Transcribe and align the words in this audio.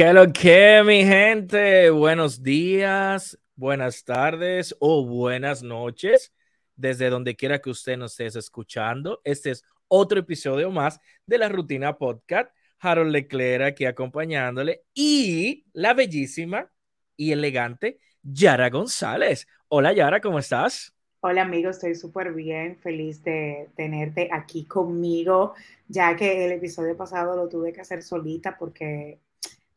¿Qué 0.00 0.14
lo 0.14 0.32
que, 0.32 0.82
mi 0.82 1.04
gente? 1.04 1.90
Buenos 1.90 2.42
días, 2.42 3.38
buenas 3.54 4.02
tardes 4.02 4.74
o 4.80 5.04
buenas 5.04 5.62
noches, 5.62 6.32
desde 6.74 7.10
donde 7.10 7.36
quiera 7.36 7.58
que 7.58 7.68
usted 7.68 7.98
nos 7.98 8.18
esté 8.18 8.38
escuchando. 8.38 9.20
Este 9.24 9.50
es 9.50 9.62
otro 9.88 10.20
episodio 10.20 10.70
más 10.70 10.98
de 11.26 11.36
la 11.36 11.50
Rutina 11.50 11.98
Podcast. 11.98 12.50
Harold 12.78 13.12
Leclerc 13.12 13.62
aquí 13.62 13.84
acompañándole 13.84 14.84
y 14.94 15.66
la 15.74 15.92
bellísima 15.92 16.72
y 17.14 17.32
elegante 17.32 17.98
Yara 18.22 18.70
González. 18.70 19.46
Hola 19.68 19.92
Yara, 19.92 20.22
¿cómo 20.22 20.38
estás? 20.38 20.94
Hola 21.20 21.42
amigo, 21.42 21.68
estoy 21.68 21.94
súper 21.94 22.32
bien, 22.32 22.78
feliz 22.78 23.22
de 23.22 23.68
tenerte 23.76 24.30
aquí 24.32 24.64
conmigo, 24.64 25.52
ya 25.88 26.16
que 26.16 26.46
el 26.46 26.52
episodio 26.52 26.96
pasado 26.96 27.36
lo 27.36 27.50
tuve 27.50 27.74
que 27.74 27.82
hacer 27.82 28.02
solita 28.02 28.56
porque 28.56 29.18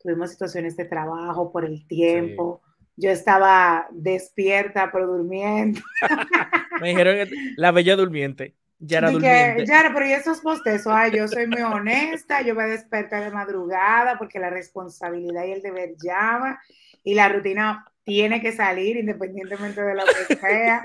tuvimos 0.04 0.30
situaciones 0.30 0.76
de 0.76 0.84
trabajo 0.84 1.50
por 1.50 1.64
el 1.64 1.86
tiempo. 1.86 2.60
Yo 2.94 3.10
estaba 3.10 3.88
despierta, 3.90 4.90
pero 4.92 5.06
durmiendo. 5.06 5.80
Me 6.80 6.90
dijeron 6.90 7.28
la 7.56 7.72
bella 7.72 7.96
durmiente. 7.96 8.54
Yara 8.78 9.10
durmiente. 9.10 9.64
Yara, 9.66 9.92
pero 9.94 10.06
¿y 10.06 10.12
esos 10.12 10.40
postezos? 10.40 10.92
Ay, 10.94 11.12
yo 11.16 11.26
soy 11.26 11.46
muy 11.46 11.62
honesta, 11.62 12.42
yo 12.42 12.54
me 12.54 12.64
despierto 12.66 13.16
de 13.16 13.30
madrugada 13.30 14.18
porque 14.18 14.38
la 14.38 14.50
responsabilidad 14.50 15.44
y 15.44 15.52
el 15.52 15.62
deber 15.62 15.94
llama 15.96 16.60
y 17.02 17.14
la 17.14 17.30
rutina 17.30 17.86
tiene 18.02 18.42
que 18.42 18.52
salir 18.52 18.98
independientemente 18.98 19.80
de 19.80 19.94
lo 19.94 20.02
que 20.04 20.36
sea. 20.36 20.82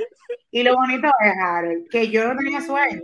Y 0.49 0.63
lo 0.63 0.75
bonito 0.75 1.07
es, 1.07 1.33
Harold, 1.43 1.89
que 1.89 2.09
yo 2.09 2.25
no 2.25 2.37
tenía 2.37 2.61
sueño. 2.61 3.01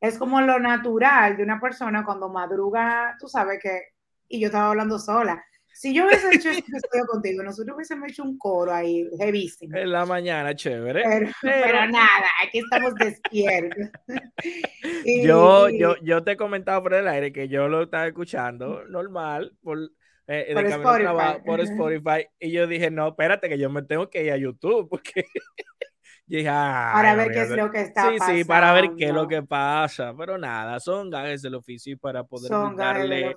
Es 0.00 0.16
como 0.16 0.40
lo 0.40 0.58
natural 0.58 1.36
de 1.36 1.42
una 1.42 1.60
persona 1.60 2.04
cuando 2.04 2.30
madruga, 2.30 3.16
tú 3.20 3.28
sabes 3.28 3.60
que 3.62 3.97
y 4.28 4.40
yo 4.40 4.46
estaba 4.46 4.68
hablando 4.68 4.98
sola. 4.98 5.42
Si 5.78 5.94
yo 5.94 6.06
hubiese 6.06 6.34
hecho 6.34 6.50
este 6.50 6.72
episodio 6.72 7.06
contigo, 7.06 7.40
nosotros 7.44 7.76
hubiésemos 7.76 8.10
hecho 8.10 8.24
un 8.24 8.36
coro 8.36 8.74
ahí, 8.74 9.08
heavísimo. 9.20 9.76
En 9.76 9.92
la 9.92 10.04
mañana, 10.04 10.52
chévere. 10.56 11.04
Pero, 11.40 11.86
nada, 11.92 12.26
aquí 12.44 12.58
estamos 12.58 12.96
despiertos. 12.96 13.88
yo, 15.24 15.68
yo, 15.68 15.94
yo 16.02 16.24
te 16.24 16.36
comentaba 16.36 16.82
por 16.82 16.94
el 16.94 17.06
aire 17.06 17.32
que 17.32 17.48
yo 17.48 17.68
lo 17.68 17.84
estaba 17.84 18.08
escuchando 18.08 18.82
normal 18.88 19.56
por, 19.62 19.78
eh, 20.26 20.50
por, 20.52 20.66
Spotify. 20.66 21.42
por 21.46 21.60
Spotify. 21.60 22.26
Y 22.40 22.50
yo 22.50 22.66
dije, 22.66 22.90
no, 22.90 23.10
espérate, 23.10 23.48
que 23.48 23.58
yo 23.58 23.70
me 23.70 23.82
tengo 23.82 24.10
que 24.10 24.24
ir 24.24 24.32
a 24.32 24.36
YouTube 24.36 24.88
porque. 24.88 25.26
Dije, 26.28 26.44
para 26.44 27.14
ver 27.14 27.32
qué 27.32 27.42
es 27.42 27.50
lo 27.50 27.70
que 27.70 27.80
está 27.80 28.02
pasando. 28.02 28.24
Sí, 28.26 28.38
sí, 28.38 28.44
para 28.44 28.72
ver 28.74 28.90
qué 28.98 29.06
es 29.06 29.14
lo 29.14 29.26
que 29.26 29.42
pasa. 29.42 30.14
Pero 30.16 30.36
nada, 30.36 30.78
son 30.78 31.08
gajes 31.08 31.40
del 31.40 31.54
oficio 31.54 31.94
y 31.94 31.96
para 31.96 32.22
poder 32.22 32.50
darle 32.76 33.34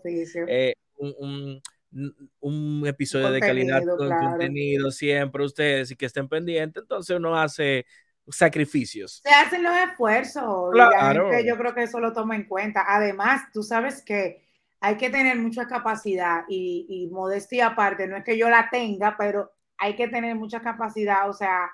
eh, 0.47 0.75
un, 0.97 1.62
un, 2.42 2.84
episodio 2.86 3.31
de 3.31 3.39
calidad 3.39 3.81
con 3.97 4.09
contenido 4.09 4.92
siempre 4.92 5.45
ustedes 5.45 5.92
y 5.92 5.95
que 5.95 6.06
estén 6.06 6.28
pendientes. 6.28 6.84
Entonces 6.84 7.16
uno 7.16 7.39
hace 7.39 7.86
sacrificios. 8.28 9.22
Se 9.23 9.34
hacen 9.34 9.64
los 9.64 9.75
esfuerzos. 9.78 10.72
Claro. 10.73 11.31
yo 11.42 11.58
creo 11.58 11.73
que 11.73 11.84
eso 11.84 12.02
lo 12.02 12.12
toma 12.12 12.36
en 12.36 12.44
cuenta. 12.45 12.84
Además, 12.88 13.44
tú 13.53 13.64
sabes 13.64 14.03
que 14.03 14.45
hay 14.81 14.97
que 14.97 15.09
tener 15.09 15.38
mucha 15.38 15.66
capacidad 15.66 16.44
y, 16.50 16.86
y 16.89 17.08
modestia 17.08 17.67
aparte. 17.67 18.06
No 18.06 18.17
es 18.17 18.25
que 18.25 18.38
yo 18.38 18.50
la 18.50 18.67
tenga, 18.69 19.16
pero 19.17 19.53
hay 19.78 19.95
que 19.95 20.09
tener 20.09 20.36
mucha 20.36 20.62
capacidad. 20.62 21.30
O 21.30 21.34
sea, 21.34 21.72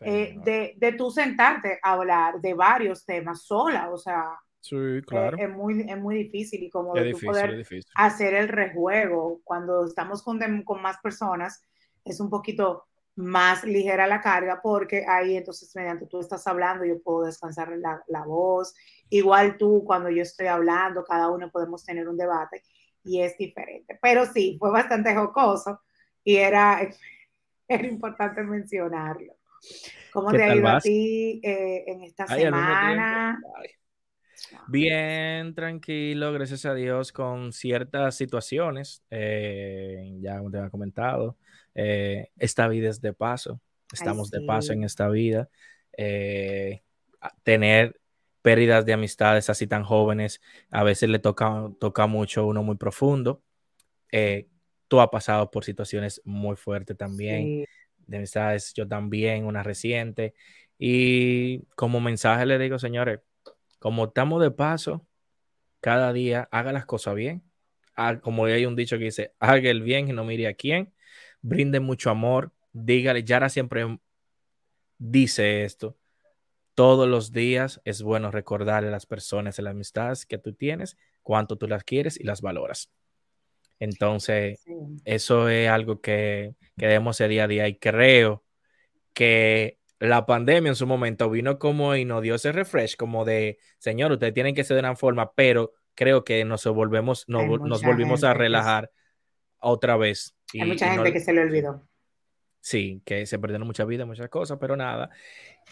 eh, 0.00 0.36
de, 0.44 0.74
de 0.76 0.92
tú 0.92 1.10
sentarte 1.10 1.78
a 1.82 1.92
hablar 1.92 2.40
de 2.40 2.54
varios 2.54 3.04
temas 3.04 3.42
sola, 3.42 3.90
o 3.90 3.96
sea, 3.96 4.38
sí, 4.60 4.76
claro. 5.06 5.36
es, 5.38 5.50
muy, 5.50 5.86
es 5.88 5.98
muy 5.98 6.16
difícil 6.24 6.62
y 6.62 6.70
como 6.70 6.94
de 6.94 7.14
poder 7.14 7.66
hacer 7.94 8.34
el 8.34 8.48
rejuego 8.48 9.40
cuando 9.44 9.84
estamos 9.84 10.22
con, 10.22 10.40
con 10.62 10.82
más 10.82 10.98
personas, 11.02 11.62
es 12.04 12.20
un 12.20 12.30
poquito 12.30 12.84
más 13.16 13.64
ligera 13.64 14.06
la 14.06 14.20
carga 14.20 14.60
porque 14.62 15.04
ahí 15.08 15.36
entonces 15.36 15.74
mediante 15.74 16.06
tú 16.06 16.20
estás 16.20 16.46
hablando 16.46 16.84
yo 16.84 17.02
puedo 17.02 17.24
descansar 17.24 17.68
la, 17.76 18.02
la, 18.06 18.24
voz, 18.24 18.74
igual 19.10 19.56
tú 19.58 19.82
cuando 19.84 20.08
yo 20.08 20.22
estoy 20.22 20.46
hablando, 20.46 21.04
cada 21.04 21.28
uno 21.28 21.50
podemos 21.50 21.84
tener 21.84 22.08
un 22.08 22.16
debate 22.16 22.62
y 23.08 23.22
es 23.22 23.36
diferente. 23.36 23.98
Pero 24.00 24.26
sí, 24.26 24.56
fue 24.58 24.70
bastante 24.70 25.14
jocoso 25.14 25.80
y 26.22 26.36
era, 26.36 26.80
era 27.68 27.86
importante 27.86 28.42
mencionarlo. 28.42 29.37
¿Cómo 30.10 30.32
te 30.32 30.42
ha 30.42 30.54
ido 30.54 30.68
a 30.68 30.80
ti 30.80 31.40
eh, 31.42 31.84
en 31.86 32.02
esta 32.02 32.26
semana? 32.26 33.38
Bien, 34.68 35.54
tranquilo, 35.54 36.32
gracias 36.32 36.64
a 36.64 36.74
Dios, 36.74 37.12
con 37.12 37.52
ciertas 37.52 38.14
situaciones, 38.14 39.02
eh, 39.10 40.16
ya 40.20 40.38
como 40.38 40.50
te 40.50 40.58
había 40.58 40.70
comentado, 40.70 41.36
eh, 41.74 42.30
esta 42.38 42.68
vida 42.68 42.88
es 42.88 43.00
de 43.00 43.12
paso, 43.12 43.60
estamos 43.92 44.30
de 44.30 44.40
paso 44.42 44.72
en 44.72 44.84
esta 44.84 45.08
vida, 45.08 45.48
tener 47.42 48.00
pérdidas 48.40 48.86
de 48.86 48.92
amistades 48.92 49.50
así 49.50 49.66
tan 49.66 49.82
jóvenes, 49.82 50.40
a 50.70 50.84
veces 50.84 51.08
le 51.08 51.18
toca, 51.18 51.70
toca 51.80 52.06
mucho 52.06 52.46
uno 52.46 52.62
muy 52.62 52.76
profundo, 52.76 53.42
tú 54.86 55.00
has 55.00 55.08
pasado 55.08 55.50
por 55.50 55.64
situaciones 55.64 56.22
muy 56.24 56.56
fuertes 56.56 56.96
también 56.96 57.66
de 58.08 58.16
amistades, 58.16 58.72
yo 58.74 58.88
también, 58.88 59.46
una 59.46 59.62
reciente. 59.62 60.34
Y 60.78 61.60
como 61.76 62.00
mensaje 62.00 62.46
le 62.46 62.58
digo, 62.58 62.78
señores, 62.78 63.20
como 63.78 64.06
estamos 64.06 64.42
de 64.42 64.50
paso, 64.50 65.06
cada 65.80 66.12
día 66.12 66.48
haga 66.50 66.72
las 66.72 66.86
cosas 66.86 67.14
bien. 67.14 67.44
Ah, 67.94 68.20
como 68.20 68.46
hay 68.46 68.66
un 68.66 68.76
dicho 68.76 68.98
que 68.98 69.04
dice, 69.04 69.34
haga 69.38 69.70
el 69.70 69.82
bien 69.82 70.08
y 70.08 70.12
no 70.12 70.24
mire 70.24 70.48
a 70.48 70.54
quién. 70.54 70.92
Brinde 71.42 71.80
mucho 71.80 72.10
amor. 72.10 72.52
Dígale, 72.72 73.24
Yara 73.24 73.48
siempre 73.48 73.86
dice 74.98 75.64
esto. 75.64 75.96
Todos 76.74 77.08
los 77.08 77.32
días 77.32 77.80
es 77.84 78.02
bueno 78.02 78.30
recordarle 78.30 78.88
a 78.88 78.92
las 78.92 79.06
personas 79.06 79.58
y 79.58 79.62
las 79.62 79.72
amistades 79.72 80.26
que 80.26 80.38
tú 80.38 80.52
tienes, 80.54 80.96
cuánto 81.22 81.56
tú 81.56 81.66
las 81.66 81.84
quieres 81.84 82.18
y 82.18 82.24
las 82.24 82.40
valoras. 82.40 82.90
Entonces, 83.78 84.64
eso 85.04 85.48
es 85.48 85.68
algo 85.68 86.00
que, 86.00 86.54
que 86.76 86.86
debemos 86.86 87.16
hacer 87.16 87.30
día 87.30 87.44
a 87.44 87.48
día 87.48 87.68
y 87.68 87.78
creo 87.78 88.44
que 89.14 89.78
la 90.00 90.26
pandemia 90.26 90.70
en 90.70 90.76
su 90.76 90.86
momento 90.86 91.28
vino 91.30 91.58
como 91.58 91.94
y 91.96 92.04
nos 92.04 92.22
dio 92.22 92.36
ese 92.36 92.52
refresh, 92.52 92.96
como 92.96 93.24
de, 93.24 93.58
señor, 93.78 94.12
ustedes 94.12 94.34
tienen 94.34 94.54
que 94.54 94.64
ser 94.64 94.76
de 94.76 94.80
una 94.80 94.96
forma, 94.96 95.32
pero 95.34 95.72
creo 95.94 96.24
que 96.24 96.44
nos 96.44 96.64
volvemos, 96.66 97.24
nos 97.28 97.82
volvimos 97.82 98.22
a 98.22 98.34
relajar 98.34 98.90
otra 99.58 99.96
vez. 99.96 100.36
Hay 100.54 100.68
mucha 100.68 100.92
gente 100.92 101.12
que 101.12 101.20
se 101.20 101.32
le 101.32 101.40
olvidó. 101.40 101.88
Sí, 102.60 103.02
que 103.04 103.26
se 103.26 103.38
perdieron 103.38 103.66
mucha 103.66 103.84
vida, 103.84 104.06
muchas 104.06 104.28
cosas, 104.28 104.58
pero 104.60 104.76
nada. 104.76 105.10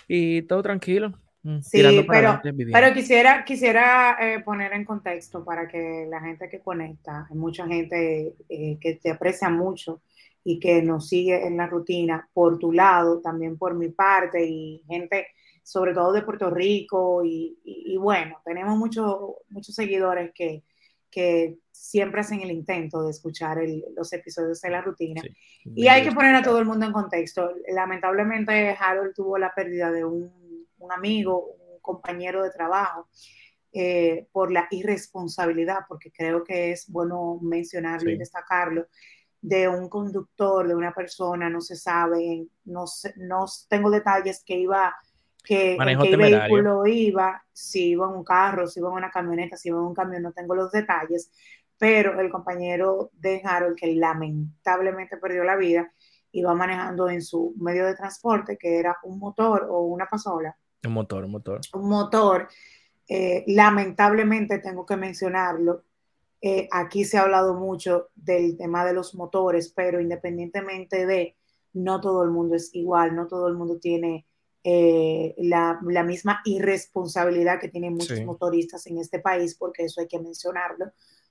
Y 0.09 0.43
todo 0.43 0.63
tranquilo. 0.63 1.21
Sí, 1.63 2.05
pero, 2.09 2.41
pero 2.73 2.95
quisiera, 2.95 3.45
quisiera 3.45 4.17
eh, 4.21 4.41
poner 4.41 4.73
en 4.73 4.85
contexto 4.85 5.45
para 5.45 5.69
que 5.69 6.07
la 6.09 6.21
gente 6.21 6.49
que 6.49 6.61
conecta, 6.61 7.27
hay 7.31 7.37
mucha 7.37 7.67
gente 7.67 8.35
eh, 8.49 8.79
que 8.81 8.95
te 8.95 9.11
aprecia 9.11 9.49
mucho 9.49 10.03
y 10.43 10.59
que 10.59 10.83
nos 10.83 11.09
sigue 11.09 11.47
en 11.47 11.57
la 11.57 11.67
rutina 11.67 12.29
por 12.33 12.59
tu 12.59 12.73
lado, 12.73 13.21
también 13.21 13.59
por 13.59 13.75
mi 13.75 13.89
parte 13.89 14.45
y 14.45 14.83
gente 14.89 15.27
sobre 15.63 15.93
todo 15.93 16.13
de 16.13 16.23
Puerto 16.23 16.49
Rico 16.49 17.25
y, 17.25 17.97
bueno, 17.99 18.41
tenemos 18.45 18.77
muchos 18.79 19.19
muchos 19.49 19.75
seguidores 19.75 20.31
que, 20.33 20.63
que 21.11 21.57
siempre 21.73 22.21
hacen 22.21 22.41
el 22.41 22.53
intento 22.53 23.03
de 23.03 23.11
escuchar 23.11 23.59
los 23.97 24.13
episodios 24.13 24.61
de 24.61 24.71
la 24.71 24.81
rutina. 24.81 25.23
y 25.65 25.89
hay 25.89 26.05
que 26.05 26.13
poner 26.13 26.37
a 26.37 26.43
todo 26.43 26.61
el 26.61 26.67
mundo 26.67 26.87
en 26.87 26.93
contexto. 26.93 27.53
Lamentablemente 27.75 28.77
Harold 28.79 29.15
tuvo 29.15 29.39
la 29.39 29.53
pérdida 29.55 29.91
de 29.91 30.05
un 30.05 30.31
un 30.87 30.93
amigo, 30.93 31.45
un 31.45 31.81
compañero 31.81 32.43
de 32.43 32.51
trabajo, 32.51 33.09
eh, 33.73 34.27
por 34.33 34.51
la 34.51 34.67
irresponsabilidad, 34.71 35.81
porque 35.87 36.11
creo 36.11 36.43
que 36.43 36.73
es 36.73 36.91
bueno 36.91 37.39
mencionarlo 37.43 38.11
y 38.11 38.17
destacarlo, 38.17 38.87
de 39.43 39.69
un 39.69 39.89
conductor, 39.89 40.67
de 40.67 40.75
una 40.75 40.95
persona, 40.95 41.51
no 41.51 41.61
se 41.61 41.77
sabe, 41.77 42.47
no, 42.65 42.87
no 43.17 43.45
tengo 43.69 43.91
detalles 43.91 44.43
que 44.45 44.57
iba, 44.57 44.97
que, 45.45 45.75
en 45.75 45.99
qué 46.01 46.17
vehículo 46.17 46.87
iba, 46.87 47.45
si 47.53 47.91
iba 47.91 48.09
en 48.09 48.15
un 48.15 48.25
carro, 48.25 48.67
si 48.67 48.81
iba 48.81 48.89
en 48.89 48.97
una 48.97 49.11
camioneta, 49.11 49.57
si 49.57 49.69
iba 49.69 49.79
en 49.79 49.85
un 49.85 49.95
camión, 49.95 50.23
no 50.23 50.33
tengo 50.33 50.55
los 50.55 50.73
detalles, 50.73 51.31
pero 51.79 52.19
el 52.19 52.31
compañero 52.31 53.11
de 53.13 53.43
Harold, 53.45 53.77
que 53.77 53.95
lamentablemente 53.95 55.19
perdió 55.19 55.45
la 55.45 55.57
vida, 55.57 55.93
iba 56.33 56.55
manejando 56.55 57.09
en 57.09 57.23
su 57.23 57.55
medio 57.59 57.87
de 57.87 57.95
transporte, 57.95 58.57
que 58.59 58.79
era 58.79 58.97
un 59.05 59.19
motor 59.19 59.67
o 59.71 59.83
una 59.83 60.07
pasola, 60.07 60.57
un 60.85 60.93
motor, 60.93 61.25
un 61.25 61.33
motor. 61.33 61.61
Un 61.75 61.89
motor. 61.89 62.49
Eh, 63.09 63.45
lamentablemente 63.49 64.59
tengo 64.59 64.85
que 64.85 64.97
mencionarlo. 64.97 65.85
Eh, 66.41 66.69
aquí 66.71 67.05
se 67.05 67.19
ha 67.19 67.23
hablado 67.23 67.55
mucho 67.55 68.09
del 68.15 68.57
tema 68.57 68.85
de 68.85 68.93
los 68.93 69.15
motores, 69.15 69.73
pero 69.75 70.01
independientemente 70.01 71.07
de, 71.07 71.37
no 71.73 72.01
todo 72.01 72.23
el 72.23 72.31
mundo 72.31 72.57
es 72.57 72.75
igual, 72.75 73.15
no 73.15 73.27
todo 73.27 73.49
el 73.49 73.55
mundo 73.55 73.79
tiene 73.79 74.27
eh, 74.65 75.35
la, 75.39 75.79
misma 76.05 76.41
irresponsabilidad 76.45 77.61
que 77.61 77.69
tienen 77.69 77.95
muchos 77.95 78.21
motoristas 78.23 78.87
en 78.87 78.99
este 78.99 79.21
país, 79.21 79.55
porque 79.55 79.85
eso 79.85 80.01
hay 80.01 80.09
que 80.09 80.19
mencionarlo. 80.19 80.87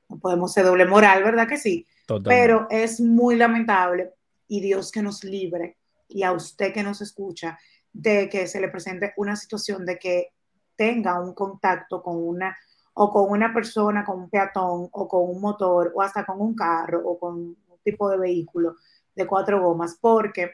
no 0.08 0.20
podemos 0.20 0.54
ser 0.54 0.66
doble 0.66 0.86
moral, 0.86 1.24
¿verdad 1.24 1.48
que 1.48 1.58
sí? 1.58 1.86
Pero 2.24 2.68
es 2.70 3.02
muy 3.02 3.36
lamentable 3.36 4.14
y 4.48 4.62
Dios 4.62 4.92
que 4.92 5.02
nos 5.02 5.24
libre 5.24 5.78
y 6.08 6.24
a 6.24 6.32
usted 6.32 6.74
que 6.74 6.84
nos 6.84 7.02
escucha 7.02 7.60
de 7.96 8.28
que 8.28 8.46
se 8.46 8.60
le 8.60 8.68
presente 8.68 9.14
una 9.16 9.36
situación 9.38 9.86
de 9.86 9.98
que 9.98 10.34
tenga 10.76 11.22
un 11.22 11.34
contacto 11.34 12.04
con 12.04 12.18
una 12.18 12.56
o 12.94 13.10
con 13.10 13.30
una 13.30 13.54
persona, 13.54 14.04
con 14.04 14.20
un 14.20 14.30
peatón 14.30 14.90
o 14.92 15.08
con 15.08 15.30
un 15.30 15.42
motor 15.42 15.92
o 15.96 16.02
hasta 16.02 16.26
con 16.26 16.42
un 16.42 16.54
carro 16.54 17.02
o 17.06 17.18
con 17.18 17.36
un 17.36 17.80
tipo 17.84 18.10
de 18.10 18.18
vehículo 18.18 18.76
de 19.16 19.26
cuatro 19.26 19.62
gomas, 19.62 19.98
porque 20.00 20.52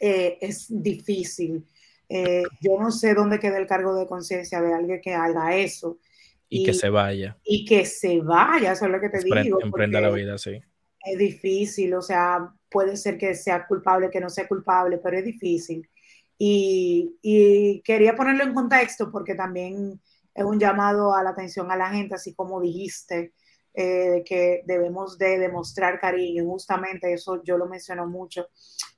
eh, 0.00 0.38
es 0.40 0.66
difícil. 0.70 1.64
Eh, 2.08 2.42
yo 2.60 2.78
no 2.80 2.90
sé 2.90 3.14
dónde 3.14 3.38
queda 3.38 3.58
el 3.58 3.66
cargo 3.66 3.94
de 3.94 4.06
conciencia 4.06 4.62
de 4.62 4.72
alguien 4.72 5.00
que 5.02 5.12
haga 5.12 5.56
eso. 5.56 5.98
Y, 6.48 6.64
que 6.64 6.72
se 6.72 6.88
vaya. 6.88 7.38
Y 7.44 7.66
que 7.66 7.84
se 7.84 8.20
vaya, 8.20 8.72
eso 8.72 8.86
es 8.86 8.90
lo 8.90 9.00
que 9.00 9.10
te 9.10 9.22
digo. 9.22 9.60
Emprenda 9.62 10.00
la 10.00 10.10
vida, 10.10 10.38
sí. 10.38 10.58
Es 11.04 11.18
difícil, 11.18 11.94
o 11.94 12.02
sea, 12.02 12.52
puede 12.70 12.96
ser 12.96 13.18
que 13.18 13.34
sea 13.34 13.66
culpable, 13.66 14.10
que 14.10 14.20
no 14.20 14.30
sea 14.30 14.48
culpable, 14.48 14.98
pero 14.98 15.18
es 15.18 15.24
difícil. 15.24 15.88
Y, 16.42 17.18
y 17.20 17.82
quería 17.82 18.16
ponerlo 18.16 18.44
en 18.44 18.54
contexto 18.54 19.10
porque 19.12 19.34
también 19.34 20.00
es 20.34 20.42
un 20.42 20.58
llamado 20.58 21.14
a 21.14 21.22
la 21.22 21.30
atención 21.30 21.70
a 21.70 21.76
la 21.76 21.90
gente, 21.90 22.14
así 22.14 22.34
como 22.34 22.62
dijiste, 22.62 23.34
eh, 23.74 24.22
que 24.24 24.62
debemos 24.64 25.18
de 25.18 25.38
demostrar 25.38 26.00
cariño. 26.00 26.46
Justamente 26.46 27.12
eso 27.12 27.42
yo 27.44 27.58
lo 27.58 27.66
menciono 27.66 28.06
mucho 28.06 28.48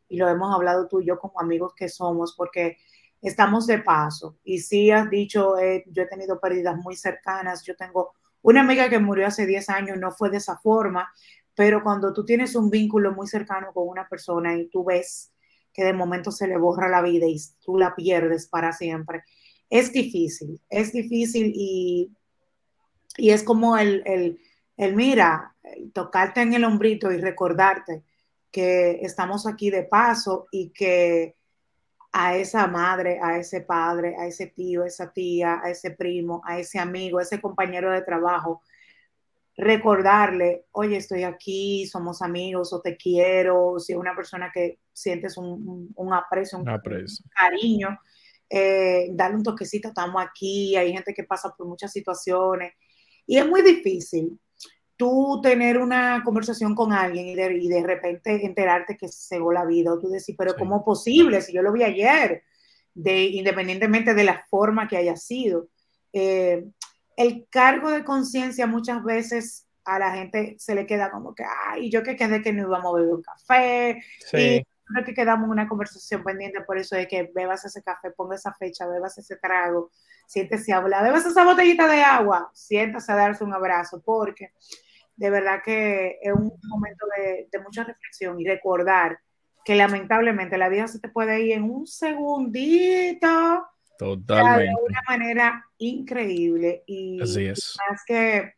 y 0.09 0.19
lo 0.19 0.29
hemos 0.29 0.55
hablado 0.55 0.87
tú 0.87 1.00
y 1.00 1.06
yo 1.06 1.19
como 1.19 1.41
amigos 1.41 1.73
que 1.77 1.89
somos, 1.89 2.35
porque 2.37 2.77
estamos 3.21 3.67
de 3.67 3.79
paso. 3.81 4.38
Y 4.45 4.61
sí 4.61 4.93
has 4.93 5.11
dicho, 5.11 5.59
eh, 5.59 5.83
yo 5.88 6.05
he 6.05 6.06
tenido 6.06 6.38
pérdidas 6.38 6.77
muy 6.77 6.95
cercanas, 6.95 7.65
yo 7.65 7.75
tengo 7.75 8.12
una 8.43 8.61
amiga 8.61 8.88
que 8.88 9.00
murió 9.00 9.27
hace 9.27 9.47
10 9.47 9.69
años, 9.69 9.99
no 9.99 10.12
fue 10.12 10.31
de 10.31 10.37
esa 10.37 10.59
forma, 10.59 11.12
pero 11.56 11.83
cuando 11.83 12.12
tú 12.12 12.25
tienes 12.25 12.55
un 12.55 12.71
vínculo 12.71 13.12
muy 13.12 13.27
cercano 13.27 13.73
con 13.73 13.88
una 13.88 14.09
persona 14.09 14.55
y 14.56 14.69
tú 14.69 14.85
ves 14.85 15.31
que 15.73 15.85
de 15.85 15.93
momento 15.93 16.31
se 16.31 16.47
le 16.47 16.57
borra 16.57 16.89
la 16.89 17.03
vida 17.03 17.27
y 17.27 17.39
tú 17.65 17.79
la 17.79 17.95
pierdes 17.95 18.47
para 18.47 18.73
siempre, 18.73 19.25
es 19.71 19.93
difícil, 19.93 20.61
es 20.69 20.93
difícil 20.93 21.53
y, 21.55 22.13
y 23.17 23.31
es 23.31 23.43
como 23.43 23.79
el, 23.79 24.03
el, 24.05 24.39
el, 24.77 24.95
mira, 24.95 25.55
tocarte 25.93 26.43
en 26.43 26.53
el 26.53 26.65
hombrito 26.65 27.11
y 27.11 27.19
recordarte 27.19 28.03
que 28.51 29.01
estamos 29.03 29.47
aquí 29.47 29.71
de 29.71 29.85
paso 29.85 30.47
y 30.51 30.71
que 30.71 31.37
a 32.13 32.37
esa 32.37 32.67
madre, 32.67 33.19
a 33.23 33.39
ese 33.39 33.63
padre, 33.63 34.15
a 34.19 34.27
ese 34.27 34.49
tío, 34.49 34.83
a 34.83 34.87
esa 34.87 35.11
tía, 35.11 35.61
a 35.65 35.71
ese 35.71 35.93
primo, 35.93 36.43
a 36.45 36.59
ese 36.59 36.79
amigo, 36.79 37.19
a 37.19 37.23
ese 37.23 37.41
compañero 37.41 37.91
de 37.91 38.03
trabajo, 38.03 38.63
recordarle, 39.56 40.66
oye, 40.72 40.96
estoy 40.96 41.25
aquí, 41.25 41.87
somos 41.87 42.22
amigos 42.22 42.72
o 42.72 42.81
te 42.81 42.96
quiero, 42.96 43.78
si 43.78 43.93
es 43.93 43.99
una 43.99 44.14
persona 44.16 44.50
que 44.52 44.78
sientes 44.93 45.37
un, 45.37 45.94
aprecio, 46.12 46.58
un, 46.58 46.64
cariño, 46.64 47.99
eh, 48.49 49.08
darle 49.12 49.37
un 49.37 49.43
toquecito, 49.43 49.88
estamos 49.88 50.22
aquí, 50.22 50.76
hay 50.76 50.93
gente 50.93 51.12
que 51.14 51.25
pasa 51.25 51.54
por 51.56 51.66
muchas 51.66 51.93
situaciones 51.93 52.72
y 53.26 53.38
es 53.38 53.46
muy 53.46 53.62
difícil 53.62 54.38
tú 54.96 55.40
tener 55.43 55.78
una 55.78 56.22
conversación 56.25 56.75
con 56.75 56.93
alguien 56.93 57.26
y 57.26 57.34
de, 57.34 57.56
y 57.56 57.69
de 57.69 57.82
repente 57.82 58.46
enterarte 58.46 58.96
que 58.96 59.08
se 59.08 59.34
cegó 59.34 59.52
la 59.52 59.64
vida, 59.64 59.93
o 59.93 59.99
tú 59.99 60.08
decir, 60.08 60.37
pero 60.38 60.54
¿cómo 60.54 60.76
es 60.76 60.82
posible? 60.84 61.40
Si 61.43 61.52
yo 61.52 61.60
lo 61.60 61.72
vi 61.72 61.82
ayer, 61.82 62.43
de, 62.94 63.25
independientemente 63.25 64.14
de 64.14 64.25
la 64.25 64.44
forma 64.49 64.87
que 64.87 64.96
haya 64.96 65.16
sido. 65.16 65.69
Eh, 66.12 66.64
el 67.17 67.47
cargo 67.50 67.91
de 67.91 68.05
conciencia 68.05 68.67
muchas 68.67 69.03
veces 69.05 69.67
a 69.85 69.99
la 69.99 70.12
gente 70.12 70.56
se 70.59 70.75
le 70.75 70.87
queda 70.87 71.11
como 71.11 71.35
que, 71.35 71.44
ay, 71.67 71.91
yo 71.91 72.03
que 72.03 72.17
quedé 72.17 72.43
que 72.43 72.53
no 72.53 72.62
íbamos 72.62 72.93
a 72.93 72.97
beber 72.97 73.14
un 73.14 73.23
café, 73.23 74.03
sí. 74.31 74.62
y 74.62 75.05
que 75.05 75.14
quedamos 75.14 75.49
una 75.49 75.69
conversación 75.69 76.23
pendiente, 76.23 76.61
por 76.61 76.79
eso 76.79 76.97
es 76.97 77.09
que 77.09 77.31
bebas 77.35 77.64
ese 77.64 77.82
café, 77.82 78.11
ponga 78.11 78.37
esa 78.37 78.53
fecha, 78.53 78.87
bebas 78.87 79.17
ese 79.19 79.37
trago, 79.37 79.91
siéntese 80.26 80.73
a 80.73 80.76
hablar, 80.79 81.03
bebas 81.03 81.26
esa 81.26 81.44
botellita 81.44 81.88
de 81.88 82.03
agua, 82.03 82.50
siéntase 82.55 83.11
a 83.11 83.17
darse 83.17 83.43
un 83.43 83.55
abrazo, 83.55 84.03
porque 84.05 84.53
de 85.17 85.31
verdad 85.31 85.62
que 85.64 86.19
es 86.20 86.32
un 86.32 86.53
momento 86.69 87.06
de, 87.17 87.61
mucha 87.61 87.85
reflexión 87.85 88.41
y 88.41 88.47
recordar 88.47 89.19
que 89.64 89.76
lamentablemente 89.76 90.59
la 90.59 90.69
vida 90.69 90.88
se 90.88 90.99
te 90.99 91.09
puede 91.09 91.41
ir 91.43 91.53
en 91.53 91.64
un 91.64 91.87
segundito. 91.87 93.29
Totalmente. 94.02 94.64
De 94.64 94.87
una 94.88 95.02
manera 95.08 95.66
increíble. 95.78 96.82
Y 96.87 97.20
Así 97.20 97.46
es. 97.46 97.76
Más 97.88 98.02
que, 98.06 98.54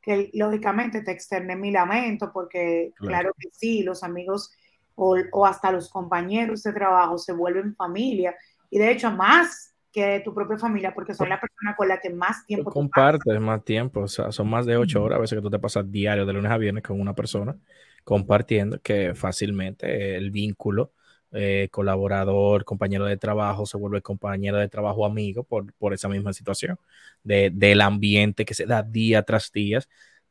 que 0.00 0.30
lógicamente 0.34 1.02
te 1.02 1.12
externé 1.12 1.56
mi 1.56 1.70
lamento, 1.70 2.30
porque 2.32 2.92
claro, 2.96 3.32
que 3.38 3.48
sí, 3.52 3.82
los 3.82 4.02
amigos 4.02 4.52
o, 4.94 5.16
o, 5.32 5.46
hasta 5.46 5.70
los 5.70 5.88
compañeros 5.88 6.62
de 6.62 6.72
trabajo 6.72 7.18
se 7.18 7.32
vuelven 7.32 7.74
familia. 7.74 8.34
Y 8.70 8.78
de 8.78 8.90
hecho, 8.90 9.10
más 9.10 9.74
que 9.92 10.20
tu 10.24 10.34
propia 10.34 10.58
familia, 10.58 10.92
porque 10.94 11.14
son 11.14 11.28
la 11.28 11.40
persona 11.40 11.74
con 11.76 11.88
la 11.88 11.98
que 11.98 12.10
más 12.10 12.44
tiempo 12.46 12.70
compartes, 12.70 13.40
más 13.40 13.64
tiempo, 13.64 14.00
o 14.00 14.08
sea, 14.08 14.32
son 14.32 14.48
más 14.48 14.66
de 14.66 14.76
ocho 14.76 15.02
horas 15.02 15.16
a 15.16 15.20
veces 15.20 15.38
que 15.38 15.42
tú 15.42 15.50
te 15.50 15.58
pasas 15.58 15.90
diario 15.90 16.26
de 16.26 16.32
lunes 16.32 16.52
a 16.52 16.58
viernes 16.58 16.82
con 16.82 17.00
una 17.00 17.14
persona 17.14 17.56
compartiendo 18.04 18.80
que 18.80 19.14
fácilmente 19.14 20.16
el 20.16 20.30
vínculo 20.30 20.92
eh, 21.32 21.68
colaborador, 21.70 22.64
compañero 22.64 23.04
de 23.06 23.16
trabajo, 23.16 23.66
se 23.66 23.76
vuelve 23.76 24.02
compañero 24.02 24.58
de 24.58 24.68
trabajo 24.68 25.04
amigo 25.06 25.44
por, 25.44 25.72
por 25.74 25.92
esa 25.94 26.08
misma 26.08 26.32
situación, 26.32 26.78
de, 27.22 27.50
del 27.52 27.80
ambiente 27.80 28.44
que 28.44 28.54
se 28.54 28.66
da 28.66 28.82
día 28.82 29.22
tras 29.22 29.52
día, 29.52 29.80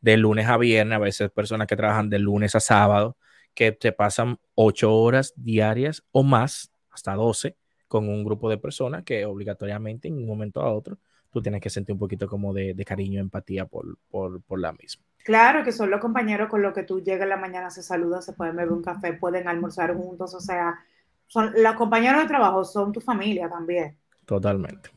de 0.02 0.18
lunes 0.18 0.48
a 0.48 0.58
viernes, 0.58 0.96
a 0.96 1.00
veces 1.00 1.32
personas 1.32 1.68
que 1.68 1.76
trabajan 1.76 2.10
de 2.10 2.20
lunes 2.20 2.56
a 2.56 2.60
sábado, 2.60 3.18
que 3.54 3.72
te 3.72 3.92
pasan 3.92 4.40
ocho 4.56 4.94
horas 4.94 5.34
diarias 5.36 6.04
o 6.12 6.24
más, 6.24 6.72
hasta 6.92 7.14
doce, 7.16 7.56
con 7.88 8.10
un 8.10 8.24
grupo 8.24 8.50
de 8.50 8.58
personas 8.58 9.04
que 9.04 9.26
obligatoriamente 9.26 10.08
en 10.08 10.16
un 10.16 10.28
momento 10.28 10.62
a 10.62 10.74
otro 10.74 10.98
tú 11.38 11.44
tienes 11.44 11.62
que 11.62 11.70
sentir 11.70 11.94
un 11.94 12.00
poquito 12.00 12.28
como 12.28 12.52
de, 12.52 12.74
de 12.74 12.84
cariño, 12.84 13.22
empatía 13.22 13.66
por, 13.66 13.98
por, 14.10 14.42
por, 14.42 14.60
la 14.60 14.74
misma. 14.74 15.04
Claro, 15.24 15.64
que 15.64 15.72
son 15.72 15.92
los 15.92 16.02
compañeros 16.02 16.50
con 16.50 16.64
los 16.64 16.74
que 16.74 16.82
tú 16.82 17.04
llegas 17.04 17.24
en 17.24 17.30
la 17.30 17.38
mañana, 17.38 17.70
se 17.70 17.84
saludan, 17.84 18.24
se 18.24 18.34
pueden 18.34 18.56
beber 18.56 18.72
un 18.72 18.82
café, 18.82 19.14
pueden 19.14 19.48
almorzar 19.48 19.96
juntos, 19.96 20.34
o 20.34 20.40
sea, 20.40 20.80
son 21.28 21.54
los 21.56 21.76
compañeros 21.76 22.24
de 22.24 22.28
trabajo 22.28 22.64
son 22.64 22.92
tu 22.92 23.02
familia 23.02 23.48
también. 23.50 23.96
Totalmente. 24.26 24.90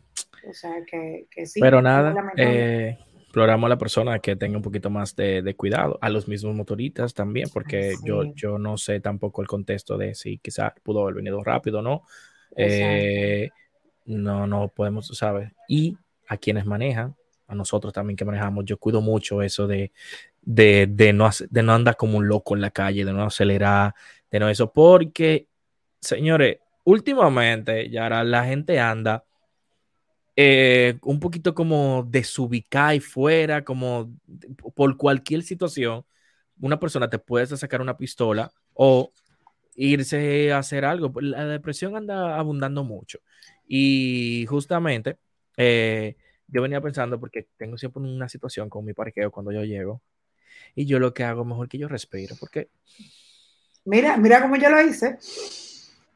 O 0.48 0.54
sea, 0.54 0.82
que, 0.90 1.26
que 1.30 1.44
sí. 1.44 1.60
Pero 1.60 1.82
nada, 1.82 2.14
eh, 2.38 2.96
exploramos 3.20 3.66
a 3.66 3.68
la 3.68 3.78
persona 3.78 4.18
que 4.18 4.34
tenga 4.36 4.56
un 4.56 4.62
poquito 4.62 4.88
más 4.88 5.14
de, 5.14 5.42
de, 5.42 5.54
cuidado, 5.54 5.98
a 6.00 6.08
los 6.08 6.26
mismos 6.26 6.54
motoristas 6.54 7.12
también, 7.12 7.50
porque 7.52 7.96
yo, 8.02 8.32
yo 8.34 8.58
no 8.58 8.78
sé 8.78 9.00
tampoco 9.00 9.42
el 9.42 9.48
contexto 9.48 9.98
de 9.98 10.14
si 10.14 10.38
quizás 10.38 10.72
pudo 10.82 11.02
haber 11.02 11.16
venido 11.16 11.44
rápido 11.44 11.80
o 11.80 11.82
no, 11.82 12.04
eh, 12.56 13.50
no, 14.06 14.46
no 14.46 14.68
podemos, 14.68 15.08
¿sabes? 15.08 15.52
Y 15.68 15.96
a 16.30 16.36
quienes 16.36 16.64
manejan, 16.64 17.16
a 17.48 17.56
nosotros 17.56 17.92
también 17.92 18.16
que 18.16 18.24
manejamos, 18.24 18.64
yo 18.64 18.78
cuido 18.78 19.00
mucho 19.00 19.42
eso 19.42 19.66
de, 19.66 19.90
de, 20.40 20.86
de, 20.88 21.12
no, 21.12 21.28
de 21.50 21.62
no 21.64 21.72
andar 21.74 21.96
como 21.96 22.18
un 22.18 22.28
loco 22.28 22.54
en 22.54 22.60
la 22.60 22.70
calle, 22.70 23.04
de 23.04 23.12
no 23.12 23.24
acelerar, 23.24 23.96
de 24.30 24.38
no 24.38 24.48
eso, 24.48 24.72
porque, 24.72 25.48
señores, 26.00 26.58
últimamente 26.84 27.90
ya 27.90 28.08
la 28.22 28.44
gente 28.44 28.78
anda 28.78 29.24
eh, 30.36 30.98
un 31.02 31.18
poquito 31.18 31.52
como 31.52 32.06
desubicada 32.08 32.94
y 32.94 33.00
fuera, 33.00 33.64
como 33.64 34.12
por 34.76 34.96
cualquier 34.96 35.42
situación, 35.42 36.04
una 36.60 36.78
persona 36.78 37.10
te 37.10 37.18
puede 37.18 37.48
sacar 37.48 37.80
una 37.80 37.96
pistola 37.96 38.52
o 38.74 39.12
irse 39.74 40.52
a 40.52 40.58
hacer 40.58 40.84
algo. 40.84 41.12
La 41.20 41.44
depresión 41.46 41.96
anda 41.96 42.38
abundando 42.38 42.84
mucho. 42.84 43.18
Y 43.66 44.46
justamente 44.48 45.18
eh, 45.56 46.16
yo 46.46 46.62
venía 46.62 46.80
pensando, 46.80 47.18
porque 47.20 47.48
tengo 47.56 47.78
siempre 47.78 48.02
una 48.02 48.28
situación 48.28 48.68
con 48.68 48.84
mi 48.84 48.92
parqueo 48.92 49.30
cuando 49.30 49.52
yo 49.52 49.64
llego, 49.64 50.02
y 50.74 50.86
yo 50.86 50.98
lo 50.98 51.14
que 51.14 51.24
hago 51.24 51.44
mejor 51.44 51.68
que 51.68 51.78
yo 51.78 51.88
respiro, 51.88 52.36
porque... 52.38 52.70
Mira, 53.84 54.16
mira 54.16 54.42
cómo 54.42 54.56
yo 54.56 54.68
lo 54.68 54.80
hice. 54.80 55.18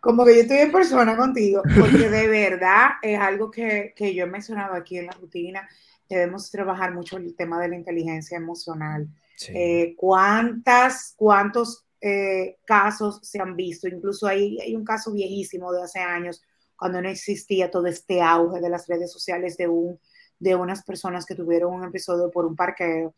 Como 0.00 0.25
que 0.25 0.35
yo 0.35 0.43
estoy 0.43 0.59
en 0.59 0.73
persona 0.73 1.17
contigo, 1.17 1.62
porque 1.79 2.11
de 2.11 2.29
verdad 2.50 2.91
es 3.03 3.19
algo 3.19 3.50
que, 3.50 3.95
que 3.97 4.14
yo 4.14 4.25
he 4.25 4.29
mencionado 4.29 4.75
aquí 4.75 4.99
en 4.99 5.07
la 5.07 5.12
rutina. 5.12 5.67
Debemos 6.09 6.50
trabajar 6.50 6.93
mucho 6.93 7.17
el 7.17 7.35
tema 7.35 7.61
de 7.61 7.69
la 7.69 7.76
inteligencia 7.76 8.37
emocional. 8.37 9.09
Eh, 9.49 9.95
¿Cuántas, 9.97 11.14
cuántos 11.17 11.85
eh, 12.07 12.59
casos 12.67 13.19
se 13.23 13.41
han 13.41 13.57
visto. 13.57 13.88
Incluso 13.88 14.26
hay, 14.26 14.61
hay 14.61 14.76
un 14.76 14.85
caso 14.85 15.11
viejísimo 15.11 15.73
de 15.73 15.85
hace 15.85 16.00
años, 16.00 16.43
cuando 16.76 17.00
no 17.00 17.09
existía 17.09 17.71
todo 17.71 17.87
este 17.87 18.21
auge 18.21 18.61
de 18.61 18.69
las 18.69 18.87
redes 18.87 19.12
sociales 19.12 19.57
de, 19.57 19.69
un, 19.69 19.99
de 20.38 20.54
unas 20.54 20.85
personas 20.85 21.26
que 21.26 21.35
tuvieron 21.35 21.75
un 21.75 21.85
episodio 21.85 22.31
por 22.31 22.47
un 22.47 22.57
parqueo. 22.57 23.14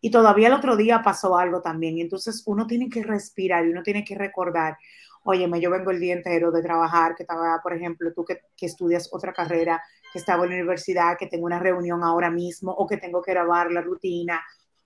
Y 0.00 0.10
todavía 0.10 0.48
el 0.48 0.54
otro 0.54 0.76
día 0.76 1.02
pasó 1.02 1.36
algo 1.36 1.60
también. 1.60 1.98
Entonces 1.98 2.42
uno 2.46 2.66
tiene 2.66 2.88
que 2.88 3.02
respirar 3.02 3.66
y 3.66 3.70
uno 3.70 3.82
tiene 3.82 4.04
que 4.04 4.14
recordar, 4.14 4.76
óyeme, 5.24 5.60
yo 5.60 5.70
vengo 5.70 5.90
el 5.90 6.00
día 6.00 6.14
entero 6.14 6.50
de 6.50 6.62
trabajar, 6.62 7.14
que 7.14 7.24
estaba, 7.24 7.60
por 7.62 7.74
ejemplo, 7.74 8.12
tú 8.12 8.24
que, 8.24 8.40
que, 8.56 8.66
estudias 8.66 9.08
otra 9.12 9.32
carrera, 9.32 9.82
que 10.12 10.18
estaba 10.18 10.44
en 10.44 10.50
la 10.50 10.56
universidad, 10.56 11.16
que 11.18 11.26
tengo 11.26 11.46
una 11.46 11.58
reunión 11.58 12.02
ahora 12.02 12.30
mismo 12.30 12.72
o 12.72 12.86
que 12.86 12.96
tengo 12.96 13.22
que 13.22 13.32
grabar 13.32 13.70
la 13.72 13.80
rutina 13.80 14.40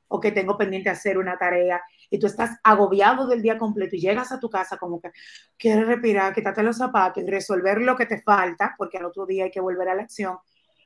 o 0.08 0.20
que 0.20 0.30
tengo 0.30 0.58
pendiente 0.58 0.90
hacer 0.90 1.16
una 1.16 1.38
tarea 1.38 1.82
y 2.12 2.18
tú 2.18 2.26
estás 2.26 2.58
agobiado 2.62 3.26
del 3.26 3.40
día 3.40 3.56
completo 3.56 3.96
y 3.96 4.00
llegas 4.00 4.30
a 4.32 4.38
tu 4.38 4.50
casa 4.50 4.76
como 4.76 5.00
que 5.00 5.10
quieres 5.56 5.86
respirar, 5.86 6.34
quitarte 6.34 6.62
los 6.62 6.76
zapatos 6.76 7.22
y 7.22 7.26
resolver 7.26 7.80
lo 7.80 7.96
que 7.96 8.04
te 8.04 8.20
falta, 8.20 8.74
porque 8.76 8.98
al 8.98 9.06
otro 9.06 9.24
día 9.24 9.44
hay 9.44 9.50
que 9.50 9.62
volver 9.62 9.88
a 9.88 9.94
la 9.94 10.02
acción 10.02 10.36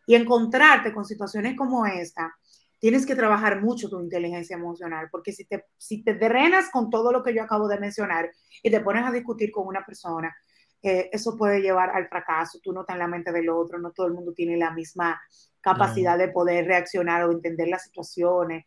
y 0.07 0.15
encontrarte 0.15 0.95
con 0.95 1.05
situaciones 1.05 1.57
como 1.57 1.85
esta, 1.85 2.33
tienes 2.79 3.05
que 3.05 3.17
trabajar 3.17 3.61
mucho 3.61 3.89
tu 3.89 3.99
inteligencia 4.01 4.55
emocional, 4.55 5.09
porque 5.11 5.33
si 5.33 5.45
te, 5.47 5.65
si 5.77 6.05
te 6.05 6.15
drenas 6.15 6.71
con 6.71 6.91
todo 6.91 7.11
lo 7.11 7.25
que 7.25 7.35
yo 7.35 7.43
acabo 7.43 7.67
de 7.67 7.81
mencionar 7.81 8.31
y 8.63 8.71
te 8.71 8.79
pones 8.79 9.05
a 9.05 9.11
discutir 9.11 9.51
con 9.51 9.67
una 9.67 9.85
persona, 9.85 10.33
eh, 10.81 11.11
eso 11.13 11.37
puede 11.37 11.61
llevar 11.61 11.91
al 11.91 12.07
fracaso, 12.07 12.61
tú 12.63 12.73
no 12.73 12.83
estás 12.83 12.95
en 12.95 13.01
la 13.01 13.09
mente 13.09 13.33
del 13.33 13.49
otro, 13.49 13.81
no 13.81 13.91
todo 13.91 14.07
el 14.07 14.13
mundo 14.13 14.33
tiene 14.33 14.57
la 14.57 14.71
misma 14.71 15.21
capacidad 15.61 16.17
de 16.17 16.29
poder 16.29 16.67
reaccionar 16.67 17.25
o 17.25 17.33
entender 17.33 17.67
las 17.67 17.83
situaciones, 17.83 18.65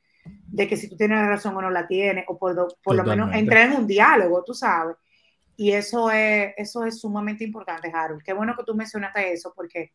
de 0.48 0.67
que 0.67 0.77
si 0.77 0.89
tú 0.89 0.98
tienes 0.98 1.19
la 1.19 1.27
razón 1.27 1.55
o 1.55 1.62
no 1.62 1.69
la 1.69 1.88
tienes, 1.88 2.25
o 2.27 2.38
por, 2.38 2.55
por 2.83 2.95
lo 2.95 3.03
menos 3.03 3.33
entrar 3.33 3.69
en 3.69 3.77
un 3.77 3.88
diálogo, 3.88 4.43
tú 4.43 4.53
sabes. 4.53 4.95
Y 5.55 5.71
eso 5.71 6.09
es, 6.09 6.53
eso 6.57 6.86
es 6.86 7.00
sumamente 7.00 7.43
importante, 7.43 7.91
Harold. 7.93 8.24
Qué 8.24 8.33
bueno 8.33 8.55
que 8.55 8.63
tú 8.63 8.75
mencionaste 8.75 9.33
eso, 9.33 9.53
porque 9.55 9.91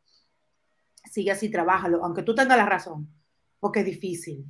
sigue 1.10 1.30
así, 1.30 1.50
trabájalo, 1.50 2.04
aunque 2.04 2.22
tú 2.22 2.34
tengas 2.34 2.56
la 2.56 2.66
razón, 2.66 3.08
porque 3.60 3.80
es 3.80 3.86
difícil. 3.86 4.44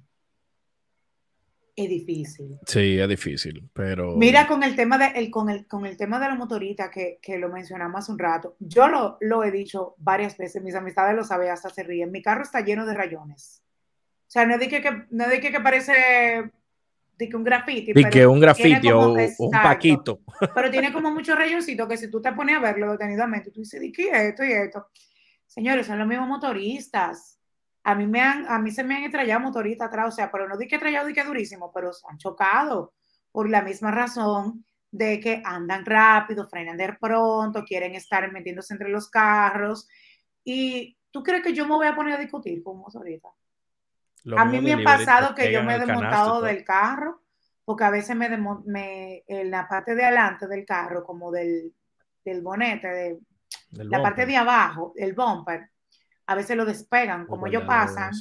Es 1.76 1.88
difícil. 1.88 2.58
Sí, 2.66 2.98
es 3.00 3.08
difícil, 3.08 3.68
pero... 3.72 4.16
Mira 4.16 4.46
con 4.46 4.62
el 4.62 4.76
tema 4.76 4.96
de, 4.96 5.06
el, 5.18 5.30
con 5.30 5.50
el, 5.50 5.66
con 5.66 5.86
el 5.86 5.96
tema 5.96 6.20
de 6.20 6.28
la 6.28 6.36
motorita 6.36 6.88
que, 6.88 7.18
que 7.20 7.36
lo 7.38 7.48
mencionamos 7.48 7.98
hace 7.98 8.12
un 8.12 8.18
rato, 8.18 8.56
yo 8.60 8.86
lo, 8.86 9.16
lo, 9.20 9.42
he 9.42 9.50
dicho 9.50 9.96
varias 9.98 10.36
veces, 10.36 10.62
mis 10.62 10.76
amistades 10.76 11.16
lo 11.16 11.24
saben, 11.24 11.50
hasta 11.50 11.70
se 11.70 11.82
ríen, 11.82 12.12
mi 12.12 12.22
carro 12.22 12.42
está 12.42 12.60
lleno 12.60 12.86
de 12.86 12.94
rayones. 12.94 13.63
O 14.34 14.36
sea, 14.36 14.46
no 14.46 14.58
dije 14.58 14.82
que, 14.82 15.06
no 15.10 15.28
dije 15.28 15.52
que 15.52 15.60
parece 15.60 16.50
que 17.16 17.36
un 17.36 17.44
grafiti. 17.44 17.92
Y 17.94 18.04
que 18.10 18.26
un 18.26 18.40
grafiti 18.40 18.90
o, 18.90 19.12
un 19.12 19.50
paquito. 19.52 20.22
Pero 20.52 20.72
tiene 20.72 20.92
como 20.92 21.12
muchos 21.12 21.38
rayoncitos 21.38 21.86
que 21.86 21.96
si 21.96 22.10
tú 22.10 22.20
te 22.20 22.32
pones 22.32 22.56
a 22.56 22.58
verlo 22.58 22.90
detenidamente, 22.90 23.52
tú 23.52 23.60
dices, 23.60 23.80
¿de 23.80 23.92
qué 23.92 24.08
es 24.08 24.18
esto 24.30 24.42
y 24.42 24.50
esto? 24.50 24.88
Señores, 25.46 25.86
son 25.86 26.00
los 26.00 26.08
mismos 26.08 26.26
motoristas. 26.26 27.38
A 27.84 27.94
mí, 27.94 28.08
me 28.08 28.22
han, 28.22 28.44
a 28.48 28.58
mí 28.58 28.72
se 28.72 28.82
me 28.82 28.96
han 28.96 29.04
estrellado 29.04 29.38
motoristas 29.38 29.86
atrás, 29.86 30.08
o 30.08 30.10
sea, 30.16 30.32
pero 30.32 30.48
no 30.48 30.56
di 30.56 30.66
que 30.66 30.74
estrellado, 30.74 31.06
di 31.06 31.14
que 31.14 31.22
durísimo, 31.22 31.70
pero 31.72 31.92
se 31.92 32.04
han 32.08 32.18
chocado 32.18 32.92
por 33.30 33.48
la 33.48 33.62
misma 33.62 33.92
razón 33.92 34.64
de 34.90 35.20
que 35.20 35.42
andan 35.44 35.86
rápido, 35.86 36.48
frenan 36.48 36.76
de 36.76 36.92
pronto, 37.00 37.62
quieren 37.62 37.94
estar 37.94 38.32
metiéndose 38.32 38.74
entre 38.74 38.88
los 38.88 39.08
carros. 39.08 39.88
Y 40.42 40.98
tú 41.12 41.22
crees 41.22 41.44
que 41.44 41.52
yo 41.52 41.68
me 41.68 41.76
voy 41.76 41.86
a 41.86 41.94
poner 41.94 42.14
a 42.14 42.18
discutir 42.18 42.64
con 42.64 42.74
un 42.74 42.80
motorista. 42.80 43.28
A 44.36 44.44
mí 44.44 44.60
me 44.60 44.72
ha 44.72 44.84
pasado 44.84 45.34
que 45.34 45.52
yo 45.52 45.62
me 45.62 45.76
he 45.76 45.78
desmontado 45.78 46.40
del 46.40 46.64
carro, 46.64 47.20
porque 47.64 47.84
a 47.84 47.90
veces 47.90 48.16
me, 48.16 48.28
me 48.66 49.24
en 49.26 49.50
la 49.50 49.68
parte 49.68 49.94
de 49.94 50.04
adelante 50.04 50.46
del 50.46 50.64
carro, 50.64 51.04
como 51.04 51.30
del, 51.30 51.72
del 52.24 52.42
bonete, 52.42 52.88
de, 52.88 53.18
la 53.72 54.02
parte 54.02 54.26
de 54.26 54.36
abajo, 54.36 54.92
el 54.96 55.14
bumper, 55.14 55.70
a 56.26 56.34
veces 56.34 56.56
lo 56.56 56.64
despegan, 56.64 57.26
como 57.26 57.46
ellos 57.46 57.64
pasan, 57.64 58.12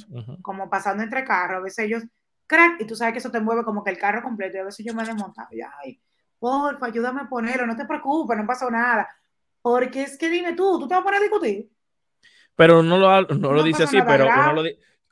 como 0.42 0.68
pasando 0.68 1.02
entre 1.02 1.24
carros, 1.24 1.58
a 1.58 1.62
veces 1.62 1.86
ellos 1.86 2.02
crack, 2.46 2.80
y 2.80 2.86
tú 2.86 2.94
sabes 2.94 3.12
que 3.12 3.18
eso 3.18 3.30
te 3.30 3.40
mueve 3.40 3.64
como 3.64 3.82
que 3.82 3.90
el 3.90 3.98
carro 3.98 4.22
completo, 4.22 4.56
y 4.56 4.60
a 4.60 4.64
veces 4.64 4.84
yo 4.84 4.94
me 4.94 5.02
he 5.02 5.06
desmontado, 5.06 5.48
y 5.52 5.60
ay, 5.62 6.00
porfa, 6.38 6.86
ayúdame 6.86 7.22
a 7.22 7.28
ponerlo, 7.28 7.66
no 7.66 7.76
te 7.76 7.86
preocupes, 7.86 8.36
no 8.36 8.46
pasó 8.46 8.70
nada, 8.70 9.08
porque 9.62 10.02
es 10.02 10.18
que 10.18 10.28
dime 10.28 10.52
tú, 10.52 10.78
tú 10.78 10.86
te 10.86 10.94
vas 10.94 11.00
a 11.00 11.04
poner 11.04 11.20
a 11.20 11.22
discutir. 11.22 11.70
Pero 12.56 12.82
no 12.82 12.98
lo, 12.98 13.22
no 13.22 13.52
lo 13.52 13.62
dice 13.62 13.84
así, 13.84 13.98
pero 14.06 14.26
uno 14.26 14.52
lo, 14.52 14.62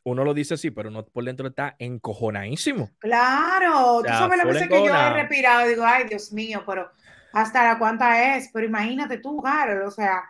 uno 0.05 0.25
lo, 0.25 0.35
dice 0.35 0.55
así, 0.55 0.71
pero 0.71 0.91
no 0.91 1.05
por 1.05 1.25
dentro 1.25 1.49
está 1.49 1.77
encojonadísimo. 1.79 2.91
Claro, 2.99 4.03
tú 4.03 4.09
sabes 4.09 4.39
la 4.39 4.45
veces 4.45 4.69
que 4.69 4.85
yo 4.85 4.95
he 4.95 5.13
respirado, 5.13 5.69
digo, 5.69 5.85
ay, 5.85 6.05
Dios 6.09 6.33
mío, 6.33 6.63
pero 6.67 6.91
hasta 7.33 7.65
la 7.65 7.79
cuánta 7.79 8.37
es, 8.37 8.51
pero 8.53 8.67
imagínate 8.67 9.19
tú, 9.19 9.45
Harold, 9.45 9.87
o 9.87 9.91
sea, 9.91 10.23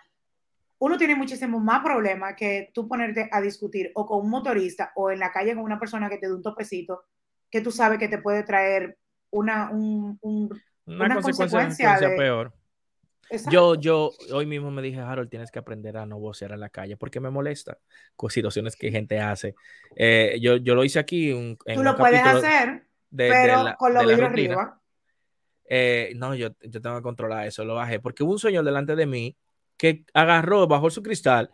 uno 0.79 0.99
tiene 0.99 1.15
muchísimo 1.15 1.61
más 1.61 1.83
problemas 1.83 2.35
que 2.37 2.71
tú 2.75 2.89
ponerte 2.89 3.29
a 3.31 3.41
discutir 3.41 3.93
o 3.95 4.05
con 4.05 4.25
un 4.25 4.31
motorista 4.31 4.93
o 4.97 5.11
en 5.11 5.21
la 5.21 5.31
calle 5.31 5.55
con 5.55 5.65
una 5.65 5.79
persona 5.79 6.09
que 6.09 6.19
te 6.19 6.29
da 6.29 6.35
un 6.35 6.43
topecito 6.43 7.05
que 7.51 7.61
tú 7.61 7.71
sabes 7.71 7.99
que 7.99 8.09
te 8.09 8.19
puede 8.19 8.43
traer 8.43 8.99
una, 9.31 9.71
una, 9.71 11.21
consecuencia, 11.21 11.99
peor. 12.17 12.53
Yo, 13.51 13.75
yo 13.77 14.13
hoy 14.33 14.47
mismo 14.47 14.71
me 14.71 14.83
dije, 14.83 15.01
Harold, 15.01 15.31
tienes 15.31 15.51
que 15.51 15.59
aprender 15.59 15.97
a 15.97 16.07
no 16.07 16.19
vocear 16.19 16.53
en 16.53 16.61
la 16.61 16.69
calle 16.69 16.97
porque 16.97 17.21
me 17.21 17.31
molesta 17.31 17.79
con 18.17 18.31
situaciones 18.31 18.77
que 18.77 18.91
gente 18.91 19.19
hace. 19.21 19.55
Eh, 19.97 20.39
yo, 20.41 20.57
yo 20.57 20.75
lo 20.75 20.85
hice 20.85 20.99
aquí. 20.99 21.31
en 21.31 21.57
Tú 21.57 21.83
lo 21.83 21.97
puedes 21.97 22.23
hacer, 22.23 22.87
pero 23.15 23.75
con 23.79 23.95
lo 23.95 24.01
vidrios 24.01 24.21
arriba. 24.21 24.81
Eh, 25.65 26.13
no, 26.17 26.35
yo, 26.35 26.51
yo 26.61 26.83
tengo 26.83 26.97
que 26.97 27.03
controlar 27.03 27.47
eso, 27.47 27.65
lo 27.65 27.75
bajé, 27.75 27.99
porque 27.99 28.23
hubo 28.23 28.33
un 28.33 28.39
señor 28.39 28.65
delante 28.65 28.95
de 28.95 29.07
mí 29.07 29.37
que 29.79 30.05
agarró, 30.13 30.67
bajó 30.67 30.91
su 30.91 31.03
cristal 31.03 31.51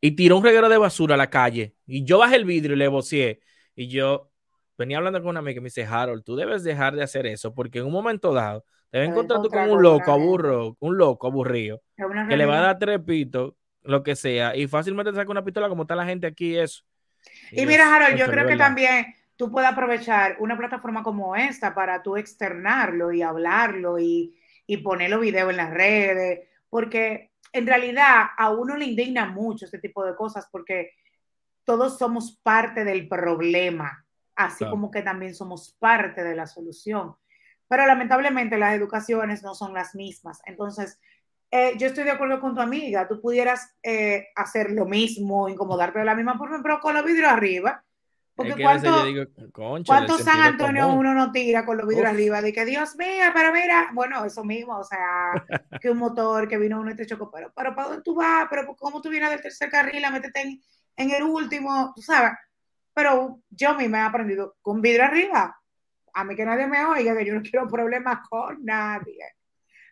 y 0.00 0.12
tiró 0.12 0.38
un 0.38 0.44
reguero 0.44 0.68
de 0.68 0.78
basura 0.78 1.14
a 1.14 1.18
la 1.18 1.28
calle. 1.28 1.74
Y 1.86 2.04
yo 2.04 2.18
bajé 2.18 2.36
el 2.36 2.44
vidrio 2.44 2.74
y 2.74 2.78
le 2.78 2.88
vocié. 2.88 3.40
Y 3.74 3.88
yo 3.88 4.30
venía 4.78 4.98
hablando 4.98 5.20
con 5.20 5.30
una 5.30 5.40
amiga 5.40 5.54
que 5.54 5.60
me 5.60 5.66
dice, 5.66 5.84
Harold, 5.84 6.24
tú 6.24 6.36
debes 6.36 6.64
dejar 6.64 6.96
de 6.96 7.02
hacer 7.02 7.26
eso, 7.26 7.54
porque 7.54 7.80
en 7.80 7.86
un 7.86 7.92
momento 7.92 8.32
dado 8.32 8.64
te 8.96 9.00
vas 9.00 9.08
a 9.08 9.10
encontrar 9.10 9.42
tú 9.42 9.50
con 9.50 9.70
un 9.70 9.82
loco 9.82 10.10
aburro, 10.10 10.76
un 10.80 10.96
loco 10.96 11.26
aburrido, 11.26 11.82
que 12.28 12.36
le 12.36 12.46
va 12.46 12.58
a 12.58 12.62
dar 12.62 12.78
trepito, 12.78 13.54
lo 13.82 14.02
que 14.02 14.16
sea, 14.16 14.56
y 14.56 14.66
fácilmente 14.68 15.10
te 15.10 15.16
saca 15.16 15.30
una 15.30 15.44
pistola 15.44 15.68
como 15.68 15.82
está 15.82 15.94
la 15.94 16.06
gente 16.06 16.26
aquí, 16.26 16.56
eso. 16.56 16.82
Y, 17.52 17.66
mira, 17.66 17.94
Harold, 17.94 18.16
yo 18.16 18.26
creo 18.26 18.46
que 18.46 18.56
también 18.56 19.14
tú 19.36 19.50
puedes 19.50 19.68
aprovechar 19.68 20.36
una 20.38 20.56
plataforma 20.56 21.02
como 21.02 21.36
esta 21.36 21.74
para 21.74 22.02
tú 22.02 22.16
externarlo 22.16 23.12
y 23.12 23.20
hablarlo 23.20 23.98
y, 23.98 24.34
y 24.66 24.78
poner 24.78 25.10
los 25.10 25.20
videos 25.20 25.50
en 25.50 25.58
las 25.58 25.74
redes, 25.74 26.48
porque 26.70 27.32
en 27.52 27.66
realidad 27.66 28.28
a 28.38 28.50
uno 28.50 28.76
le 28.76 28.86
indigna 28.86 29.26
mucho 29.26 29.66
este 29.66 29.78
tipo 29.78 30.06
de 30.06 30.16
cosas 30.16 30.48
porque 30.50 30.92
todos 31.64 31.98
somos 31.98 32.38
parte 32.42 32.82
del 32.82 33.08
problema, 33.08 34.06
así 34.36 34.64
como 34.64 34.90
que 34.90 35.02
también 35.02 35.34
somos 35.34 35.76
parte 35.78 36.24
de 36.24 36.34
la 36.34 36.46
solución. 36.46 37.14
Pero 37.68 37.86
lamentablemente 37.86 38.58
las 38.58 38.74
educaciones 38.74 39.42
no 39.42 39.54
son 39.54 39.74
las 39.74 39.94
mismas. 39.94 40.40
Entonces, 40.44 41.00
eh, 41.50 41.72
yo 41.78 41.88
estoy 41.88 42.04
de 42.04 42.12
acuerdo 42.12 42.40
con 42.40 42.54
tu 42.54 42.60
amiga, 42.60 43.08
tú 43.08 43.20
pudieras 43.20 43.74
eh, 43.82 44.28
hacer 44.34 44.70
lo 44.70 44.84
mismo, 44.84 45.48
incomodarte 45.48 46.00
de 46.00 46.04
la 46.04 46.14
misma 46.14 46.38
forma, 46.38 46.60
pero 46.62 46.80
con 46.80 46.94
los 46.94 47.04
vidrios 47.04 47.30
arriba 47.30 47.84
porque 48.36 48.62
cuánto, 48.62 50.18
San 50.18 50.40
Antonio 50.42 50.88
uno 50.88 51.14
no 51.14 51.32
tira 51.32 51.64
con 51.64 51.78
los 51.78 51.88
vidrios 51.88 52.10
arriba? 52.10 52.42
De 52.42 52.52
que 52.52 52.66
Dios 52.66 52.94
mío, 52.96 53.24
pero 53.34 53.50
mira, 53.50 53.88
bueno, 53.94 54.22
eso 54.26 54.44
mismo, 54.44 54.78
o 54.78 54.84
sea, 54.84 55.32
que 55.80 55.90
un 55.90 55.96
motor 55.96 56.46
que 56.46 56.58
vino 56.58 56.78
uno 56.78 56.90
y 56.90 56.96
te 56.96 57.06
chocó, 57.06 57.30
pero, 57.30 57.50
pero 57.56 57.74
¿para 57.74 57.88
dónde 57.88 58.02
tú 58.02 58.14
vas? 58.14 58.46
Pero 58.50 58.76
¿cómo 58.76 59.00
tú 59.00 59.08
vienes 59.08 59.30
del 59.30 59.40
tercer 59.40 59.70
carril 59.70 60.04
a 60.04 60.10
meterte 60.10 60.42
en, 60.42 60.60
en 60.96 61.10
el 61.12 61.22
último? 61.22 61.94
Tú 61.96 62.02
sabes, 62.02 62.32
pero 62.92 63.40
yo 63.48 63.74
misma 63.74 64.00
he 64.00 64.02
aprendido 64.02 64.56
con 64.60 64.82
vidrio 64.82 65.04
arriba. 65.04 65.58
A 66.18 66.24
mí 66.24 66.34
que 66.34 66.46
nadie 66.46 66.66
me 66.66 66.82
oiga, 66.82 67.14
que 67.14 67.26
yo 67.26 67.34
no 67.34 67.42
quiero 67.42 67.68
problemas 67.68 68.26
con 68.26 68.64
nadie. 68.64 69.34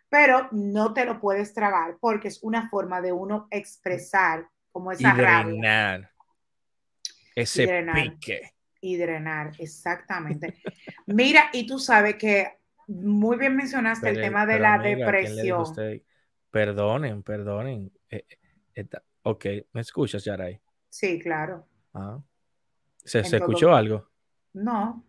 Pero 0.09 0.49
no 0.51 0.91
te 0.91 1.05
lo 1.05 1.19
puedes 1.19 1.53
tragar 1.53 1.97
porque 2.01 2.29
es 2.29 2.41
una 2.41 2.67
forma 2.67 2.99
de 2.99 3.11
uno 3.11 3.47
expresar 3.51 4.47
como 4.71 4.91
esa 4.91 5.13
rabia 5.13 6.11
ese 7.35 7.85
pique. 7.93 8.53
Y 8.81 8.97
drenar, 8.97 9.51
exactamente. 9.59 10.55
Mira, 11.05 11.49
y 11.53 11.67
tú 11.67 11.77
sabes 11.77 12.15
que 12.15 12.59
muy 12.87 13.37
bien 13.37 13.55
mencionaste 13.55 14.09
el 14.09 14.21
tema 14.21 14.47
de 14.47 14.59
la 14.59 14.79
depresión. 14.79 15.63
Perdonen, 16.49 17.21
perdonen. 17.21 17.91
Eh, 18.09 18.25
eh, 18.73 18.87
ok, 19.23 19.45
¿me 19.73 19.81
escuchas, 19.81 20.23
Yaray? 20.23 20.59
Sí, 20.89 21.19
claro. 21.19 21.67
Ah. 21.93 22.19
¿Se, 23.03 23.23
¿se 23.23 23.37
escuchó 23.37 23.75
algo? 23.75 24.09
No. 24.53 25.05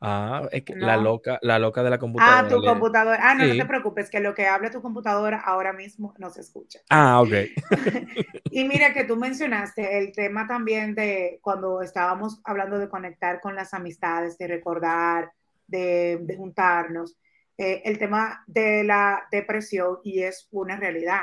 Ah, 0.00 0.46
es 0.52 0.62
que 0.62 0.76
la 0.76 0.98
loca, 0.98 1.38
la 1.40 1.58
loca 1.58 1.82
de 1.82 1.88
la 1.88 1.98
computadora. 1.98 2.40
Ah, 2.40 2.48
tu 2.48 2.62
computadora. 2.62 3.18
Ah, 3.22 3.34
no, 3.34 3.46
no 3.46 3.56
te 3.56 3.64
preocupes, 3.64 4.10
que 4.10 4.20
lo 4.20 4.34
que 4.34 4.46
hable 4.46 4.70
tu 4.70 4.82
computadora 4.82 5.40
ahora 5.40 5.72
mismo 5.72 6.14
no 6.18 6.28
se 6.30 6.42
escucha. 6.42 6.80
Ah, 6.90 7.22
ok. 7.22 7.32
y 8.50 8.64
mira 8.64 8.92
que 8.92 9.04
tú 9.04 9.16
mencionaste 9.16 9.98
el 9.98 10.12
tema 10.12 10.46
también 10.46 10.94
de 10.94 11.38
cuando 11.40 11.80
estábamos 11.80 12.40
hablando 12.44 12.78
de 12.78 12.90
conectar 12.90 13.40
con 13.40 13.54
las 13.54 13.72
amistades, 13.72 14.36
de 14.36 14.48
recordar, 14.48 15.32
de, 15.66 16.34
juntarnos, 16.36 17.16
eh, 17.56 17.80
el 17.86 17.98
tema 17.98 18.44
de 18.46 18.84
la 18.84 19.26
depresión 19.30 19.98
y 20.04 20.20
es 20.20 20.46
una 20.50 20.76
realidad. 20.76 21.22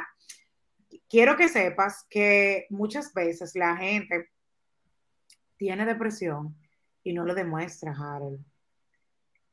Quiero 1.07 1.37
que 1.37 1.47
sepas 1.47 2.07
que 2.09 2.65
muchas 2.71 3.13
veces 3.13 3.55
la 3.55 3.77
gente 3.77 4.29
tiene 5.57 5.85
depresión 5.85 6.55
y 7.03 7.13
no 7.13 7.23
lo 7.23 7.35
demuestra, 7.35 7.91
Harold 7.91 8.43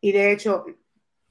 y 0.00 0.12
de 0.12 0.32
hecho, 0.32 0.64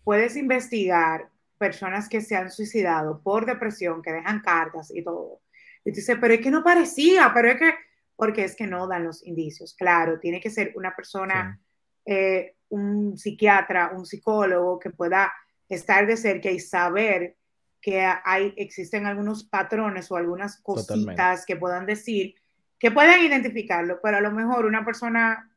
puedes 0.04 0.36
investigar 0.36 1.30
personas 1.58 2.08
que 2.08 2.22
se 2.22 2.36
han 2.36 2.52
suicidado 2.52 3.22
por 3.22 3.46
depresión, 3.46 4.02
que 4.02 4.12
dejan 4.12 4.42
cartas 4.42 4.92
y 4.94 5.04
todo. 5.04 5.42
Y 5.84 5.92
dice, 5.92 6.16
pero 6.18 6.34
es 6.34 6.42
que 6.42 6.52
no 6.52 6.64
parecía, 6.64 7.32
pero 7.34 7.50
es 7.50 7.58
que, 7.58 7.74
porque 8.16 8.44
es 8.44 8.56
que 8.56 8.68
no 8.68 8.88
dan 8.88 9.04
los 9.04 9.26
indicios. 9.26 9.76
Claro, 9.76 10.20
tiene 10.20 10.40
que 10.40 10.50
ser 10.50 10.74
una 10.76 10.96
persona 10.96 11.60
eh, 12.06 12.56
un 12.70 13.18
psiquiatra, 13.18 13.92
un 13.96 14.06
psicólogo 14.06 14.80
que 14.80 14.90
pueda 14.90 15.34
estar 15.68 16.08
de 16.08 16.18
cerca 16.18 16.50
y 16.50 16.60
saber 16.60 17.36
que 17.82 18.02
hay, 18.02 18.54
existen 18.58 19.06
algunos 19.06 19.44
patrones 19.44 20.12
o 20.12 20.18
algunas 20.18 20.60
cositas 20.62 21.46
que 21.46 21.56
puedan 21.56 21.86
decir, 21.86 22.36
que 22.78 22.92
puedan 22.92 23.22
identificarlo, 23.22 24.00
pero 24.02 24.18
a 24.18 24.22
lo 24.22 24.32
mejor 24.32 24.66
una 24.66 24.84
persona 24.84 25.52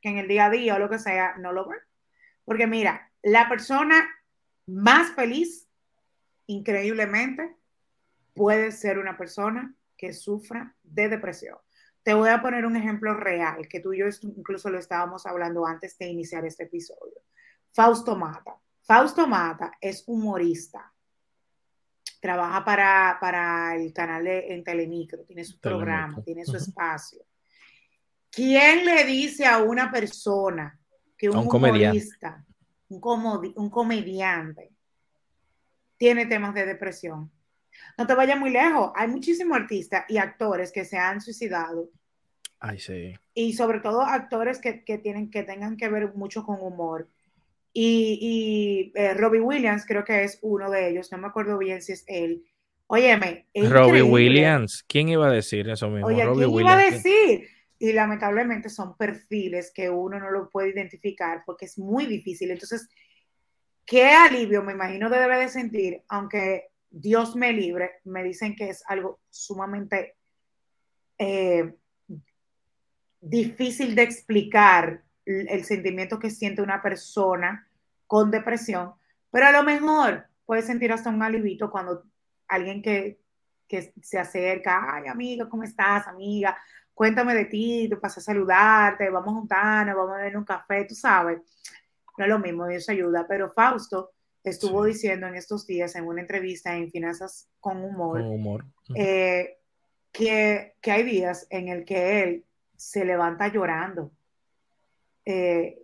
que 0.00 0.08
en 0.10 0.18
el 0.18 0.28
día 0.28 0.46
a 0.46 0.50
día 0.50 0.76
o 0.76 0.78
lo 0.78 0.88
que 0.88 0.98
sea 0.98 1.36
no 1.38 1.52
lo 1.52 1.68
ve. 1.68 1.76
Porque 2.46 2.66
mira, 2.66 3.12
la 3.22 3.48
persona 3.48 4.08
más 4.66 5.10
feliz, 5.14 5.68
increíblemente, 6.46 7.56
puede 8.34 8.72
ser 8.72 8.98
una 8.98 9.18
persona 9.18 9.74
que 9.96 10.14
sufra 10.14 10.74
de 10.82 11.08
depresión. 11.08 11.58
Te 12.02 12.14
voy 12.14 12.28
a 12.28 12.40
poner 12.40 12.64
un 12.64 12.76
ejemplo 12.76 13.14
real, 13.14 13.66
que 13.68 13.80
tú 13.80 13.92
y 13.92 13.98
yo 13.98 14.06
incluso 14.22 14.70
lo 14.70 14.78
estábamos 14.78 15.26
hablando 15.26 15.66
antes 15.66 15.98
de 15.98 16.06
iniciar 16.06 16.46
este 16.46 16.64
episodio. 16.64 17.20
Fausto 17.72 18.14
Mata. 18.14 18.56
Fausto 18.82 19.26
Mata 19.26 19.72
es 19.80 20.04
humorista. 20.06 20.92
Trabaja 22.20 22.64
para, 22.64 23.74
el 23.74 23.92
canal 23.92 24.24
de, 24.24 24.54
en 24.54 24.62
Telemicro, 24.62 25.24
tiene 25.24 25.44
su 25.44 25.58
programa, 25.58 26.22
tiene 26.22 26.44
su 26.44 26.56
espacio. 26.56 27.24
¿Quién 28.30 28.84
le 28.84 29.04
dice 29.04 29.46
a 29.46 29.58
una 29.58 29.90
persona 29.90 30.78
que 31.16 31.30
un, 31.30 31.46
humorista, 31.46 32.44
un, 32.88 33.52
un 33.56 33.70
comediante, 33.70 34.72
tiene 35.96 36.26
temas 36.26 36.54
de 36.54 36.66
depresión? 36.66 37.30
No 37.98 38.06
te 38.06 38.14
vayas 38.14 38.38
muy 38.38 38.50
lejos. 38.50 38.92
Hay 38.94 39.08
muchísimos 39.08 39.56
artistas 39.56 40.04
y 40.08 40.18
actores 40.18 40.72
que 40.72 40.84
se 40.84 40.98
han 40.98 41.20
suicidado. 41.20 41.90
Ay, 42.58 42.78
sí. 42.78 43.14
Y 43.34 43.52
sobre 43.52 43.80
todo 43.80 44.02
actores 44.02 44.60
que, 44.60 44.72
tienen, 44.98 45.30
que 45.30 45.42
tengan 45.42 45.76
que 45.76 45.88
ver 45.88 46.14
mucho 46.14 46.44
con 46.44 46.60
humor. 46.60 47.08
Y, 47.72 48.92
y 48.94 48.98
eh, 48.98 49.14
Robbie 49.14 49.40
Williams 49.40 49.84
creo 49.86 50.04
que 50.04 50.24
es 50.24 50.38
uno 50.42 50.70
de 50.70 50.88
ellos. 50.88 51.12
No 51.12 51.18
me 51.18 51.26
acuerdo 51.26 51.58
bien 51.58 51.82
si 51.82 51.92
es 51.92 52.04
él. 52.06 52.44
Óyeme. 52.86 53.46
Robbie 53.54 54.02
Williams. 54.02 54.84
¿Quién 54.86 55.08
iba 55.08 55.26
a 55.26 55.32
decir 55.32 55.68
eso 55.68 55.88
mismo? 55.90 56.06
Oye, 56.06 56.22
¿quién 56.34 56.50
iba 56.50 56.72
a 56.72 56.90
decir? 56.90 57.48
Y 57.78 57.92
lamentablemente 57.92 58.68
son 58.68 58.96
perfiles 58.96 59.72
que 59.74 59.90
uno 59.90 60.18
no 60.18 60.30
lo 60.30 60.48
puede 60.48 60.70
identificar 60.70 61.42
porque 61.44 61.66
es 61.66 61.78
muy 61.78 62.06
difícil. 62.06 62.50
Entonces, 62.50 62.88
qué 63.84 64.10
alivio 64.10 64.62
me 64.62 64.72
imagino 64.72 65.10
que 65.10 65.18
debe 65.18 65.38
de 65.38 65.48
sentir, 65.48 66.02
aunque 66.08 66.70
Dios 66.90 67.36
me 67.36 67.52
libre, 67.52 68.00
me 68.04 68.24
dicen 68.24 68.56
que 68.56 68.70
es 68.70 68.82
algo 68.88 69.20
sumamente 69.28 70.16
eh, 71.18 71.74
difícil 73.20 73.94
de 73.94 74.02
explicar 74.02 75.02
el 75.24 75.64
sentimiento 75.64 76.18
que 76.18 76.30
siente 76.30 76.62
una 76.62 76.80
persona 76.80 77.68
con 78.06 78.30
depresión, 78.30 78.94
pero 79.30 79.46
a 79.46 79.52
lo 79.52 79.64
mejor 79.64 80.26
puede 80.44 80.62
sentir 80.62 80.92
hasta 80.92 81.10
un 81.10 81.22
alivito 81.22 81.70
cuando 81.70 82.04
alguien 82.48 82.80
que, 82.80 83.18
se 83.68 84.18
acerca, 84.18 84.94
ay 84.94 85.08
amiga, 85.08 85.48
¿cómo 85.48 85.64
estás, 85.64 86.06
amiga? 86.06 86.56
Cuéntame 86.96 87.34
de 87.34 87.44
ti, 87.44 87.88
te 87.90 87.96
paso 87.98 88.20
a 88.20 88.22
saludarte, 88.22 89.10
vamos 89.10 89.28
a 89.28 89.36
juntarnos, 89.36 89.94
vamos 89.94 90.14
a 90.14 90.22
ver 90.22 90.34
un 90.34 90.46
café, 90.46 90.86
tú 90.86 90.94
sabes. 90.94 91.42
No 92.16 92.24
es 92.24 92.30
lo 92.30 92.38
mismo, 92.38 92.66
Dios 92.66 92.88
ayuda, 92.88 93.26
pero 93.28 93.52
Fausto 93.52 94.12
estuvo 94.42 94.82
diciendo 94.82 95.26
en 95.26 95.34
estos 95.34 95.66
días 95.66 95.94
en 95.94 96.06
una 96.06 96.22
entrevista 96.22 96.74
en 96.74 96.90
Finanzas 96.90 97.50
con 97.60 97.84
Humor, 97.84 98.64
eh, 98.94 99.58
que, 100.10 100.72
hay 100.84 101.02
días 101.02 101.46
en 101.50 101.68
el 101.68 101.84
que 101.84 102.22
él 102.22 102.44
se 102.78 103.04
levanta 103.04 103.48
llorando. 103.48 104.10
Eh, 105.26 105.82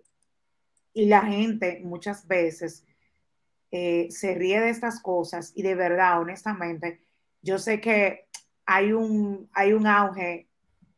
y 0.95 1.05
la 1.05 1.21
gente 1.27 1.83
muchas 1.85 2.27
veces 2.27 2.87
eh, 3.71 4.07
se 4.09 4.35
ríe 4.35 4.63
de 4.63 4.71
estas 4.71 5.03
cosas 5.03 5.53
y 5.55 5.63
de 5.63 5.75
verdad, 5.75 6.23
honestamente, 6.23 7.03
yo 7.43 7.59
sé 7.59 7.83
que 7.83 8.29
hay 8.65 8.95
un, 8.95 9.51
hay 9.53 9.75
un 9.75 9.87
auge 9.87 10.49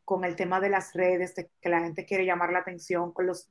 con 0.05 0.23
el 0.23 0.35
tema 0.35 0.61
de 0.61 0.69
las 0.69 0.93
redes, 0.93 1.35
de 1.35 1.49
que 1.59 1.69
la 1.69 1.81
gente 1.81 2.05
quiere 2.05 2.25
llamar 2.25 2.51
la 2.53 2.59
atención 2.59 3.11
con 3.11 3.27
los 3.27 3.49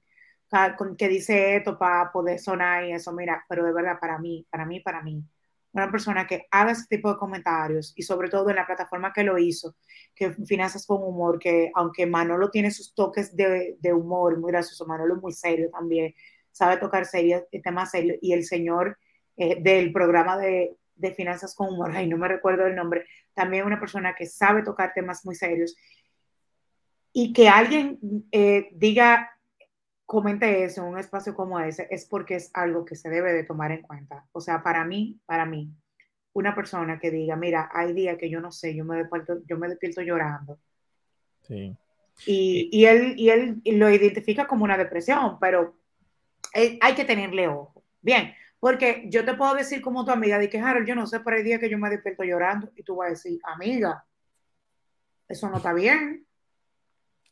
que 0.97 1.09
dice 1.09 1.57
esto 1.57 1.79
para 1.79 2.13
poder 2.13 2.39
sonar 2.39 2.85
y 2.85 2.93
eso, 2.93 3.13
mira, 3.13 3.45
pero 3.49 3.65
de 3.65 3.73
verdad, 3.73 3.99
para 4.01 4.19
mí, 4.19 4.47
para 4.51 4.65
mí, 4.65 4.81
para 4.81 5.03
mí, 5.03 5.25
una 5.73 5.91
persona 5.91 6.27
que 6.27 6.47
haga 6.51 6.73
ese 6.73 6.87
tipo 6.89 7.11
de 7.11 7.19
comentarios 7.19 7.93
y 7.97 8.03
sobre 8.03 8.29
todo 8.29 8.51
en 8.51 8.57
la 8.57 8.67
plataforma 8.67 9.13
que 9.13 9.25
lo 9.25 9.37
hizo, 9.39 9.75
que 10.15 10.33
Finanzas 10.47 10.87
con 10.87 11.03
Humor, 11.03 11.39
que 11.39 11.73
aunque 11.75 12.07
Manolo 12.07 12.51
tiene 12.51 12.71
sus 12.71 12.95
toques 12.95 13.35
de, 13.35 13.77
de 13.81 13.93
humor, 13.93 14.39
muy 14.39 14.53
gracioso, 14.53 14.87
Manolo 14.87 15.17
es 15.17 15.23
muy 15.23 15.33
serio 15.33 15.71
también, 15.71 16.15
sabe 16.53 16.77
tocar 16.77 17.05
serios, 17.07 17.43
temas 17.63 17.91
serios, 17.91 18.19
y 18.23 18.33
el 18.33 18.45
señor 18.45 18.99
eh, 19.37 19.61
del 19.61 19.93
programa 19.93 20.39
de, 20.39 20.77
de 20.95 21.13
Finanzas 21.15 21.55
con 21.57 21.69
Humor, 21.69 21.91
ay, 21.97 22.07
no 22.07 22.17
me 22.17 22.29
recuerdo 22.29 22.67
el 22.67 22.77
nombre, 22.77 23.05
también 23.35 23.67
una 23.67 23.81
persona 23.81 24.15
que 24.15 24.27
sabe 24.27 24.63
tocar 24.63 24.93
temas 24.95 25.25
muy 25.25 25.35
serios, 25.35 25.75
y 27.17 27.33
que 27.33 27.49
alguien 27.49 27.99
eh, 28.33 28.71
diga 28.73 29.31
comente 30.05 30.65
eso 30.65 30.83
en 30.83 30.89
un 30.89 30.99
espacio 30.99 31.33
como 31.35 31.61
ese 31.61 31.87
es 31.91 32.07
porque 32.07 32.35
es 32.35 32.51
algo 32.53 32.85
que 32.85 32.97
se 32.97 33.09
debe 33.09 33.33
de 33.33 33.45
tomar 33.45 33.71
en 33.71 33.83
cuenta. 33.83 34.27
O 34.33 34.41
sea, 34.41 34.63
para 34.65 34.85
mí, 34.85 35.21
para 35.25 35.47
mí, 35.47 35.71
una 36.33 36.57
persona 36.57 36.99
que 36.99 37.13
diga, 37.13 37.37
mira, 37.37 37.71
hay 37.73 37.93
días 37.93 38.19
que 38.19 38.29
yo 38.29 38.41
no 38.41 38.51
sé, 38.51 38.75
yo 38.75 38.85
me 38.85 38.97
despierto, 38.97 39.39
yo 39.47 39.57
me 39.57 39.69
despierto 39.69 40.03
llorando. 40.03 40.59
Sí. 41.43 41.77
Y, 42.27 42.69
y, 42.73 42.85
él, 42.87 43.15
y 43.17 43.31
él 43.31 43.63
lo 43.65 43.89
identifica 43.89 44.49
como 44.49 44.65
una 44.65 44.77
depresión, 44.77 45.39
pero 45.41 45.77
hay 46.53 46.95
que 46.95 47.05
tenerle 47.05 47.47
ojo. 47.47 47.85
Bien, 48.03 48.35
porque 48.59 49.05
yo 49.09 49.25
te 49.25 49.35
puedo 49.35 49.55
decir 49.55 49.81
como 49.81 50.05
tu 50.05 50.11
amiga, 50.11 50.39
de 50.39 50.49
que 50.49 50.59
Harold, 50.59 50.89
yo 50.89 50.97
no 50.97 51.07
sé, 51.07 51.21
pero 51.21 51.37
hay 51.37 51.45
días 51.45 51.61
que 51.61 51.71
yo 51.71 51.79
me 51.79 51.91
despierto 51.91 52.25
llorando 52.25 52.73
y 52.75 52.83
tú 52.83 52.97
vas 52.97 53.07
a 53.07 53.11
decir, 53.11 53.39
amiga, 53.45 54.05
eso 55.29 55.49
no 55.49 55.59
está 55.59 55.73
bien. 55.73 56.27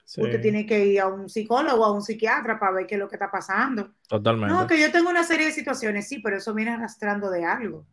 Usted 0.04 0.40
tiene 0.40 0.66
que 0.66 0.84
ir 0.84 1.00
a 1.00 1.06
un 1.06 1.28
psicólogo, 1.28 1.84
a 1.84 1.92
un 1.92 2.02
psiquiatra 2.02 2.58
para 2.58 2.72
ver 2.72 2.86
qué 2.86 2.96
es 2.96 2.98
lo 2.98 3.08
que 3.08 3.16
está 3.16 3.30
pasando. 3.30 3.94
Totalmente. 4.08 4.54
No, 4.54 4.66
que 4.66 4.80
yo 4.80 4.92
tengo 4.92 5.08
una 5.08 5.24
serie 5.24 5.46
de 5.46 5.52
situaciones, 5.52 6.08
sí, 6.08 6.18
pero 6.18 6.36
eso 6.36 6.52
viene 6.52 6.72
arrastrando 6.72 7.30
de 7.30 7.44
algo. 7.44 7.86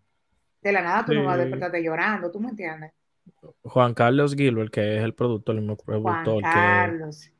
De 0.61 0.71
la 0.71 0.81
nada 0.81 1.05
tú 1.05 1.13
no 1.13 1.23
vas 1.23 1.35
a 1.35 1.41
despertarte 1.43 1.81
llorando, 1.81 2.29
¿tú 2.29 2.39
me 2.39 2.49
entiendes? 2.49 2.91
Juan 3.61 3.93
Carlos 3.93 4.35
Gilbert, 4.35 4.71
que 4.71 4.97
es 4.97 5.03
el 5.03 5.13
productor, 5.13 5.55
el 5.55 5.61
mismo 5.61 5.77
productor 5.77 6.43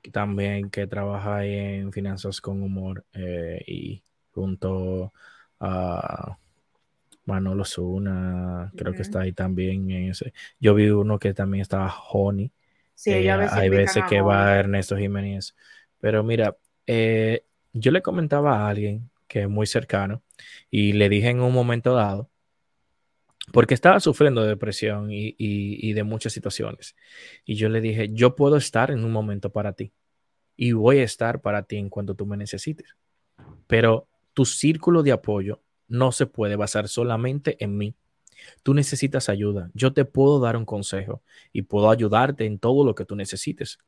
que, 0.02 0.12
también 0.12 0.70
que 0.70 0.88
trabaja 0.88 1.38
ahí 1.38 1.54
en 1.54 1.92
Finanzas 1.92 2.42
con 2.42 2.62
Humor 2.62 3.04
eh, 3.14 3.62
y 3.68 4.04
junto 4.32 5.12
a 5.60 6.38
Manolo 7.26 7.66
Zuna, 7.66 8.72
creo 8.76 8.94
que 8.94 9.02
está 9.02 9.22
ahí 9.22 9.34
también 9.34 9.90
en 9.92 10.12
ese. 10.12 10.34
Yo 10.60 10.74
vi 10.74 10.90
uno 10.90 11.20
que 11.20 11.34
también 11.34 11.62
estaba 11.62 11.94
Honey, 12.12 12.52
Sí, 13.00 13.12
eh, 13.12 13.32
hay 13.32 13.70
veces 13.70 14.04
que 14.10 14.20
va 14.20 14.58
Ernesto 14.58 14.98
Jiménez. 14.98 15.56
Pero 16.02 16.22
mira, 16.22 16.58
eh, 16.86 17.46
yo 17.72 17.92
le 17.94 18.02
comentaba 18.02 18.58
a 18.58 18.68
alguien 18.68 19.10
que 19.26 19.44
es 19.44 19.50
muy 19.50 19.68
cercano 19.68 20.22
y 20.70 20.92
le 20.92 21.08
dije 21.08 21.30
en 21.30 21.40
un 21.40 21.54
momento 21.54 21.94
dado, 21.94 22.30
porque 23.54 23.74
estaba 23.74 24.02
sufriendo 24.02 24.42
de 24.42 24.50
depresión 24.50 25.08
y, 25.12 25.94
de 25.94 26.04
muchas 26.04 26.34
situaciones. 26.34 26.98
Y 27.46 27.56
yo 27.56 27.70
le 27.70 27.80
dije, 27.80 28.10
yo 28.12 28.36
puedo 28.36 28.58
estar 28.58 28.92
en 28.92 29.06
un 29.06 29.14
momento 29.14 29.50
para 29.50 29.72
ti 29.72 29.94
y 30.58 30.74
voy 30.74 30.98
a 30.98 31.04
estar 31.04 31.40
para 31.40 31.64
ti 31.64 31.78
en 31.78 31.88
cuanto 31.88 32.16
tú 32.16 32.26
me 32.26 32.36
necesites. 32.36 32.98
Pero 33.68 34.10
tu 34.34 34.44
círculo 34.44 35.04
de 35.04 35.14
apoyo 35.14 35.62
no 35.88 36.12
se 36.12 36.26
puede 36.26 36.58
basar 36.58 36.90
solamente 36.90 37.56
en 37.64 37.78
mí 37.78 37.96
Tú 38.64 38.74
necesitas 38.74 39.30
ayuda. 39.30 39.72
Yo 39.74 39.94
te 39.94 40.06
puedo 40.06 40.40
dar 40.40 40.58
un 40.58 40.66
consejo 40.66 41.22
y 41.54 41.64
puedo 41.64 41.90
ayudarte 41.90 42.46
en 42.46 42.60
todo 42.60 42.86
lo 42.86 42.96
que 42.96 43.06
tú 43.06 43.16
necesites. 43.16 43.80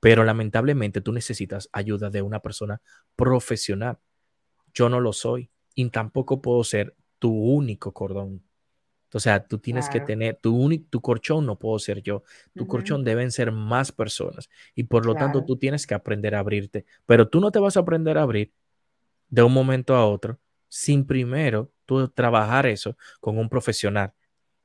Pero 0.00 0.24
lamentablemente 0.24 1.00
tú 1.00 1.12
necesitas 1.12 1.68
ayuda 1.72 2.10
de 2.10 2.22
una 2.22 2.40
persona 2.40 2.80
profesional. 3.16 3.98
Yo 4.74 4.88
no 4.88 5.00
lo 5.00 5.12
soy 5.12 5.50
y 5.74 5.88
tampoco 5.90 6.42
puedo 6.42 6.64
ser 6.64 6.96
tu 7.18 7.32
único 7.32 7.92
cordón. 7.92 8.42
O 9.14 9.20
sea, 9.20 9.46
tú 9.46 9.58
tienes 9.58 9.88
que 9.88 10.00
tener 10.00 10.38
tu 10.40 10.56
único, 10.56 10.86
tu 10.90 11.00
corchón 11.00 11.44
no 11.46 11.58
puedo 11.58 11.78
ser 11.78 12.02
yo. 12.02 12.22
Tu 12.56 12.66
corchón 12.66 13.04
deben 13.04 13.30
ser 13.30 13.52
más 13.52 13.92
personas 13.92 14.48
y 14.74 14.84
por 14.84 15.04
lo 15.06 15.14
tanto 15.14 15.44
tú 15.44 15.56
tienes 15.56 15.86
que 15.86 15.94
aprender 15.94 16.34
a 16.34 16.40
abrirte. 16.40 16.86
Pero 17.06 17.28
tú 17.28 17.40
no 17.40 17.50
te 17.52 17.58
vas 17.58 17.76
a 17.76 17.80
aprender 17.80 18.16
a 18.18 18.22
abrir 18.22 18.52
de 19.28 19.42
un 19.42 19.52
momento 19.52 19.94
a 19.94 20.06
otro 20.06 20.38
sin 20.72 21.06
primero 21.06 21.70
tú 21.84 22.08
trabajar 22.08 22.64
eso 22.64 22.96
con 23.20 23.36
un 23.36 23.50
profesional 23.50 24.14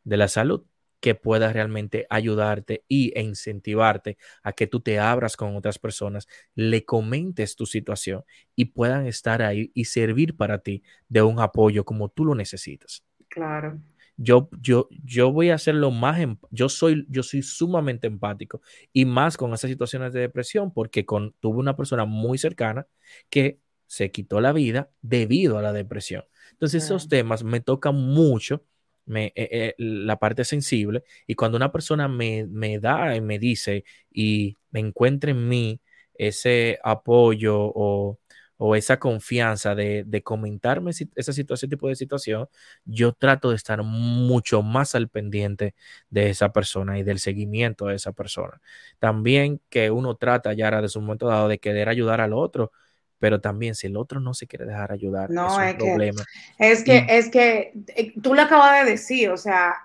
de 0.05 0.15
la 0.15 0.29
salud 0.29 0.63
que 1.01 1.15
pueda 1.15 1.51
realmente 1.51 2.07
ayudarte 2.09 2.85
y 2.87 3.11
e 3.13 3.21
incentivarte 3.21 4.17
a 4.41 4.53
que 4.53 4.67
tú 4.67 4.79
te 4.79 4.99
abras 4.99 5.35
con 5.35 5.55
otras 5.57 5.79
personas, 5.79 6.27
le 6.55 6.85
comentes 6.85 7.57
tu 7.57 7.65
situación 7.65 8.23
y 8.55 8.65
puedan 8.65 9.05
estar 9.05 9.41
ahí 9.41 9.69
y 9.73 9.85
servir 9.85 10.37
para 10.37 10.59
ti 10.59 10.81
de 11.09 11.23
un 11.23 11.41
apoyo 11.41 11.83
como 11.83 12.07
tú 12.09 12.23
lo 12.25 12.35
necesitas. 12.35 13.03
Claro. 13.27 13.81
yo, 14.15 14.49
yo, 14.61 14.87
yo 15.03 15.31
voy 15.31 15.49
a 15.49 15.55
hacerlo 15.55 15.91
más, 15.91 16.19
em, 16.19 16.37
yo 16.49 16.69
soy, 16.69 17.05
yo 17.09 17.21
soy 17.21 17.43
sumamente 17.43 18.07
empático 18.07 18.61
y 18.93 19.05
más 19.05 19.37
con 19.37 19.53
esas 19.53 19.69
situaciones 19.69 20.13
de 20.13 20.21
depresión 20.21 20.73
porque 20.73 21.05
con, 21.05 21.33
tuve 21.39 21.59
una 21.59 21.75
persona 21.75 22.05
muy 22.05 22.37
cercana 22.37 22.87
que 23.29 23.59
se 23.87 24.11
quitó 24.11 24.41
la 24.41 24.53
vida 24.53 24.91
debido 25.01 25.57
a 25.57 25.61
la 25.61 25.73
depresión. 25.73 26.23
Entonces 26.51 26.83
esos 26.83 27.07
temas 27.09 27.43
me 27.43 27.61
tocan 27.61 27.95
mucho, 27.95 28.63
me, 29.05 29.27
eh, 29.35 29.49
eh, 29.51 29.75
la 29.77 30.19
parte 30.19 30.43
sensible 30.43 31.03
y 31.25 31.35
cuando 31.35 31.57
una 31.57 31.71
persona 31.71 32.07
me, 32.07 32.45
me 32.47 32.79
da 32.79 33.15
y 33.15 33.21
me 33.21 33.39
dice 33.39 33.85
y 34.11 34.55
me 34.71 34.79
encuentra 34.81 35.31
en 35.31 35.47
mí 35.47 35.81
ese 36.15 36.79
apoyo 36.83 37.55
o 37.59 38.19
o 38.57 38.75
esa 38.75 38.99
confianza 38.99 39.75
de, 39.75 40.21
comentarme 40.23 40.91
esa 41.15 41.33
situación, 41.33 41.69
tipo 41.69 41.87
de 41.87 41.95
situación, 41.95 42.47
yo 42.85 43.13
trato 43.13 43.51
de 43.51 43.55
estar 43.55 43.83
mucho 43.83 44.63
más 44.63 44.95
al 44.95 45.09
pendiente 45.09 45.75
de 46.09 46.29
esa 46.31 46.51
persona 46.51 46.97
y 46.99 47.03
del 47.03 47.19
seguimiento 47.19 47.85
de 47.87 47.95
esa 47.95 48.13
persona. 48.13 48.59
También 48.99 49.61
que 49.69 49.91
uno 49.91 50.15
trata 50.15 50.53
ya 50.53 50.81
de 50.81 50.89
su 50.89 51.01
momento 51.01 51.27
dado 51.27 51.47
de 51.47 51.59
querer 51.59 51.87
ayudar 51.89 52.19
al 52.21 52.33
otro, 52.33 52.71
pero 53.19 53.41
también 53.41 53.75
si 53.75 53.87
el 53.87 53.97
otro 53.97 54.19
no 54.19 54.33
se 54.33 54.47
quiere 54.47 54.65
dejar 54.65 54.91
ayudar, 54.91 55.29
no, 55.29 55.61
es, 55.61 55.73
un 55.73 55.79
problema. 55.79 56.23
es 56.57 56.83
que, 56.83 57.05
es 57.09 57.29
que 57.29 57.73
eh, 57.95 58.13
tú 58.21 58.33
lo 58.33 58.41
acabas 58.43 58.83
de 58.83 58.91
decir, 58.91 59.29
o 59.29 59.37
sea, 59.37 59.75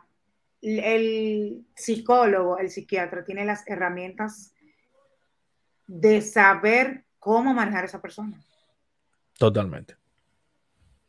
el 0.61 1.65
psicólogo, 1.75 2.59
el 2.59 2.71
psiquiatra 2.71 3.25
tiene 3.25 3.45
las 3.45 3.67
herramientas 3.67 4.55
de 5.87 6.21
saber 6.21 7.05
cómo 7.19 7.53
manejar 7.53 7.83
a 7.83 7.87
esa 7.87 8.01
persona. 8.01 8.41
Totalmente. 9.39 9.95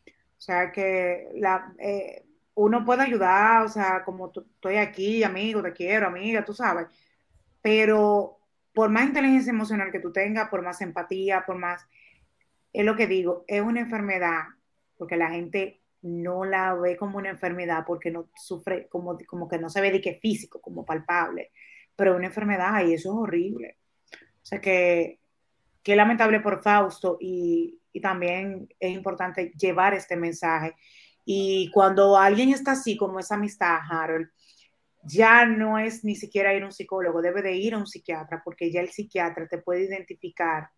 O 0.06 0.42
sea 0.46 0.72
que 0.72 1.30
la, 1.36 1.74
eh, 1.80 2.26
uno 2.56 2.84
puede 2.84 3.04
ayudar, 3.04 3.66
o 3.66 3.70
sea, 3.70 4.04
como 4.04 4.32
estoy 4.36 4.78
aquí, 4.78 5.24
amigo, 5.24 5.62
te 5.62 5.74
quiero, 5.74 6.08
amiga, 6.08 6.44
tú 6.44 6.54
sabes, 6.54 6.88
pero 7.62 8.40
por 8.74 8.90
más 8.90 9.06
inteligencia 9.06 9.52
emocional 9.52 9.92
que 9.92 10.00
tú 10.00 10.12
tengas, 10.12 10.50
por 10.50 10.62
más 10.62 10.82
empatía, 10.82 11.44
por 11.46 11.58
más, 11.58 11.88
es 12.74 12.86
lo 12.86 12.96
que 12.96 13.08
digo, 13.08 13.46
es 13.48 13.62
una 13.62 13.82
enfermedad, 13.82 14.42
porque 14.98 15.16
la 15.16 15.30
gente 15.30 15.82
no 16.02 16.44
la 16.44 16.74
ve 16.74 16.98
como 16.98 17.18
una 17.18 17.30
enfermedad, 17.30 17.86
porque 17.86 18.12
no 18.12 18.30
sufre, 18.36 18.88
como, 18.90 19.18
como 19.28 19.48
que 19.48 19.60
no 19.60 19.70
se 19.70 19.80
ve 19.80 19.92
de 19.92 20.02
que 20.02 20.16
físico, 20.16 20.60
como 20.60 20.86
palpable, 20.86 21.52
pero 21.96 22.12
es 22.12 22.18
una 22.18 22.28
enfermedad 22.28 22.86
y 22.86 22.94
eso 22.94 23.10
es 23.12 23.16
horrible. 23.16 23.78
O 24.12 24.46
sea 24.46 24.60
que, 24.60 25.20
qué 25.82 25.96
lamentable 25.96 26.40
por 26.40 26.62
Fausto 26.62 27.18
y, 27.22 27.80
y 27.94 28.02
también 28.02 28.68
es 28.80 28.92
importante 28.92 29.54
llevar 29.58 29.94
este 29.94 30.18
mensaje. 30.18 30.76
Y 31.26 31.70
cuando 31.72 32.18
alguien 32.18 32.50
está 32.50 32.72
así, 32.72 32.98
como 32.98 33.20
esa 33.20 33.36
amistad, 33.36 33.78
Harold, 33.90 34.30
ya 35.04 35.46
no 35.46 35.78
es 35.78 36.04
ni 36.04 36.16
siquiera 36.16 36.54
ir 36.54 36.64
a 36.64 36.66
un 36.66 36.72
psicólogo, 36.72 37.22
debe 37.22 37.42
de 37.42 37.56
ir 37.56 37.74
a 37.74 37.78
un 37.78 37.88
psiquiatra, 37.88 38.42
porque 38.44 38.72
ya 38.72 38.82
el 38.82 38.90
psiquiatra 38.90 39.48
te 39.48 39.58
puede 39.58 39.84
identificar, 39.84 40.70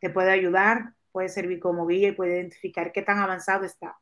te 0.00 0.10
puede 0.10 0.30
ayudar, 0.30 0.94
puede 1.12 1.28
servir 1.28 1.60
como 1.60 1.86
guía 1.86 2.08
y 2.08 2.12
puede 2.12 2.34
identificar 2.34 2.90
qué 2.90 3.02
tan 3.02 3.18
avanzado 3.18 3.64
está 3.64 3.96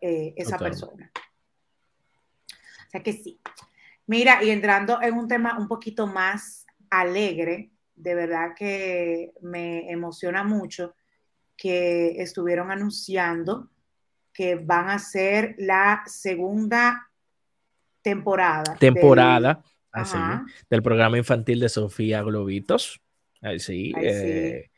eh, 0.00 0.34
esa 0.36 0.58
persona. 0.58 1.10
O 1.16 2.90
sea 2.90 3.02
que 3.02 3.12
sí. 3.12 3.40
Mira, 4.06 4.44
y 4.44 4.50
entrando 4.50 5.00
en 5.02 5.14
un 5.14 5.26
tema 5.26 5.58
un 5.58 5.66
poquito 5.66 6.06
más 6.06 6.66
alegre, 6.90 7.72
de 7.94 8.14
verdad 8.14 8.50
que 8.56 9.32
me 9.40 9.90
emociona 9.90 10.44
mucho 10.44 10.94
que 11.56 12.20
estuvieron 12.22 12.70
anunciando 12.70 13.70
que 14.32 14.56
van 14.56 14.90
a 14.90 14.98
ser 14.98 15.54
la 15.58 16.02
segunda 16.06 17.08
temporada. 18.02 18.76
Temporada, 18.78 19.54
del, 19.54 20.02
así, 20.02 20.18
del 20.68 20.82
programa 20.82 21.16
infantil 21.16 21.60
de 21.60 21.68
Sofía 21.68 22.22
Globitos. 22.22 23.00
Ahí 23.40 23.60
sí. 23.60 23.92
Eh, 23.96 24.70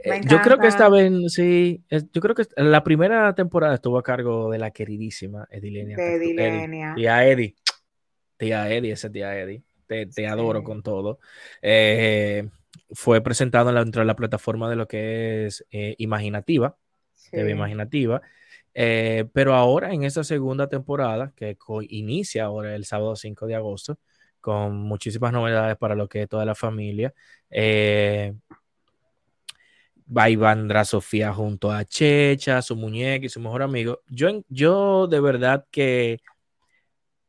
eh, 0.00 0.20
yo 0.28 0.40
creo 0.40 0.58
que 0.58 0.66
esta 0.66 0.88
vez, 0.88 1.12
sí, 1.32 1.82
yo 1.90 2.20
creo 2.20 2.34
que 2.34 2.44
la 2.56 2.82
primera 2.84 3.34
temporada 3.34 3.74
estuvo 3.74 3.98
a 3.98 4.02
cargo 4.02 4.50
de 4.50 4.58
la 4.58 4.70
queridísima 4.70 5.46
Edilenia. 5.50 5.96
De 5.96 6.16
Edilenia. 6.16 6.94
Tía 6.94 7.26
Edi. 7.26 7.54
Tía 8.36 8.70
Edi, 8.70 8.90
esa 8.90 9.10
tía 9.10 9.38
Edi. 9.38 9.62
Te, 9.86 10.26
adoro 10.26 10.64
con 10.64 10.82
todo. 10.82 11.20
Eh, 11.62 12.48
fue 12.90 13.20
presentado 13.22 13.72
dentro 13.72 14.00
de 14.00 14.06
la 14.06 14.16
plataforma 14.16 14.68
de 14.68 14.76
lo 14.76 14.88
que 14.88 15.46
es 15.46 15.64
eh, 15.70 15.94
Imaginativa, 15.98 16.76
TV 17.30 17.50
Imaginativa. 17.50 18.20
Eh, 18.78 19.24
pero 19.32 19.54
ahora 19.54 19.94
en 19.94 20.04
esta 20.04 20.22
segunda 20.22 20.68
temporada, 20.68 21.32
que 21.34 21.56
inicia 21.88 22.44
ahora 22.44 22.74
el 22.74 22.84
sábado 22.84 23.16
5 23.16 23.46
de 23.46 23.54
agosto, 23.54 23.98
con 24.40 24.76
muchísimas 24.76 25.32
novedades 25.32 25.76
para 25.78 25.94
lo 25.94 26.08
que 26.08 26.22
es 26.22 26.28
toda 26.28 26.44
la 26.44 26.54
familia. 26.54 27.14
Eh, 27.50 28.34
va 30.14 30.30
Ivandra 30.30 30.84
Sofía 30.84 31.32
junto 31.32 31.70
a 31.70 31.84
Checha, 31.84 32.62
su 32.62 32.76
muñeca 32.76 33.26
y 33.26 33.28
su 33.28 33.40
mejor 33.40 33.62
amigo. 33.62 34.02
Yo, 34.08 34.42
yo 34.48 35.06
de 35.06 35.20
verdad 35.20 35.66
que 35.70 36.20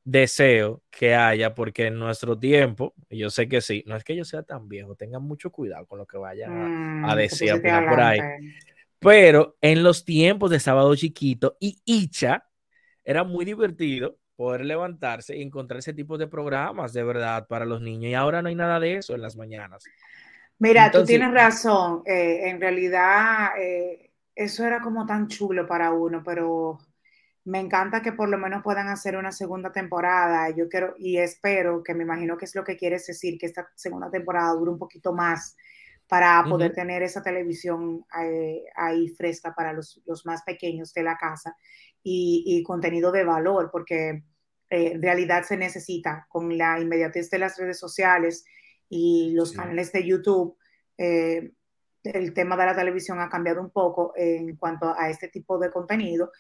deseo 0.04 0.84
que 0.90 1.16
haya, 1.16 1.54
porque 1.54 1.88
en 1.88 2.00
nuestro 2.00 2.40
tiempo, 2.40 2.94
yo 3.10 3.30
sé 3.30 3.48
que 3.50 3.60
sí, 3.62 3.84
no 3.88 3.96
es 3.96 4.04
que 4.04 4.16
yo 4.16 4.24
sea 4.24 4.44
tan 4.44 4.70
viejo, 4.70 4.96
tengan 4.96 5.24
mucho 5.24 5.52
cuidado 5.52 5.86
con 5.86 6.00
lo 6.00 6.06
que 6.06 6.18
vayan 6.18 7.04
a, 7.04 7.14
mm, 7.14 7.18
decir 7.18 7.62
por 7.62 8.00
ahí. 8.00 8.20
Pero 9.00 9.58
en 9.62 9.84
los 9.84 10.06
tiempos 10.06 10.50
de 10.50 10.60
Sábado 10.60 10.96
Chiquito 10.96 11.58
y 11.60 11.82
Icha, 11.86 12.46
era 13.04 13.24
muy 13.24 13.46
divertido 13.46 14.18
poder 14.36 14.66
levantarse 14.66 15.36
y 15.36 15.42
encontrar 15.42 15.80
ese 15.80 15.94
tipo 15.94 16.18
de 16.18 16.28
programas 16.28 16.94
de 16.94 17.04
verdad 17.04 17.48
para 17.48 17.66
los 17.66 17.82
niños. 17.82 18.12
Y 18.12 18.14
ahora 18.14 18.42
no 18.42 18.50
hay 18.50 18.56
nada 18.56 18.80
de 18.80 18.96
eso 18.96 19.16
en 19.16 19.22
las 19.22 19.36
mañanas. 19.36 19.84
Mira, 20.60 20.92
tú 20.92 21.04
tienes 21.06 21.32
razón. 21.32 22.02
Eh, 22.06 22.50
en 22.50 22.60
realidad, 22.60 23.50
eh, 23.60 24.12
eso 24.36 24.66
era 24.66 24.82
como 24.82 25.06
tan 25.06 25.28
chulo 25.28 25.68
para 25.68 25.92
uno, 25.92 26.24
pero 26.24 26.80
me 27.46 27.60
encanta 27.60 28.02
que 28.02 28.12
por 28.12 28.28
lo 28.30 28.38
menos 28.38 28.62
puedan 28.64 28.88
hacer 28.88 29.16
una 29.16 29.32
segunda 29.32 29.72
temporada. 29.72 30.50
Yo 30.50 30.68
quiero 30.68 30.96
y 30.98 31.18
espero 31.18 31.84
que 31.84 31.94
me 31.94 32.04
imagino 32.04 32.38
que 32.38 32.46
es 32.46 32.56
lo 32.56 32.64
que 32.64 32.76
quieres 32.76 33.08
decir, 33.08 33.38
que 33.38 33.46
esta 33.46 33.70
segunda 33.76 34.10
temporada 34.10 34.54
dure 34.54 34.72
un 34.72 34.80
poquito 34.80 35.14
más 35.14 35.56
para 36.08 36.44
poder 36.44 36.74
tener 36.74 37.04
esa 37.04 37.22
televisión 37.22 38.06
eh, 38.22 38.64
ahí 38.76 39.10
fresca 39.10 39.54
para 39.54 39.74
los, 39.74 40.02
más 40.26 40.42
pequeños 40.44 40.94
de 40.94 41.04
la 41.04 41.18
casa 41.18 41.56
y, 42.02 42.64
contenido 42.64 43.12
de 43.12 43.26
valor, 43.26 43.70
porque 43.72 44.24
eh, 44.70 44.92
en 44.94 45.02
realidad 45.02 45.44
se 45.44 45.58
necesita 45.58 46.26
con 46.30 46.58
la 46.58 46.80
inmediatez 46.80 47.30
de 47.30 47.40
las 47.40 47.58
redes 47.58 47.78
sociales 47.78 48.46
y 48.90 49.32
los 49.34 49.52
canales 49.52 49.92
de 49.92 50.06
YouTube. 50.06 50.58
Eh, 50.98 51.52
el 52.04 52.34
tema 52.34 52.56
de 52.56 52.66
la 52.66 52.76
televisión 52.76 53.20
ha 53.20 53.30
cambiado 53.30 53.62
un 53.62 53.70
poco 53.70 54.14
en 54.16 54.56
cuanto 54.56 54.94
a 54.98 55.10
este 55.10 55.28
tipo 55.28 55.58
de 55.60 55.72
contenido 55.72 56.32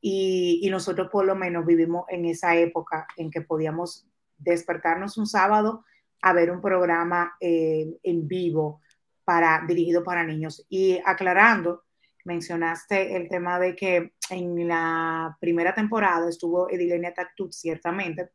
y, 0.00 0.66
nosotros 0.70 1.08
por 1.10 1.26
lo 1.26 1.36
menos 1.36 1.66
vivimos 1.66 2.06
en 2.08 2.24
esa 2.24 2.56
época 2.56 3.06
en 3.16 3.30
que 3.30 3.42
podíamos 3.42 4.06
despertarnos 4.38 5.18
un 5.18 5.26
sábado 5.26 5.84
a 6.22 6.32
ver 6.32 6.50
un 6.50 6.60
programa 6.60 7.34
eh, 7.40 7.98
en 8.02 8.26
vivo 8.26 8.80
para, 9.24 9.62
dirigido 9.66 10.02
para 10.02 10.24
niños. 10.24 10.64
Y 10.68 11.00
aclarando, 11.04 11.84
mencionaste 12.24 13.16
el 13.16 13.28
tema 13.28 13.58
de 13.58 13.76
que 13.76 14.14
en 14.30 14.68
la 14.68 15.36
primera 15.40 15.74
temporada 15.74 16.28
estuvo 16.28 16.70
Edilenia 16.70 17.12
Tactut, 17.12 17.52
ciertamente. 17.52 18.30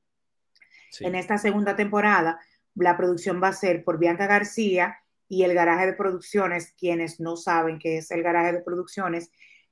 En 1.00 1.16
esta 1.16 1.38
segunda 1.38 1.76
temporada, 1.76 2.40
la 2.76 2.98
producción 2.98 3.42
va 3.42 3.50
a 3.50 3.54
ser 3.54 3.84
por 3.84 4.00
Bianca 4.00 4.28
García 4.28 4.98
y 5.28 5.44
el 5.44 5.54
garaje 5.54 5.88
de 5.88 5.94
producciones, 5.94 6.74
quienes 6.78 7.20
no 7.20 7.36
saben 7.36 7.80
qué 7.80 7.98
es 7.98 8.12
el 8.12 8.22
garaje 8.22 8.54
de 8.54 8.62
producciones, 8.62 9.32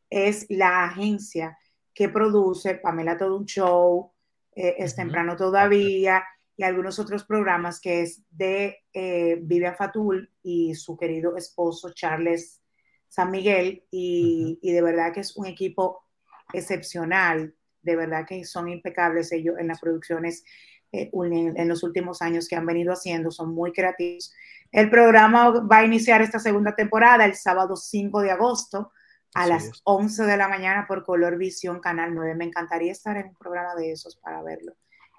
es 0.09 0.45
la 0.49 0.85
agencia 0.85 1.57
que 1.93 2.09
produce 2.09 2.75
Pamela 2.75 3.17
Todo 3.17 3.37
un 3.37 3.45
Show, 3.45 4.11
eh, 4.55 4.75
Es 4.79 4.95
Temprano 4.95 5.35
Todavía 5.35 6.23
y 6.55 6.63
algunos 6.63 6.99
otros 6.99 7.23
programas 7.23 7.79
que 7.79 8.01
es 8.01 8.23
de 8.29 8.77
eh, 8.93 9.39
Vivian 9.41 9.75
Fatul 9.75 10.31
y 10.43 10.75
su 10.75 10.97
querido 10.97 11.35
esposo 11.35 11.93
Charles 11.93 12.61
San 13.07 13.31
Miguel. 13.31 13.85
Y, 13.91 14.59
de 14.61 14.81
verdad 14.81 15.13
que 15.13 15.21
es 15.21 15.35
un 15.35 15.45
equipo 15.45 16.03
excepcional, 16.51 17.55
de 17.81 17.95
verdad 17.95 18.25
que 18.27 18.43
son 18.45 18.69
impecables 18.69 19.31
ellos 19.31 19.55
en 19.59 19.67
las 19.67 19.79
producciones 19.79 20.43
eh, 20.93 21.09
en, 21.11 21.67
los 21.67 21.81
últimos 21.81 22.21
años 22.21 22.47
que 22.47 22.55
han 22.55 22.67
venido 22.67 22.93
haciendo, 22.93 23.31
son 23.31 23.53
muy 23.53 23.73
creativos. 23.73 24.31
El 24.71 24.91
programa 24.91 25.49
va 25.49 25.79
a 25.79 25.85
iniciar 25.85 26.21
esta 26.21 26.37
segunda 26.37 26.75
temporada 26.75 27.25
el 27.25 27.33
sábado 27.33 27.75
5 27.75 28.21
de 28.21 28.31
agosto 28.31 28.91
a 29.33 29.47
las 29.47 29.81
11 29.83 30.23
de 30.23 30.37
la 30.37 30.47
mañana 30.47 30.85
por 30.87 31.03
Color 31.03 31.37
Visión 31.37 31.79
Canal 31.79 32.13
9. 32.13 32.35
Me 32.35 32.45
encantaría 32.45 32.91
estar 32.91 33.17
en 33.17 33.29
un 33.29 33.35
programa 33.35 33.73
de 33.73 33.91
esos 33.91 34.17
para 34.17 34.43
verlo. 34.43 34.73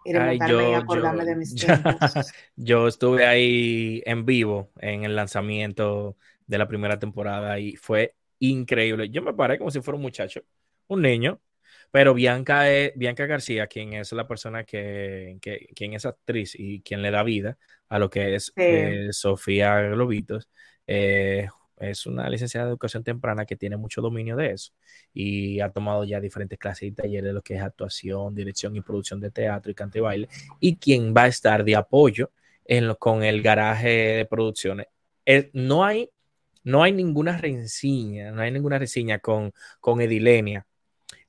Y 0.04 0.14
acordarme 0.14 1.24
de 1.24 1.34
mis 1.34 1.54
yo 2.56 2.86
estuve 2.86 3.26
ahí 3.26 4.02
en 4.04 4.26
vivo 4.26 4.70
en 4.78 5.04
el 5.04 5.16
lanzamiento 5.16 6.16
de 6.46 6.58
la 6.58 6.68
primera 6.68 6.98
temporada 6.98 7.58
y 7.58 7.74
fue 7.74 8.14
increíble. 8.38 9.08
Yo 9.08 9.22
me 9.22 9.32
paré 9.32 9.58
como 9.58 9.70
si 9.70 9.80
fuera 9.80 9.96
un 9.96 10.02
muchacho, 10.02 10.42
un 10.86 11.02
niño, 11.02 11.40
Pero 11.94 12.12
Bianca, 12.12 12.64
Bianca 12.96 13.24
García, 13.26 13.68
quien 13.68 13.92
es 13.92 14.10
la 14.10 14.26
persona 14.26 14.64
que, 14.64 15.38
quien 15.76 15.94
es 15.94 16.04
actriz 16.04 16.56
y 16.58 16.80
quien 16.80 17.02
le 17.02 17.12
da 17.12 17.22
vida 17.22 17.56
a 17.88 18.00
lo 18.00 18.10
que 18.10 18.34
es 18.34 18.52
eh, 18.56 19.10
Sofía 19.12 19.80
Globitos, 19.80 20.48
eh, 20.88 21.46
es 21.76 22.04
una 22.06 22.28
licenciada 22.28 22.66
de 22.66 22.70
educación 22.70 23.04
temprana 23.04 23.46
que 23.46 23.54
tiene 23.54 23.76
mucho 23.76 24.02
dominio 24.02 24.34
de 24.34 24.50
eso 24.50 24.72
y 25.12 25.60
ha 25.60 25.70
tomado 25.70 26.02
ya 26.02 26.18
diferentes 26.18 26.58
clases 26.58 26.82
y 26.82 26.90
talleres 26.90 27.26
de 27.26 27.32
lo 27.32 27.42
que 27.42 27.54
es 27.54 27.62
actuación, 27.62 28.34
dirección 28.34 28.74
y 28.74 28.80
producción 28.80 29.20
de 29.20 29.30
teatro 29.30 29.70
y 29.70 29.76
canto 29.76 29.98
y 29.98 30.00
baile 30.00 30.28
y 30.58 30.74
quien 30.78 31.14
va 31.16 31.22
a 31.22 31.28
estar 31.28 31.62
de 31.62 31.76
apoyo 31.76 32.32
en 32.64 32.92
con 32.96 33.22
el 33.22 33.40
garaje 33.40 34.16
de 34.16 34.24
producciones. 34.24 34.88
Eh, 35.26 35.48
no, 35.52 35.84
hay, 35.84 36.10
no 36.64 36.82
hay 36.82 36.90
ninguna 36.90 37.38
reseña, 37.38 38.32
no 38.32 38.42
hay 38.42 38.50
ninguna 38.50 38.80
reseña 38.80 39.20
con, 39.20 39.52
con 39.78 40.00
Edilenia 40.00 40.66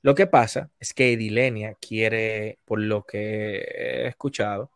lo 0.06 0.14
que 0.14 0.28
pasa 0.28 0.70
es 0.78 0.94
que 0.94 1.14
Edilenia 1.14 1.74
quiere, 1.80 2.60
por 2.64 2.78
lo 2.78 3.02
que 3.02 3.56
he 3.56 4.06
escuchado, 4.06 4.70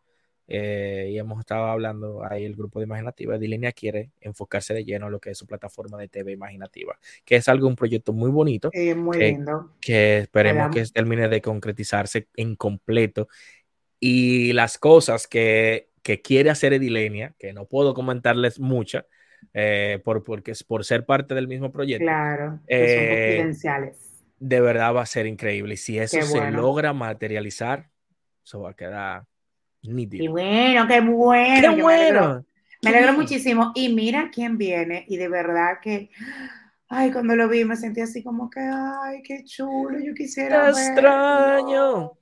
eh, 0.45 1.07
y 1.09 1.17
hemos 1.17 1.39
estado 1.39 1.67
hablando 1.67 2.21
ahí 2.29 2.43
el 2.43 2.53
grupo 2.53 2.79
de 2.79 2.83
Imaginativa, 2.83 3.37
Edilenia 3.37 3.71
quiere 3.71 4.11
enfocarse 4.19 4.73
de 4.73 4.83
lleno 4.83 5.05
en 5.05 5.13
lo 5.13 5.21
que 5.21 5.29
es 5.29 5.37
su 5.37 5.47
plataforma 5.47 5.97
de 5.97 6.09
TV 6.09 6.33
Imaginativa, 6.33 6.99
que 7.23 7.37
es 7.37 7.47
algo, 7.47 7.69
un 7.69 7.77
proyecto 7.77 8.11
muy 8.11 8.29
bonito. 8.29 8.71
muy 8.97 9.17
que, 9.17 9.27
lindo. 9.27 9.71
Que 9.79 10.17
esperemos 10.17 10.69
que 10.75 10.83
termine 10.87 11.29
de 11.29 11.41
concretizarse 11.41 12.27
en 12.35 12.57
completo. 12.57 13.29
Y 14.01 14.51
las 14.51 14.77
cosas 14.77 15.27
que, 15.27 15.91
que 16.03 16.21
quiere 16.21 16.49
hacer 16.49 16.73
Edilenia, 16.73 17.35
que 17.39 17.53
no 17.53 17.67
puedo 17.67 17.93
comentarles 17.93 18.59
muchas, 18.59 19.05
eh, 19.53 20.01
por, 20.03 20.25
porque 20.25 20.51
es 20.51 20.65
por 20.65 20.83
ser 20.83 21.05
parte 21.05 21.35
del 21.35 21.47
mismo 21.47 21.71
proyecto. 21.71 22.03
Claro, 22.03 22.59
que 22.67 22.75
son 22.75 23.05
eh, 23.05 23.37
confidenciales 23.37 24.10
de 24.41 24.59
verdad 24.59 24.95
va 24.95 25.03
a 25.03 25.05
ser 25.05 25.27
increíble. 25.27 25.75
Y 25.75 25.77
si 25.77 25.99
eso 25.99 26.19
se 26.21 26.51
logra 26.51 26.93
materializar, 26.93 27.89
eso 28.43 28.61
va 28.61 28.71
a 28.71 28.73
quedar 28.73 29.23
nítido. 29.83 30.23
Y 30.23 30.27
bueno, 30.27 30.87
qué 30.87 30.99
bueno. 30.99 31.75
Qué 31.75 31.81
bueno. 31.81 32.45
Me 32.81 32.89
alegro, 32.89 33.13
muchísimo. 33.13 33.71
Y 33.75 33.93
mira 33.93 34.31
quién 34.33 34.57
viene. 34.57 35.05
Y 35.07 35.17
de 35.17 35.27
verdad 35.27 35.77
que, 35.79 36.09
ay, 36.89 37.11
cuando 37.11 37.35
lo 37.35 37.47
vi 37.47 37.63
me 37.65 37.75
sentí 37.75 38.01
así 38.01 38.23
como 38.23 38.49
que, 38.49 38.59
ay, 38.59 39.21
qué 39.21 39.43
chulo, 39.43 39.99
yo 39.99 40.15
quisiera. 40.15 40.69
extraño. 40.69 42.13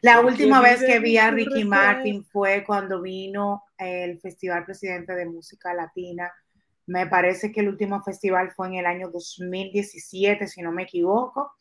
La 0.00 0.20
última 0.20 0.60
vez 0.60 0.80
que 0.80 1.00
vi 1.00 1.18
a 1.18 1.32
Ricky 1.32 1.64
Martin 1.64 2.24
fue 2.24 2.62
cuando 2.64 3.02
vino 3.02 3.64
el 3.76 4.20
Festival 4.20 4.64
Presidente 4.64 5.12
de 5.14 5.26
Música 5.26 5.74
Latina. 5.74 6.32
Me 6.86 7.06
parece 7.06 7.50
que 7.50 7.60
el 7.60 7.68
último 7.68 8.02
festival 8.02 8.52
fue 8.52 8.68
en 8.68 8.74
el 8.74 8.86
año 8.86 9.10
2017, 9.10 10.46
si 10.48 10.62
no 10.62 10.72
me 10.72 10.82
equivoco. 10.82 11.52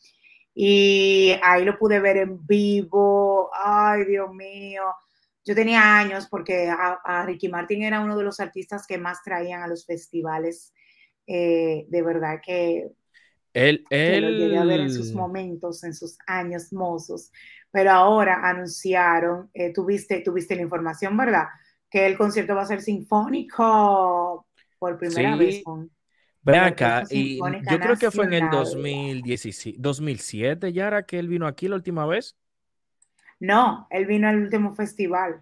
Y 0.54 1.36
ahí 1.42 1.64
lo 1.64 1.78
pude 1.78 2.00
ver 2.00 2.18
en 2.18 2.46
vivo. 2.46 3.50
Ay, 3.54 4.06
Dios 4.06 4.34
mío. 4.34 4.84
Yo 5.46 5.56
tenía 5.56 5.98
años 5.98 6.28
porque 6.30 6.70
a, 6.70 7.24
Ricky 7.26 7.50
Martin 7.50 7.84
era 7.84 8.02
uno 8.02 8.18
de 8.18 8.24
los 8.24 8.40
artistas 8.40 8.86
que 8.88 8.98
más 8.98 9.24
traían 9.24 9.62
a 9.62 9.68
los 9.68 9.86
festivales. 9.86 10.74
Eh, 11.26 11.86
de 11.88 12.02
verdad 12.02 12.40
que, 12.46 12.92
él, 13.54 13.86
él... 13.90 14.22
lo 14.22 14.30
llegué 14.30 14.58
a 14.58 14.66
ver 14.66 14.82
en 14.82 14.94
sus 14.94 15.14
momentos, 15.14 15.84
en 15.84 15.94
sus 15.94 16.18
años 16.28 16.74
mozos. 16.74 17.32
Pero 17.72 17.92
ahora 17.92 18.42
anunciaron, 18.48 19.50
eh, 19.54 19.72
tuviste, 19.74 20.22
tuviste 20.22 20.56
la 20.56 20.62
información, 20.62 21.16
¿verdad? 21.18 21.48
Que 21.90 22.06
el 22.06 22.18
concierto 22.18 22.56
va 22.56 22.64
a 22.64 22.68
ser 22.68 22.82
sinfónico 22.82 24.48
por 24.84 24.98
primera 24.98 25.38
vez 25.38 25.64
con... 25.64 25.90
Ven 26.42 26.56
acá, 26.56 27.04
y 27.10 27.38
yo 27.38 27.80
creo 27.80 27.96
que 27.96 28.12
fue 28.12 28.26
en 28.26 28.34
el 28.34 28.50
2017, 28.50 29.78
2007, 29.80 30.74
Yara, 30.74 31.04
que 31.06 31.18
él 31.18 31.30
vino 31.30 31.48
aquí 31.48 31.70
la 31.70 31.76
última 31.76 32.06
vez. 32.06 32.36
No, 33.40 33.88
él 33.90 34.06
vino 34.06 34.28
al 34.28 34.42
último 34.42 34.76
festival. 34.76 35.40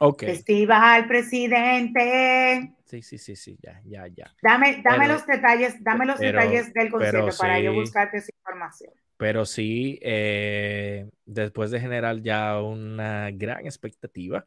Ok. 0.00 0.24
Festival, 0.24 1.06
presidente. 1.06 2.74
Sí, 2.86 3.02
sí, 3.02 3.18
sí, 3.18 3.36
sí, 3.36 3.56
ya, 3.62 3.80
ya, 3.84 4.08
ya. 4.08 4.34
Dame, 4.42 4.82
dame 4.82 5.06
los 5.06 5.24
detalles, 5.28 5.76
dame 5.84 6.04
los 6.04 6.18
detalles 6.18 6.74
del 6.74 6.90
concierto 6.90 7.30
para 7.38 7.60
yo 7.60 7.72
buscarte 7.72 8.16
esa 8.16 8.32
información. 8.36 8.92
Pero 9.16 9.46
sí, 9.46 10.00
eh, 10.02 11.08
después 11.24 11.70
de 11.70 11.78
generar 11.78 12.20
ya 12.20 12.60
una 12.60 13.30
gran 13.30 13.64
expectativa, 13.64 14.44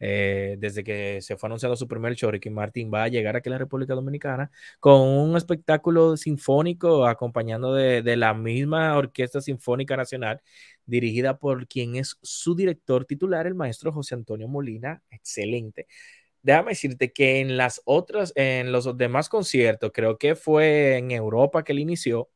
eh, 0.00 0.56
desde 0.58 0.84
que 0.84 1.20
se 1.22 1.36
fue 1.36 1.48
anunciado 1.48 1.76
su 1.76 1.88
primer 1.88 2.14
show, 2.14 2.30
Ricky 2.30 2.50
Martin 2.50 2.90
va 2.92 3.04
a 3.04 3.08
llegar 3.08 3.36
aquí 3.36 3.48
a 3.48 3.52
la 3.52 3.58
República 3.58 3.94
Dominicana 3.94 4.50
con 4.80 5.00
un 5.00 5.36
espectáculo 5.36 6.16
sinfónico 6.16 7.06
acompañando 7.06 7.74
de, 7.74 8.16
la 8.16 8.34
misma 8.34 8.96
Orquesta 8.96 9.40
Sinfónica 9.40 9.96
Nacional, 9.96 10.40
dirigida 10.86 11.38
por 11.38 11.66
quien 11.66 11.96
es 11.96 12.16
su 12.22 12.54
director 12.54 13.04
titular, 13.04 13.46
el 13.46 13.54
maestro 13.54 13.92
José 13.92 14.14
Antonio 14.14 14.48
Molina. 14.48 15.02
Excelente. 15.10 15.86
Déjame 16.42 16.70
decirte 16.70 17.12
que 17.12 17.40
en 17.40 17.56
las 17.56 17.82
otras, 17.84 18.32
en 18.36 18.72
los 18.72 18.96
demás 18.96 19.28
conciertos, 19.28 19.90
creo 19.92 20.18
que 20.18 20.36
fue 20.36 20.96
en 20.96 21.10
Europa 21.10 21.64
que 21.64 21.72
él 21.72 21.80
inició, 21.80 22.30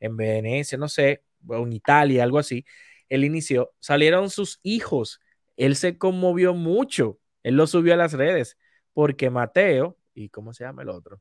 en 0.00 0.16
Venecia, 0.16 0.76
no 0.76 0.88
sé, 0.88 1.22
o 1.46 1.56
en 1.58 1.72
Italia, 1.72 2.24
algo 2.24 2.38
así, 2.38 2.64
él 3.08 3.24
inició, 3.24 3.72
salieron 3.78 4.30
sus 4.30 4.60
hijos 4.62 5.20
él 5.56 5.76
se 5.76 5.98
conmovió 5.98 6.54
mucho. 6.54 7.18
Él 7.42 7.56
lo 7.56 7.66
subió 7.66 7.94
a 7.94 7.96
las 7.96 8.12
redes 8.12 8.58
porque 8.92 9.30
Mateo, 9.30 9.96
¿y 10.14 10.30
cómo 10.30 10.52
se 10.52 10.64
llama 10.64 10.82
el 10.82 10.88
otro? 10.88 11.20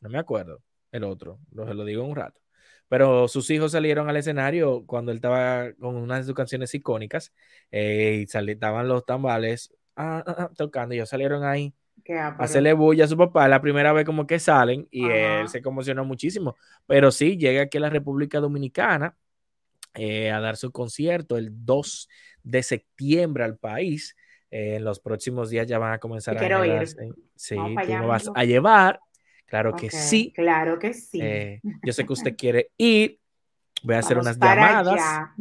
No 0.00 0.08
me 0.08 0.18
acuerdo, 0.18 0.62
el 0.92 1.04
otro, 1.04 1.38
lo, 1.50 1.72
lo 1.72 1.84
digo 1.84 2.04
un 2.04 2.16
rato. 2.16 2.40
Pero 2.88 3.28
sus 3.28 3.50
hijos 3.50 3.72
salieron 3.72 4.08
al 4.08 4.16
escenario 4.16 4.84
cuando 4.86 5.12
él 5.12 5.18
estaba 5.18 5.72
con 5.74 5.96
una 5.96 6.16
de 6.16 6.24
sus 6.24 6.34
canciones 6.34 6.74
icónicas 6.74 7.32
eh, 7.70 8.24
y 8.26 8.50
estaban 8.50 8.88
los 8.88 9.04
tambales 9.04 9.74
ah, 9.96 10.24
ah, 10.26 10.34
ah, 10.38 10.50
tocando 10.56 10.94
y 10.94 10.98
ellos 10.98 11.10
salieron 11.10 11.44
ahí 11.44 11.74
a 12.08 12.28
hacerle 12.38 12.72
bulla 12.72 13.04
a 13.04 13.08
su 13.08 13.16
papá. 13.16 13.46
La 13.48 13.60
primera 13.60 13.92
vez 13.92 14.06
como 14.06 14.26
que 14.26 14.38
salen 14.38 14.88
y 14.90 15.06
él 15.06 15.48
se 15.48 15.60
conmocionó 15.60 16.04
muchísimo. 16.04 16.56
Pero 16.86 17.10
sí, 17.10 17.36
llega 17.36 17.62
aquí 17.62 17.76
a 17.76 17.82
la 17.82 17.90
República 17.90 18.40
Dominicana 18.40 19.14
eh, 19.94 20.30
a 20.30 20.40
dar 20.40 20.56
su 20.56 20.72
concierto 20.72 21.36
el 21.36 21.50
2 21.66 22.08
de 22.48 22.62
septiembre 22.62 23.44
al 23.44 23.56
país. 23.56 24.16
Eh, 24.50 24.76
en 24.76 24.84
los 24.84 24.98
próximos 25.00 25.50
días 25.50 25.66
ya 25.66 25.78
van 25.78 25.92
a 25.92 25.98
comenzar 25.98 26.34
a 26.36 26.40
quiero 26.40 26.62
Sí, 27.34 27.54
tú 27.56 27.92
me 27.92 28.06
vas 28.06 28.30
a 28.34 28.44
llevar. 28.44 28.98
Claro 29.46 29.74
que 29.76 29.90
sí. 29.90 30.32
Claro 30.34 30.78
que 30.78 30.94
sí. 30.94 31.20
Eh, 31.22 31.60
yo 31.82 31.92
sé 31.92 32.06
que 32.06 32.12
usted 32.12 32.34
quiere 32.36 32.70
ir. 32.76 33.18
Voy 33.82 33.94
a 33.94 33.98
hacer 33.98 34.18
unas 34.18 34.38
llamadas. 34.38 35.30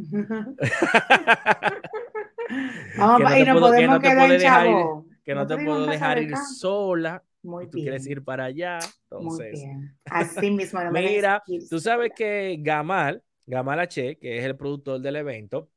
Vamos, 2.97 3.17
que 3.17 3.23
no 3.23 3.37
y 3.37 3.45
no 3.45 3.59
podemos 3.59 3.99
quedar 3.99 4.31
en 4.31 4.41
chavo. 4.41 5.05
Que 5.23 5.35
no, 5.35 5.45
te 5.47 5.57
puedo 5.57 5.85
dejar 5.85 6.21
ir 6.21 6.35
sola. 6.37 7.23
Muy 7.43 7.69
tú 7.69 7.77
quieres 7.77 8.05
ir 8.07 8.23
para 8.23 8.45
allá. 8.45 8.79
Entonces, 9.09 9.59
Muy 9.59 9.65
bien. 9.65 9.97
Así 10.05 10.51
mismo. 10.51 10.79
Mira, 10.91 11.43
tú 11.69 11.79
sabes 11.79 12.11
que 12.15 12.57
Gamal, 12.59 13.23
Gamal 13.45 13.79
H, 13.79 14.17
que 14.17 14.37
es 14.37 14.45
el 14.45 14.55
productor 14.55 15.01
del 15.01 15.17
evento, 15.17 15.69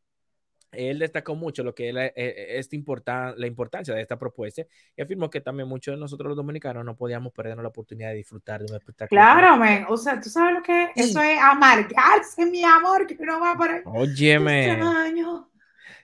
él 0.72 0.98
destacó 0.98 1.35
mucho 1.35 1.62
lo 1.62 1.74
que 1.74 1.88
es 1.88 1.94
la, 1.94 2.06
eh, 2.06 2.12
eh, 2.16 3.35
la 3.37 3.46
importancia 3.46 3.94
de 3.94 4.02
esta 4.02 4.18
propuesta 4.18 4.62
y 4.96 5.02
afirmó 5.02 5.28
que 5.28 5.40
también 5.40 5.68
muchos 5.68 5.94
de 5.94 6.00
nosotros 6.00 6.28
los 6.28 6.37
dominicanos 6.37 6.85
no 6.85 6.96
podíamos 6.96 7.33
perdernos 7.33 7.62
la 7.62 7.68
oportunidad 7.68 8.11
de 8.11 8.16
disfrutar 8.16 8.61
de 8.61 8.72
un 8.72 8.78
espectáculo. 8.78 9.20
Claro, 9.20 9.56
men. 9.56 9.85
o 9.88 9.96
sea, 9.96 10.20
tú 10.20 10.28
sabes 10.28 10.54
lo 10.54 10.62
que 10.62 10.90
eso 10.94 11.20
es 11.20 11.38
amargarse, 11.40 12.46
mi 12.46 12.62
amor, 12.64 13.06
que 13.06 13.16
no 13.16 13.40
va 13.40 13.56
para 13.56 13.83
Óyeme. 13.85 14.78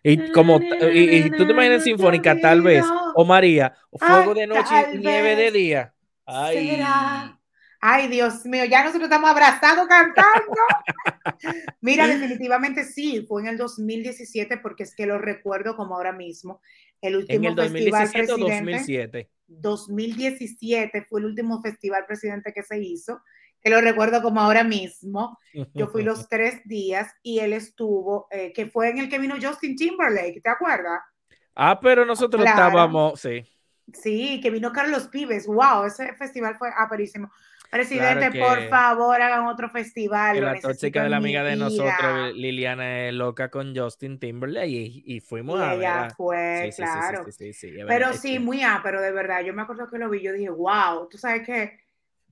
Y 0.02 0.30
como 0.30 0.60
y, 0.60 1.30
tú 1.30 1.46
te 1.46 1.52
imaginas 1.52 1.82
sinfónica 1.82 2.38
tal 2.40 2.62
vez 2.62 2.84
o 3.14 3.24
María, 3.24 3.74
o 3.90 3.98
fuego 3.98 4.34
de 4.34 4.46
noche 4.46 4.74
y 4.94 4.98
nieve 4.98 5.36
de 5.36 5.50
día. 5.50 5.94
Ay. 6.24 6.80
Ay, 7.80 8.08
Dios 8.08 8.44
mío, 8.46 8.64
ya 8.64 8.80
nosotros 8.80 9.04
estamos 9.04 9.30
abrazados 9.30 9.86
cantando. 9.86 10.56
Mira, 11.80 12.06
definitivamente 12.06 12.84
sí, 12.84 13.24
fue 13.28 13.42
en 13.42 13.48
el 13.48 13.56
2017 13.56 14.58
porque 14.58 14.84
es 14.84 14.94
que 14.94 15.06
lo 15.06 15.18
recuerdo 15.18 15.76
como 15.76 15.96
ahora 15.96 16.12
mismo. 16.12 16.60
El 17.00 17.16
último 17.16 17.36
¿En 17.36 17.44
el 17.44 17.54
2017 17.54 18.32
o 18.32 18.38
2007? 18.38 19.30
2017 19.46 21.02
fue 21.08 21.20
el 21.20 21.26
último 21.26 21.60
festival 21.62 22.04
presidente 22.06 22.52
que 22.52 22.62
se 22.62 22.78
hizo, 22.78 23.20
que 23.60 23.70
lo 23.70 23.80
recuerdo 23.80 24.22
como 24.22 24.40
ahora 24.40 24.64
mismo. 24.64 25.38
Yo 25.74 25.88
fui 25.88 26.02
los 26.02 26.28
tres 26.28 26.62
días 26.64 27.12
y 27.22 27.40
él 27.40 27.52
estuvo, 27.52 28.26
eh, 28.30 28.52
que 28.52 28.66
fue 28.66 28.90
en 28.90 28.98
el 28.98 29.08
que 29.08 29.18
vino 29.18 29.36
Justin 29.40 29.76
Timberlake, 29.76 30.40
¿te 30.42 30.50
acuerdas? 30.50 31.00
Ah, 31.54 31.78
pero 31.80 32.04
nosotros 32.04 32.44
estábamos, 32.44 33.20
sí. 33.20 33.44
Sí, 33.92 34.40
que 34.40 34.50
vino 34.50 34.72
Carlos 34.72 35.08
Pibes, 35.08 35.46
wow, 35.46 35.84
ese 35.86 36.12
festival 36.14 36.56
fue 36.58 36.70
aparísimo. 36.76 37.30
Presidente, 37.70 38.38
por 38.38 38.68
favor, 38.68 39.20
hagan 39.20 39.46
otro 39.46 39.68
festival. 39.70 40.40
la 40.40 40.60
tóxica 40.60 41.02
de 41.02 41.10
la 41.10 41.16
amiga 41.16 41.42
de 41.42 41.56
nosotros, 41.56 42.34
Liliana, 42.34 43.08
es 43.08 43.14
loca 43.14 43.50
con 43.50 43.76
Justin 43.76 44.18
Timberlake 44.18 44.68
y, 44.68 45.20
fuimos 45.20 45.60
a 45.60 45.74
ella 45.74 46.10
fue, 46.16 46.70
claro. 46.76 47.26
pero 47.86 48.12
sí, 48.12 48.38
muy 48.38 48.62
A, 48.62 48.80
pero 48.82 49.00
de 49.00 49.12
verdad, 49.12 49.42
yo 49.42 49.52
me 49.52 49.62
acuerdo 49.62 49.88
que 49.90 49.98
lo 49.98 50.08
vi, 50.08 50.22
yo 50.22 50.32
dije, 50.32 50.50
wow, 50.50 51.08
tú 51.08 51.18
sabes 51.18 51.44
que 51.46 51.86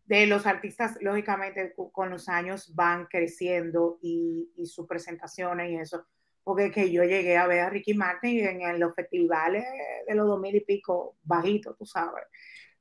de 0.07 0.27
los 0.27 0.47
artistas, 0.47 0.99
lógicamente, 1.01 1.75
con 1.93 2.11
los 2.11 2.29
años 2.29 2.75
van 2.75 3.07
creciendo 3.07 3.99
y, 4.03 4.51
y 4.57 4.67
sus 4.67 4.87
presentaciones 4.87 5.71
y 5.71 5.77
eso. 5.77 6.07
Porque 6.43 6.71
que 6.71 6.93
yo 6.93 7.05
llegué 7.05 7.39
a 7.39 7.47
ver 7.47 7.61
a 7.61 7.71
Ricky 7.71 7.95
Martin 7.95 8.61
en, 8.61 8.79
los 8.79 8.95
festivales 8.95 9.65
de 10.07 10.15
los 10.15 10.27
dos 10.27 10.39
mil 10.39 10.55
y 10.55 10.61
pico, 10.61 11.17
bajito, 11.23 11.75
tú 11.75 11.87
sabes. 11.87 12.25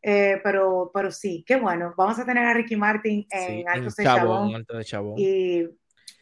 Eh, 0.05 0.41
pero, 0.43 0.91
pero 0.93 1.11
sí, 1.11 1.45
qué 1.47 1.55
bueno. 1.55 1.93
Vamos 1.97 2.19
a 2.19 2.25
tener 2.25 2.45
a 2.45 2.53
Ricky 2.53 2.75
Martin 2.75 3.25
en 3.31 3.69
Alto 3.69 3.89
de 3.97 4.03
Chabón. 4.03 4.53
Alto 4.53 4.77
de 4.77 4.83
Chabón. 4.83 5.15
Y 5.17 5.61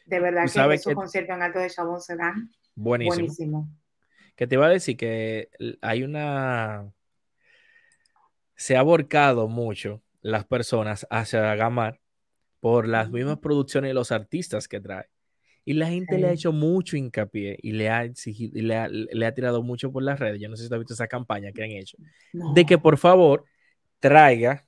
de 0.06 0.20
verdad 0.20 0.44
que 0.44 0.76
esos 0.76 0.94
conciertos 0.94 1.36
en 1.36 1.42
Alto 1.42 1.58
de 1.58 1.70
Chabón 1.70 2.00
serán 2.00 2.52
buenísimo. 2.76 3.16
buenísimo. 3.16 3.70
Que 4.36 4.46
te 4.46 4.56
iba 4.56 4.68
a 4.68 4.70
decir 4.70 4.96
que 4.98 5.50
hay 5.82 6.04
una. 6.04 6.94
Se 8.56 8.78
ha 8.78 8.84
volcado 8.84 9.48
mucho 9.48 10.04
las 10.22 10.46
personas 10.46 11.08
hacia 11.10 11.56
Gamar 11.56 12.00
por 12.60 12.88
las 12.88 13.10
mismas 13.10 13.40
producciones 13.40 13.90
y 13.90 13.94
los 13.96 14.12
artistas 14.12 14.68
que 14.68 14.80
trae. 14.80 15.08
Y 15.66 15.74
la 15.74 15.88
gente 15.88 16.18
le 16.20 16.28
ha 16.28 16.32
hecho 16.32 16.52
mucho 16.52 16.98
hincapié 16.98 17.58
y 17.62 17.72
le 17.72 17.90
ha 17.90 18.04
exigido, 18.04 18.58
y 18.58 18.62
le 18.62 18.76
ha, 19.26 19.34
tirado 19.34 19.64
mucho 19.64 19.92
por 19.92 20.04
las 20.04 20.20
redes. 20.20 20.40
Yo 20.40 20.50
no 20.50 20.56
sé 20.56 20.68
si 20.68 20.74
has 20.74 20.80
visto 20.80 20.94
esa 20.94 21.08
campaña 21.08 21.52
que 21.52 21.64
han 21.64 21.72
hecho. 21.72 21.98
De 22.34 22.66
que 22.66 22.78
por 22.78 22.98
favor 22.98 23.46
traiga 24.02 24.66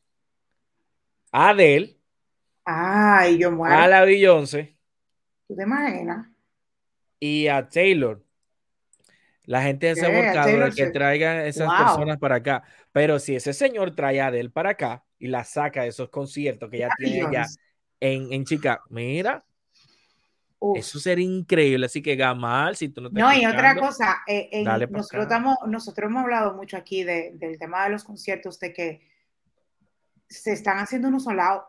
a 1.32 1.50
Adele. 1.50 1.98
Ay, 2.64 3.38
yo 3.40 3.52
muero. 3.52 3.76
A 3.76 3.88
la 3.90 4.06
Beyoncé. 4.06 4.78
¿Tú 5.48 5.56
te 5.56 5.64
imaginas? 5.64 6.28
Y 7.20 7.48
a 7.48 7.68
Taylor. 7.68 8.24
La 9.46 9.62
gente 9.62 9.94
se 9.96 10.06
ha 10.06 10.10
volcado 10.10 10.58
de 10.58 10.72
que 10.72 10.92
traigan 10.92 11.40
esas 11.46 11.70
personas 11.78 12.18
para 12.18 12.36
acá. 12.36 12.64
Pero 12.94 13.20
si 13.20 13.36
ese 13.36 13.52
señor 13.52 13.94
trae 13.94 14.22
a 14.22 14.28
Adele 14.28 14.50
para 14.50 14.70
acá 14.70 15.04
y 15.20 15.28
la 15.28 15.44
saca 15.44 15.82
de 15.82 15.90
esos 15.90 16.10
conciertos 16.10 16.70
que 16.70 16.78
ya 16.78 16.90
tiene 16.98 17.28
ya 17.34 17.46
en, 18.00 18.32
en 18.32 18.46
Chicago, 18.46 18.84
mira, 18.90 19.44
eso 20.76 21.00
sería 21.00 21.26
increíble. 21.26 21.88
Así 21.88 22.02
que 22.02 22.16
Gamal, 22.16 22.78
si 22.78 22.88
tú 22.88 23.02
no 23.02 23.10
te 23.10 23.20
No, 23.20 23.34
y 23.34 23.46
otra 23.46 23.76
cosa, 23.76 24.22
eh, 24.28 24.64
nosotros, 24.64 25.24
estamos, 25.24 25.58
nosotros 25.68 26.10
hemos 26.10 26.24
hablado 26.24 26.54
mucho 26.54 26.78
aquí 26.78 27.04
del 27.04 27.58
tema 27.60 27.84
de 27.84 27.90
los 27.90 28.06
conciertos, 28.06 28.60
de 28.60 28.72
que 28.72 29.13
se 30.34 30.52
están 30.52 30.78
haciendo 30.80 31.08
unos 31.08 31.24
solados, 31.24 31.64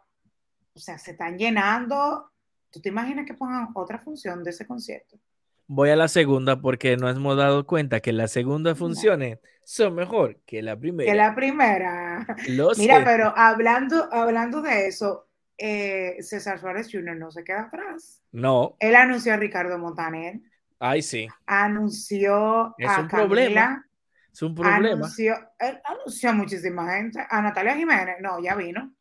o 0.75 0.79
sea, 0.79 0.99
se 0.99 1.13
están 1.13 1.39
llenando. 1.39 2.31
¿Tú 2.71 2.81
te 2.81 2.89
imaginas 2.89 3.27
que 3.27 3.35
pongan 3.35 3.69
otra 3.75 3.99
función 4.01 4.43
de 4.43 4.51
ese 4.51 4.67
concierto? 4.67 5.19
Voy 5.67 5.91
a 5.91 5.97
la 5.97 6.09
segunda 6.09 6.61
porque 6.61 6.97
no 6.97 7.09
hemos 7.09 7.37
dado 7.37 7.67
cuenta 7.67 8.01
que 8.01 8.13
las 8.13 8.33
segundas 8.33 8.77
funciones 8.77 9.39
son 9.65 9.95
mejor 9.95 10.41
que 10.45 10.63
la 10.63 10.79
primera. 10.79 11.11
Que 11.11 11.17
la 11.17 11.35
primera. 11.35 12.27
Mira, 12.77 13.03
pero 13.05 13.33
hablando, 13.37 14.09
hablando 14.13 14.61
de 14.61 14.89
eso, 14.89 15.29
eh, 15.57 16.17
César 16.21 16.59
Suárez 16.59 16.89
Jr. 16.91 17.17
no 17.17 17.31
se 17.31 17.45
queda 17.45 17.63
atrás. 17.63 18.23
No. 18.33 18.77
Él 18.81 18.95
anunció 18.97 19.33
a 19.33 19.37
Ricardo 19.37 19.79
Montaner. 19.79 20.41
Ay, 20.79 21.01
sí. 21.01 21.29
Anunció 21.47 22.75
es 22.77 22.89
a 22.89 23.01
un 23.01 23.09
Problema. 23.09 23.87
Es 24.35 24.43
un 24.43 24.53
problema. 24.53 24.89
Anunció, 24.89 25.37
anunció 25.85 26.31
a 26.31 26.33
muchísima 26.33 26.97
gente. 26.97 27.25
A 27.31 27.41
Natalia 27.41 27.77
Jiménez. 27.77 28.17
No, 28.21 28.43
ya 28.43 28.57
vino. 28.57 28.93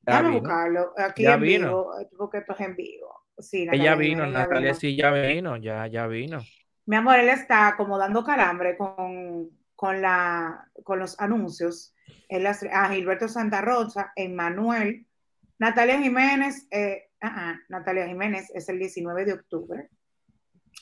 Déjame 0.00 0.30
buscarlo. 0.40 0.94
Aquí 0.96 1.24
ya 1.24 1.34
en 1.34 1.40
vino. 1.42 1.66
vivo, 1.66 1.92
porque 2.16 2.38
esto 2.38 2.54
es 2.54 2.60
en 2.60 2.76
vivo. 2.76 3.26
Sí, 3.36 3.68
Ella 3.70 3.94
vino, 3.94 4.26
Natalia 4.26 4.72
sí 4.72 4.96
ya 4.96 5.10
vino, 5.10 5.58
ya, 5.58 5.86
ya 5.86 6.06
vino. 6.06 6.40
Mi 6.86 6.96
amor, 6.96 7.18
él 7.18 7.28
está 7.28 7.74
como 7.76 7.98
dando 7.98 8.24
calambre 8.24 8.76
con, 8.78 9.50
con, 9.74 10.00
la, 10.00 10.66
con 10.82 10.98
los 10.98 11.20
anuncios. 11.20 11.94
Él, 12.28 12.46
a 12.46 12.88
Gilberto 12.88 13.28
Santa 13.28 13.60
Rosa, 13.60 14.12
Emmanuel, 14.16 15.06
Natalia 15.58 16.00
Jiménez, 16.00 16.66
eh, 16.70 17.10
Natalia 17.68 18.06
Jiménez 18.06 18.50
es 18.54 18.66
el 18.70 18.78
19 18.78 19.26
de 19.26 19.32
octubre 19.34 19.90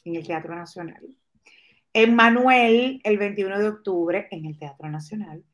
en 0.05 0.15
el 0.15 0.25
Teatro 0.25 0.55
Nacional. 0.55 1.03
Emmanuel, 1.93 3.01
el 3.05 3.19
21 3.19 3.59
de 3.59 3.69
octubre 3.69 4.29
en 4.31 4.47
el 4.47 4.59
Teatro 4.59 4.89
Nacional. 4.91 5.45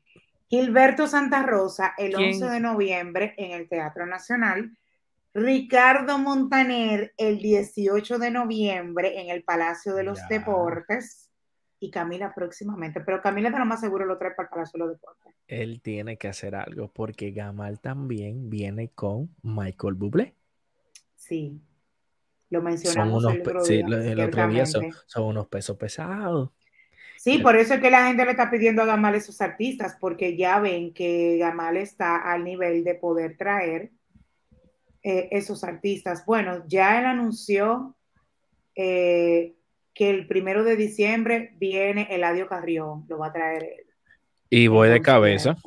Gilberto 0.47 1.07
Santa 1.07 1.43
Rosa, 1.43 1.93
el 1.97 2.15
11 2.15 2.45
de 2.45 2.59
noviembre 2.59 3.33
en 3.37 3.51
el 3.51 3.67
Teatro 3.67 4.05
Nacional. 4.05 4.77
Ricardo 5.33 6.17
Montaner, 6.17 7.13
el 7.17 7.39
18 7.39 8.19
de 8.19 8.31
noviembre 8.31 9.19
en 9.19 9.29
el 9.29 9.43
Palacio 9.43 9.93
de 9.93 10.03
los 10.03 10.19
Deportes 10.29 11.29
y 11.79 11.91
Camila 11.91 12.33
próximamente. 12.33 13.01
Pero 13.01 13.21
Camila 13.21 13.49
de 13.49 13.59
lo 13.59 13.65
más 13.65 13.81
seguro 13.81 14.05
lo 14.05 14.17
trae 14.17 14.31
para 14.31 14.47
el 14.47 14.51
Palacio 14.51 14.77
de 14.79 14.85
los 14.85 14.95
Deportes. 14.95 15.33
Él 15.47 15.81
tiene 15.81 16.17
que 16.17 16.27
hacer 16.27 16.55
algo 16.55 16.87
porque 16.87 17.31
Gamal 17.31 17.79
también 17.79 18.49
viene 18.49 18.89
con 18.89 19.35
Michael 19.43 19.95
Bublé. 19.95 20.35
Sí, 21.15 21.59
lo 22.49 22.61
mencionamos 22.61 23.23
son 23.23 23.33
unos, 23.33 23.33
el 23.33 23.41
otro 23.41 23.63
día. 23.63 23.65
Sí, 23.65 24.11
el 24.11 24.19
otro 24.19 24.47
día 24.47 24.65
son, 24.65 24.93
unos 25.23 25.47
pesos 25.47 25.77
pesados. 25.77 26.51
Sí, 27.17 27.39
por 27.39 27.55
eso 27.55 27.73
es 27.73 27.81
que 27.81 27.89
la 27.89 28.07
gente 28.07 28.23
le 28.23 28.31
está 28.31 28.51
pidiendo 28.51 28.83
a 28.83 28.85
Gamal 28.85 29.15
esos 29.15 29.41
artistas, 29.41 29.97
porque 29.99 30.37
ya 30.37 30.59
ven 30.59 30.93
que 30.93 31.37
Gamal 31.37 31.77
está 31.77 32.17
al 32.17 32.43
nivel 32.43 32.83
de 32.83 32.93
poder 32.93 33.35
traer 33.35 33.91
eh, 35.01 35.29
esos 35.31 35.63
artistas. 35.63 36.23
Bueno, 36.25 36.63
ya 36.67 36.99
él 36.99 37.05
anunció 37.05 37.95
eh, 38.75 39.55
que 39.93 40.09
el 40.09 40.27
primero 40.27 40.63
de 40.63 40.75
diciembre 40.75 41.55
viene 41.57 42.07
Eladio 42.11 42.47
Carrión, 42.47 43.05
lo 43.07 43.17
va 43.17 43.27
a 43.27 43.33
traer 43.33 43.63
él. 43.63 43.85
Y 44.51 44.67
voy 44.67 44.89
de 44.89 45.01
cabeza. 45.01 45.57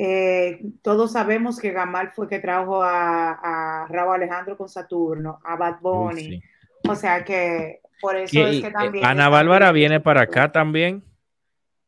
Eh, 0.00 0.60
todos 0.80 1.12
sabemos 1.12 1.58
que 1.58 1.72
Gamal 1.72 2.12
fue 2.12 2.28
que 2.28 2.38
trajo 2.38 2.82
a, 2.82 3.82
a 3.82 3.86
Raúl 3.88 4.14
Alejandro 4.14 4.56
con 4.56 4.68
Saturno, 4.68 5.40
a 5.44 5.56
Bad 5.56 5.80
Bunny. 5.80 6.40
O 6.88 6.94
sea 6.94 7.24
que 7.24 7.80
por 8.00 8.16
eso 8.16 8.46
es 8.46 8.62
que 8.62 8.70
también. 8.70 9.04
Ana 9.04 9.28
Bárbara 9.28 9.72
viene 9.72 10.00
para 10.00 10.22
acá 10.22 10.52
también. 10.52 11.02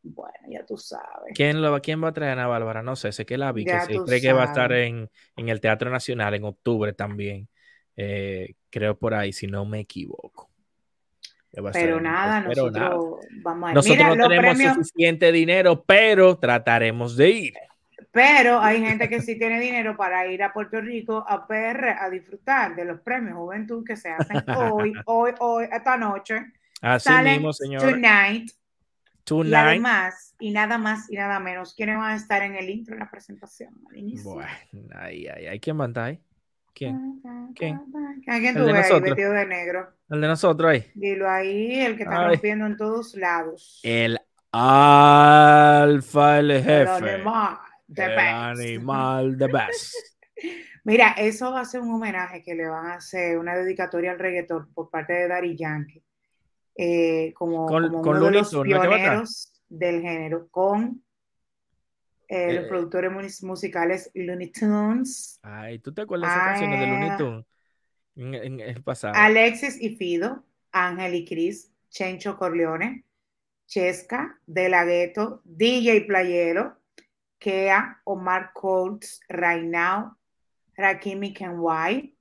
Bueno, 0.03 0.33
ya 0.49 0.67
tú 0.67 0.77
sabes. 0.77 1.33
¿Quién, 1.35 1.63
lo, 1.63 1.81
¿Quién 1.81 2.03
va 2.03 2.09
a 2.09 2.13
traer 2.13 2.31
a 2.31 2.33
Ana 2.33 2.49
Bárbara? 2.49 2.83
No 2.83 2.97
sé, 2.97 3.13
sé 3.13 3.25
que 3.25 3.39
la 3.39 3.53
vi, 3.53 3.65
que 3.65 3.81
se 3.81 3.99
cree 4.05 4.21
que 4.21 4.33
va 4.33 4.43
a 4.43 4.47
estar 4.47 4.73
en, 4.73 5.09
en, 5.37 5.49
el 5.49 5.61
Teatro 5.61 5.89
Nacional 5.89 6.35
en 6.35 6.45
octubre 6.45 6.93
también. 6.93 7.49
Eh, 7.97 8.55
creo 8.71 8.99
por 8.99 9.15
ahí, 9.15 9.33
si 9.33 9.47
no 9.47 9.65
me 9.65 9.81
equivoco. 9.81 10.51
Pero 11.73 12.01
nada, 12.01 12.41
nosotros 12.41 13.19
vamos 13.43 13.71
a 13.71 13.75
Nosotros 13.75 14.17
no 14.17 14.29
tenemos 14.29 14.75
suficiente 14.75 15.33
dinero, 15.33 15.85
pero 15.85 16.39
trataremos 16.39 17.17
de 17.17 17.31
ir. 17.31 17.55
Pero 18.13 18.61
hay 18.61 18.85
gente 18.85 19.09
que 19.09 19.21
sí 19.21 19.39
tiene 19.39 19.61
dinero 19.61 19.97
para 19.97 20.27
ir 20.27 20.43
a 20.43 20.53
Puerto 20.53 20.81
Rico 20.81 21.25
a 21.29 21.47
PR 21.47 21.97
a 21.99 22.11
disfrutar 22.11 22.75
de 22.75 22.85
los 22.85 23.01
premios 23.01 23.37
Juventud 23.37 23.85
que 23.85 23.97
se 23.97 24.11
hacen 24.11 24.43
hoy, 24.57 24.93
hoy, 25.07 25.33
hoy, 25.39 25.69
esta 25.71 25.97
noche. 25.97 26.47
Así 26.83 27.13
mismo, 27.23 27.53
señor. 27.53 27.83
Tonight. 27.83 28.51
Tonight. 29.23 29.53
Y 29.53 29.55
además, 29.55 30.35
y 30.41 30.51
nada 30.51 30.79
más 30.79 31.11
y 31.11 31.15
nada 31.15 31.39
menos, 31.39 31.75
¿quiénes 31.75 31.99
van 31.99 32.13
a 32.13 32.17
estar 32.17 32.43
en 32.43 32.57
el 32.57 32.69
intro 32.69 32.95
de 32.95 33.01
la 33.01 33.11
presentación? 33.11 33.75
Bueno, 34.25 34.49
ahí, 34.97 35.29
ahí, 35.29 35.47
ahí. 35.47 35.61
¿Quién 35.61 35.77
manda 35.77 36.07
ahí? 36.07 36.21
¿Quién? 36.75 37.21
¿Quién? 37.55 37.77
¿A 38.27 38.39
quién 38.39 38.57
tú 38.57 38.65
ves 38.65 38.91
ahí 38.91 39.01
vestido 39.01 39.33
de 39.33 39.47
negro? 39.47 39.89
El 40.09 40.21
de 40.21 40.27
nosotros 40.27 40.71
ahí. 40.71 40.91
Dilo 40.95 41.31
ahí, 41.31 41.81
el 41.81 41.97
que 41.97 42.03
está 42.05 42.27
rompiendo 42.27 42.67
en 42.67 42.77
todos 42.77 43.15
lados. 43.15 43.81
El 43.85 44.19
alfa, 44.51 46.39
el 46.41 46.53
jefe. 46.53 46.83
El 46.83 46.89
animal, 46.89 47.59
the 47.93 48.05
el 48.05 48.19
animal, 48.19 49.37
the 49.37 49.47
best. 49.47 49.95
Mira, 50.85 51.11
eso 51.19 51.53
va 51.53 51.61
a 51.61 51.65
ser 51.65 51.81
un 51.81 51.93
homenaje 51.93 52.43
que 52.43 52.55
le 52.55 52.67
van 52.67 52.87
a 52.87 52.95
hacer, 52.95 53.39
una 53.39 53.55
dedicatoria 53.55 54.13
al 54.13 54.19
reggaetón 54.19 54.73
por 54.73 54.91
parte 54.91 55.13
de 55.13 55.29
Daddy 55.29 55.57
Yankee. 55.57 56.03
Eh, 56.75 57.35
como, 57.35 57.67
con, 57.67 57.89
como 57.89 58.11
uno 58.11 58.25
de 58.27 58.31
los 58.31 58.51
pioneros 58.51 59.53
del 59.69 60.01
género, 60.01 60.49
con 60.49 61.03
eh, 62.29 62.55
los 62.55 62.65
eh, 62.65 62.69
productores 62.69 63.43
musicales 63.43 64.11
Looney 64.15 64.51
Tunes. 64.53 65.39
Ay, 65.43 65.81
¿tú 65.81 65.93
te 65.93 66.03
acuerdas 66.03 66.31
de 66.31 66.37
esas 66.37 66.49
canciones 66.49 66.81
de 66.81 66.87
Looney 66.87 67.17
Tunes? 67.19 67.47
En, 68.17 68.61
el 68.61 68.83
pasado. 68.83 69.15
Alexis 69.17 69.81
y 69.81 69.97
Fido, 69.97 70.45
Ángel 70.73 71.15
y 71.15 71.25
Cris, 71.25 71.71
Chencho 71.91 72.39
Corleone, 72.39 73.05
Chesca, 73.67 74.39
De 74.47 74.69
La 74.69 74.85
Ghetto, 74.85 75.43
DJ 75.45 76.03
Playero, 76.03 76.80
Kea, 77.41 78.01
Omar 78.05 78.53
Coates, 78.53 79.21
Right 79.29 79.65
Now, 79.65 80.17
Rakimi 80.77 81.35
Kenway, 81.35 82.15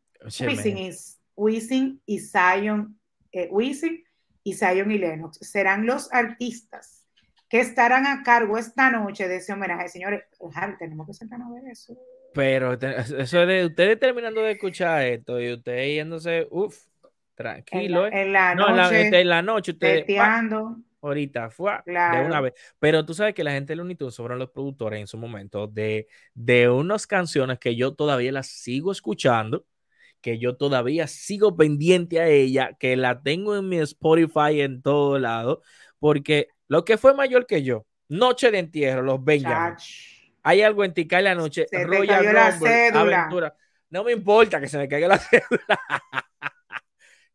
Wisin, 1.36 2.02
y 2.06 2.20
Zion, 2.20 3.00
eh, 3.32 3.48
Wisin 3.52 4.04
y 4.44 4.54
Zion 4.54 4.92
y 4.92 4.98
Lennox. 4.98 5.38
Serán 5.42 5.86
los 5.86 6.12
artistas 6.12 7.06
que 7.50 7.60
estarán 7.60 8.08
a 8.08 8.24
cargo 8.24 8.58
esta 8.58 8.90
noche 8.92 9.28
de 9.28 9.38
ese 9.38 9.54
homenaje. 9.54 9.90
Señores, 9.90 10.24
tenemos 10.78 11.06
que 11.08 11.14
sentarnos 11.14 11.50
a 11.50 11.62
ver 11.62 11.72
eso. 11.72 11.98
Pero 12.34 12.74
eso 12.74 13.46
de 13.46 13.66
ustedes 13.66 14.00
terminando 14.00 14.42
de 14.42 14.52
escuchar 14.52 15.04
esto 15.04 15.42
y 15.42 15.54
ustedes 15.54 15.96
yéndose, 15.96 16.48
uff, 16.52 16.86
tranquilo. 17.36 18.08
En 18.08 18.34
la, 18.34 18.54
noche. 18.54 19.20
En 19.20 19.30
la, 19.30 19.42
noche, 19.42 19.72
ustedes. 19.72 20.06
Ahorita, 21.02 21.50
fue 21.50 21.74
de 21.86 22.22
una 22.22 22.42
vez. 22.42 22.54
Pero 22.80 23.06
tú 23.06 23.14
sabes 23.14 23.34
que 23.34 23.44
la 23.44 23.52
gente 23.52 23.74
de 23.74 23.78
Looney 23.78 23.96
Tunes 23.96 24.16
sobre 24.16 24.36
los 24.36 24.50
productores 24.52 25.00
en 25.00 25.08
su 25.08 25.18
momento 25.18 25.68
de, 25.68 26.08
de 26.34 26.70
unas 26.70 27.08
canciones 27.08 27.60
que 27.60 27.76
yo 27.76 27.94
todavía 27.94 28.32
las 28.32 28.48
sigo 28.48 28.92
escuchando, 28.92 29.66
que 30.22 30.38
yo 30.40 30.58
todavía 30.58 31.08
sigo 31.08 31.56
pendiente 31.56 32.20
a 32.20 32.28
ella, 32.28 32.76
que 32.80 32.96
la 32.98 33.22
tengo 33.22 33.56
en 33.56 33.70
mi 33.70 33.80
Spotify 33.80 34.62
en 34.62 34.82
todo 34.82 35.20
lado, 35.20 35.62
porque 36.00 36.50
lo 36.68 36.86
que 36.86 36.98
fue 36.98 37.14
mayor 37.14 37.46
que 37.46 37.64
yo, 37.64 37.86
Noche 38.10 38.52
de 38.52 38.60
Entierro, 38.60 39.02
los 39.02 39.24
Benjamin. 39.24 39.76
Hay 40.44 40.62
algo 40.62 40.84
en 40.84 40.94
Tica 40.94 41.22
la 41.22 41.36
noche, 41.36 41.68
Royal 41.72 42.26
Aventura. 42.94 43.56
No 43.90 44.04
me 44.04 44.12
importa 44.12 44.60
que 44.60 44.68
se 44.68 44.78
me 44.78 44.88
caiga 44.88 45.08
la 45.08 45.18
cédula. 45.20 45.80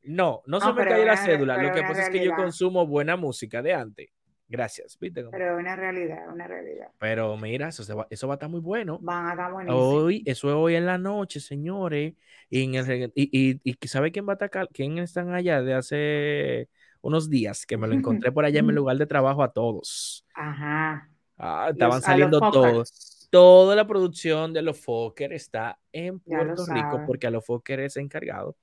No, 0.05 0.43
no, 0.47 0.61
se 0.61 0.73
me 0.73 0.85
caiga 0.85 1.05
la 1.05 1.17
cédula. 1.17 1.63
Lo 1.63 1.73
que 1.73 1.83
pasa 1.83 2.05
es 2.05 2.11
que 2.11 2.25
yo 2.25 2.35
consumo 2.35 2.87
buena 2.87 3.17
música 3.17 3.63
de 3.63 3.75
antes. 3.75 4.11
Gracias. 4.47 4.99
¿Viste 5.01 5.25
pero 5.31 5.55
es 5.55 5.61
una 5.61 5.75
realidad, 5.75 6.33
una 6.33 6.47
realidad. 6.47 6.89
Pero 6.99 7.37
mira, 7.37 7.69
eso, 7.69 7.97
va, 7.97 8.07
eso 8.11 8.29
va 8.29 8.35
a 8.35 8.37
estar 8.37 8.49
muy 8.49 8.61
bueno. 8.61 8.99
Van 9.01 9.27
a 9.27 9.31
estar 9.33 9.53
Hoy, 9.71 10.23
eso 10.27 10.49
es 10.49 10.55
hoy 10.55 10.75
en 10.75 10.87
la 10.87 10.99
noche, 10.99 11.41
señores. 11.41 12.15
Y, 12.51 12.63
en 12.63 12.75
el, 12.75 13.13
y, 13.15 13.61
y, 13.65 13.89
¿sabe 13.89 14.13
quién 14.13 14.29
va 14.29 14.33
a 14.33 14.35
atacar? 14.35 14.69
¿Quién 14.73 14.99
están 14.99 15.33
allá 15.35 15.63
de 15.63 15.75
hace 15.75 16.69
unos 17.01 17.31
días? 17.31 17.65
Que 17.65 17.77
me 17.77 17.89
lo 17.89 17.95
encontré 18.23 18.33
por 18.33 18.45
allá 18.45 18.61
en 18.61 18.67
mi 18.67 18.73
lugar 18.73 18.97
de 18.99 19.07
trabajo 19.07 19.43
a 19.43 19.53
todos. 19.53 20.27
Ajá. 20.35 21.09
Ah, 21.39 21.69
estaban 21.71 22.03
saliendo 22.03 22.39
todos. 22.39 23.29
Toda 23.31 23.75
la 23.75 23.87
producción 23.87 24.53
de 24.53 24.63
los 24.63 24.79
Fokker 24.79 25.33
está 25.33 25.79
en 25.91 26.21
Puerto 26.21 26.65
Rico 26.67 27.03
porque 27.07 27.27
a 27.27 27.31
los 27.31 27.45
Fokker 27.45 27.81
es 27.81 27.97
encargado 27.97 28.57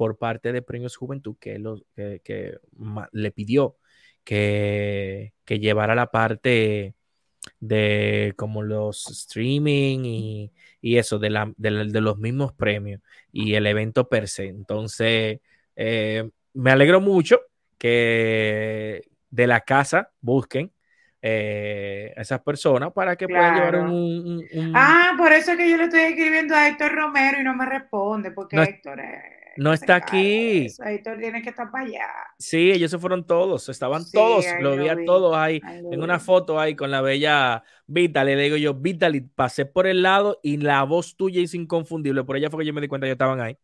por 0.00 0.16
parte 0.16 0.50
de 0.50 0.62
Premios 0.62 0.96
Juventud 0.96 1.36
que, 1.38 1.58
lo, 1.58 1.78
que 1.94 2.58
le 3.12 3.30
pidió 3.32 3.76
que, 4.24 5.34
que 5.44 5.58
llevara 5.58 5.94
la 5.94 6.10
parte 6.10 6.94
de 7.58 8.32
como 8.38 8.62
los 8.62 9.06
streaming 9.10 9.98
y, 10.06 10.52
y 10.80 10.96
eso, 10.96 11.18
de, 11.18 11.28
la, 11.28 11.52
de, 11.54 12.00
los 12.00 12.16
mismos 12.16 12.54
premios 12.54 13.02
y 13.30 13.52
el 13.52 13.66
evento 13.66 14.08
per 14.08 14.26
se. 14.28 14.46
Entonces, 14.46 15.40
eh, 15.76 16.30
me 16.54 16.70
alegro 16.70 17.02
mucho 17.02 17.38
que 17.76 19.02
de 19.28 19.46
la 19.46 19.60
casa 19.60 20.12
busquen 20.22 20.72
eh, 21.20 22.14
a 22.16 22.22
esas 22.22 22.40
personas 22.40 22.90
para 22.94 23.16
que 23.16 23.28
puedan 23.28 23.54
llevar 23.54 23.76
un, 23.80 24.42
Ah, 24.74 25.12
por 25.18 25.30
eso 25.30 25.50
es 25.50 25.58
que 25.58 25.68
yo 25.68 25.76
le 25.76 25.84
estoy 25.84 26.04
escribiendo 26.04 26.54
a 26.54 26.68
Héctor 26.68 26.90
Romero 26.94 27.38
y 27.38 27.44
no 27.44 27.54
me 27.54 27.66
responde, 27.66 28.30
porque 28.30 28.56
Héctor 28.56 29.00
es 29.00 29.39
no 29.56 29.72
está 29.72 29.96
aquí. 29.96 30.66
Editor 30.66 31.18
tiene 31.18 31.42
que 31.42 31.50
estar 31.50 31.70
para 31.70 31.84
allá. 31.84 32.06
Sí, 32.38 32.70
ellos 32.70 32.90
se 32.90 32.98
fueron 32.98 33.26
todos, 33.26 33.68
estaban 33.68 34.04
todos, 34.10 34.44
lo 34.60 34.76
vi 34.76 34.88
a 34.88 34.96
todos 35.04 35.36
ahí, 35.36 35.60
en 35.64 36.02
una 36.02 36.18
foto 36.18 36.58
ahí 36.58 36.74
con 36.74 36.90
la 36.90 37.00
bella 37.00 37.62
Vita, 37.86 38.22
le 38.22 38.36
digo 38.36 38.56
yo, 38.56 38.74
Vitaly, 38.74 39.20
pasé 39.20 39.66
por 39.66 39.86
el 39.86 40.02
lado 40.02 40.38
y 40.42 40.58
la 40.58 40.82
voz 40.84 41.16
tuya 41.16 41.42
es 41.42 41.54
inconfundible, 41.54 42.24
por 42.24 42.36
ella 42.36 42.50
fue 42.50 42.62
que 42.62 42.68
yo 42.68 42.72
me 42.72 42.80
di 42.80 42.88
cuenta 42.88 43.06
que 43.06 43.12
estaban 43.12 43.40
ahí. 43.40 43.58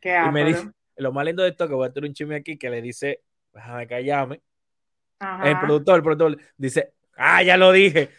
¿Qué 0.00 0.16
y 0.16 0.30
me 0.32 0.44
dice, 0.44 0.70
lo 0.96 1.12
más 1.12 1.24
lindo 1.24 1.42
de 1.42 1.50
esto, 1.50 1.68
que 1.68 1.74
voy 1.74 1.86
a 1.86 1.92
tener 1.92 2.08
un 2.08 2.14
chisme 2.14 2.36
aquí, 2.36 2.56
que 2.56 2.70
le 2.70 2.80
dice, 2.80 3.22
déjame 3.52 3.86
callarme, 3.86 4.40
el 5.44 5.58
productor, 5.60 5.96
el 5.96 6.02
productor, 6.02 6.38
dice, 6.56 6.94
ah, 7.16 7.42
ya 7.42 7.56
lo 7.56 7.72
dije, 7.72 8.10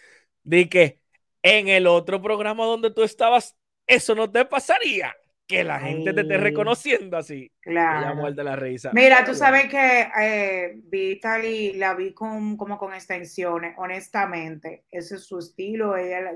di 0.43 0.69
que 0.69 1.01
en 1.41 1.67
el 1.69 1.87
otro 1.87 2.21
programa 2.21 2.65
donde 2.65 2.91
tú 2.91 3.03
estabas, 3.03 3.55
eso 3.87 4.13
no 4.15 4.29
te 4.29 4.45
pasaría 4.45 5.15
que 5.47 5.63
la 5.63 5.79
gente 5.79 6.13
te 6.13 6.21
esté 6.21 6.37
reconociendo 6.37 7.17
así. 7.17 7.51
Claro. 7.61 8.31
de 8.31 8.43
la 8.43 8.55
risa. 8.55 8.91
Mira, 8.93 9.23
tú 9.23 9.33
sabes 9.33 9.69
que 9.69 10.09
eh, 10.19 10.73
Vitaly 10.83 11.73
la 11.73 11.93
vi 11.93 12.13
con, 12.13 12.57
como 12.57 12.77
con 12.77 12.93
extensiones, 12.93 13.73
honestamente. 13.77 14.85
Ese 14.91 15.15
es 15.15 15.23
su 15.25 15.39
estilo. 15.39 15.95
Ella 15.95 16.33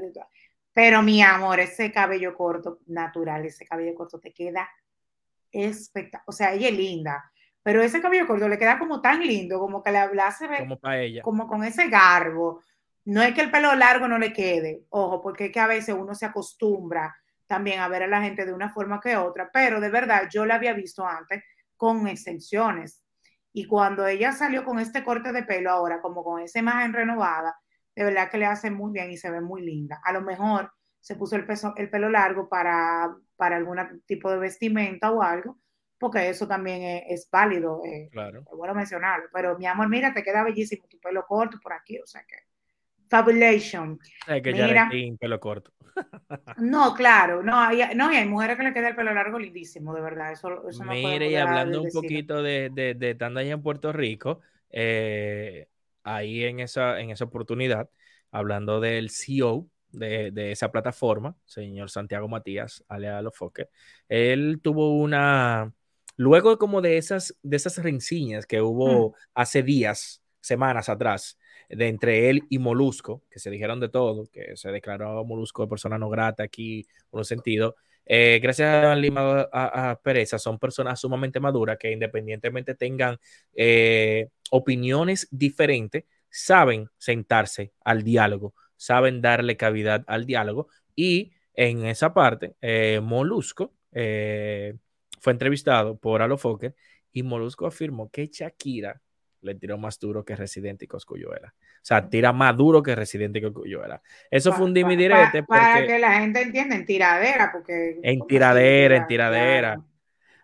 Pero 0.73 1.01
mi 1.01 1.21
amor, 1.21 1.59
ese 1.59 1.91
cabello 1.91 2.33
corto, 2.33 2.79
natural, 2.87 3.45
ese 3.45 3.65
cabello 3.65 3.93
corto 3.95 4.19
te 4.19 4.33
queda 4.33 4.69
espectacular. 5.51 6.23
O 6.27 6.31
sea, 6.31 6.53
ella 6.53 6.69
es 6.69 6.77
linda. 6.77 7.31
Pero 7.61 7.81
ese 7.81 8.01
cabello 8.01 8.25
corto 8.25 8.47
le 8.47 8.57
queda 8.57 8.79
como 8.79 9.01
tan 9.01 9.21
lindo, 9.21 9.59
como 9.59 9.83
que 9.83 9.91
le 9.91 9.99
hablase 9.99 10.47
como 10.57 10.79
para 10.79 11.01
ella. 11.01 11.21
Como 11.21 11.47
con 11.47 11.63
ese 11.63 11.89
garbo. 11.89 12.61
No 13.03 13.21
es 13.21 13.33
que 13.33 13.41
el 13.41 13.51
pelo 13.51 13.75
largo 13.75 14.07
no 14.07 14.17
le 14.17 14.31
quede, 14.31 14.83
ojo, 14.89 15.21
porque 15.21 15.45
es 15.45 15.51
que 15.51 15.59
a 15.59 15.67
veces 15.67 15.95
uno 15.97 16.13
se 16.13 16.27
acostumbra 16.27 17.15
también 17.51 17.81
a 17.81 17.89
ver 17.89 18.03
a 18.03 18.07
la 18.07 18.21
gente 18.21 18.45
de 18.45 18.53
una 18.53 18.69
forma 18.69 19.01
que 19.01 19.17
otra, 19.17 19.49
pero 19.51 19.81
de 19.81 19.89
verdad 19.89 20.29
yo 20.31 20.45
la 20.45 20.55
había 20.55 20.71
visto 20.71 21.05
antes 21.05 21.43
con 21.75 22.07
extensiones. 22.07 23.03
Y 23.51 23.67
cuando 23.67 24.07
ella 24.07 24.31
salió 24.31 24.63
con 24.63 24.79
este 24.79 25.03
corte 25.03 25.33
de 25.33 25.43
pelo 25.43 25.69
ahora, 25.69 25.99
como 25.99 26.23
con 26.23 26.41
esa 26.41 26.59
imagen 26.59 26.93
renovada, 26.93 27.53
de 27.93 28.05
verdad 28.05 28.29
que 28.31 28.37
le 28.37 28.45
hace 28.45 28.71
muy 28.71 28.93
bien 28.93 29.11
y 29.11 29.17
se 29.17 29.29
ve 29.29 29.41
muy 29.41 29.63
linda. 29.63 29.99
A 30.05 30.13
lo 30.13 30.21
mejor 30.21 30.71
se 31.01 31.15
puso 31.15 31.35
el, 31.35 31.45
peso, 31.45 31.73
el 31.75 31.89
pelo 31.89 32.09
largo 32.09 32.47
para, 32.47 33.13
para 33.35 33.57
algún 33.57 33.77
tipo 34.05 34.31
de 34.31 34.37
vestimenta 34.37 35.11
o 35.11 35.21
algo, 35.21 35.59
porque 35.99 36.29
eso 36.29 36.47
también 36.47 37.03
es, 37.09 37.27
válido. 37.29 37.81
Eh, 37.83 38.07
claro. 38.13 38.45
Es 38.49 38.57
bueno 38.57 38.73
mencionarlo. 38.73 39.27
Pero 39.33 39.57
mi 39.57 39.65
amor, 39.65 39.89
mira, 39.89 40.13
te 40.13 40.23
queda 40.23 40.45
bellísimo 40.45 40.87
tu 40.87 41.01
pelo 41.01 41.25
corto 41.27 41.57
por 41.61 41.73
aquí, 41.73 41.99
o 41.99 42.07
sea 42.07 42.23
que. 42.23 42.37
Fabulation. 43.09 43.99
Hay 44.27 44.41
que 44.41 44.53
mira, 44.53 44.89
pelo 45.19 45.37
corto. 45.41 45.73
No, 46.57 46.93
claro, 46.93 47.43
no 47.43 47.59
hay, 47.59 47.95
no, 47.95 48.07
hay 48.09 48.27
mujeres 48.27 48.57
que 48.57 48.63
le 48.63 48.73
queda 48.73 48.89
el 48.89 48.95
pelo 48.95 49.13
largo 49.13 49.39
lindísimo, 49.39 49.93
de 49.93 50.01
verdad. 50.01 50.31
Eso, 50.31 50.67
eso 50.67 50.83
Mire, 50.83 51.29
y 51.29 51.35
hablando 51.35 51.81
un 51.81 51.89
poquito 51.91 52.41
de, 52.41 52.69
de, 52.71 52.93
de 52.93 53.15
Tanda 53.15 53.41
en 53.41 53.61
Puerto 53.61 53.91
Rico, 53.91 54.41
eh, 54.69 55.67
ahí 56.03 56.43
en 56.43 56.59
esa, 56.59 56.99
en 56.99 57.09
esa 57.11 57.25
oportunidad, 57.25 57.89
hablando 58.31 58.79
del 58.79 59.09
CEO 59.09 59.67
de, 59.91 60.31
de 60.31 60.51
esa 60.51 60.71
plataforma, 60.71 61.35
señor 61.45 61.89
Santiago 61.89 62.27
Matías, 62.27 62.83
alias 62.87 63.23
Fokker, 63.33 63.69
él 64.07 64.59
tuvo 64.61 64.97
una, 64.97 65.73
luego 66.15 66.57
como 66.57 66.81
de 66.81 66.97
esas, 66.97 67.35
de 67.41 67.57
esas 67.57 67.77
rencillas 67.77 68.45
que 68.45 68.61
hubo 68.61 69.09
mm. 69.09 69.13
hace 69.35 69.63
días, 69.63 70.23
semanas 70.39 70.89
atrás, 70.89 71.37
de 71.75 71.87
entre 71.87 72.29
él 72.29 72.43
y 72.49 72.59
Molusco, 72.59 73.23
que 73.29 73.39
se 73.39 73.49
dijeron 73.49 73.79
de 73.79 73.89
todo, 73.89 74.25
que 74.31 74.55
se 74.55 74.71
declaró 74.71 75.23
Molusco 75.25 75.63
de 75.63 75.69
persona 75.69 75.97
no 75.97 76.09
grata 76.09 76.43
aquí, 76.43 76.85
por 77.09 77.19
un 77.19 77.25
sentido. 77.25 77.75
Eh, 78.05 78.39
gracias 78.41 78.85
a 78.85 78.95
Lima 78.95 79.47
a, 79.51 79.99
Pereza, 80.03 80.39
son 80.39 80.59
personas 80.59 80.99
sumamente 80.99 81.39
maduras 81.39 81.77
que 81.77 81.91
independientemente 81.91 82.75
tengan 82.75 83.17
eh, 83.53 84.29
opiniones 84.49 85.27
diferentes, 85.31 86.05
saben 86.29 86.89
sentarse 86.97 87.73
al 87.83 88.03
diálogo, 88.03 88.53
saben 88.75 89.21
darle 89.21 89.55
cavidad 89.55 90.03
al 90.07 90.25
diálogo 90.25 90.67
y 90.95 91.31
en 91.53 91.85
esa 91.85 92.13
parte, 92.13 92.55
eh, 92.61 92.99
Molusco 93.03 93.73
fue 93.91 95.33
entrevistado 95.33 95.97
por 95.97 96.21
Alofoque 96.21 96.73
y 97.13 97.23
Molusco 97.23 97.67
afirmó 97.67 98.09
que 98.09 98.27
Shakira 98.27 99.01
le 99.41 99.55
tiró 99.55 99.77
más 99.77 99.99
duro 99.99 100.23
que 100.23 100.35
Residente 100.35 100.85
y 100.85 100.87
Coscuyuela. 100.87 101.53
O 101.57 101.79
sea, 101.81 102.09
tira 102.09 102.31
más 102.31 102.55
duro 102.55 102.83
que 102.83 102.95
Residente 102.95 103.39
y 103.39 103.41
Coscuyuela. 103.41 104.01
Eso 104.29 104.53
fue 104.53 104.65
un 104.65 104.73
dimi 104.73 104.95
direte. 104.95 105.43
para 105.43 105.85
que 105.85 105.99
la 105.99 106.19
gente 106.19 106.41
entienda, 106.41 106.75
en 106.75 106.85
tiradera, 106.85 107.51
porque. 107.51 107.99
En 108.03 108.25
tiradera, 108.27 108.97
en 108.97 109.07
tiradera. 109.07 109.81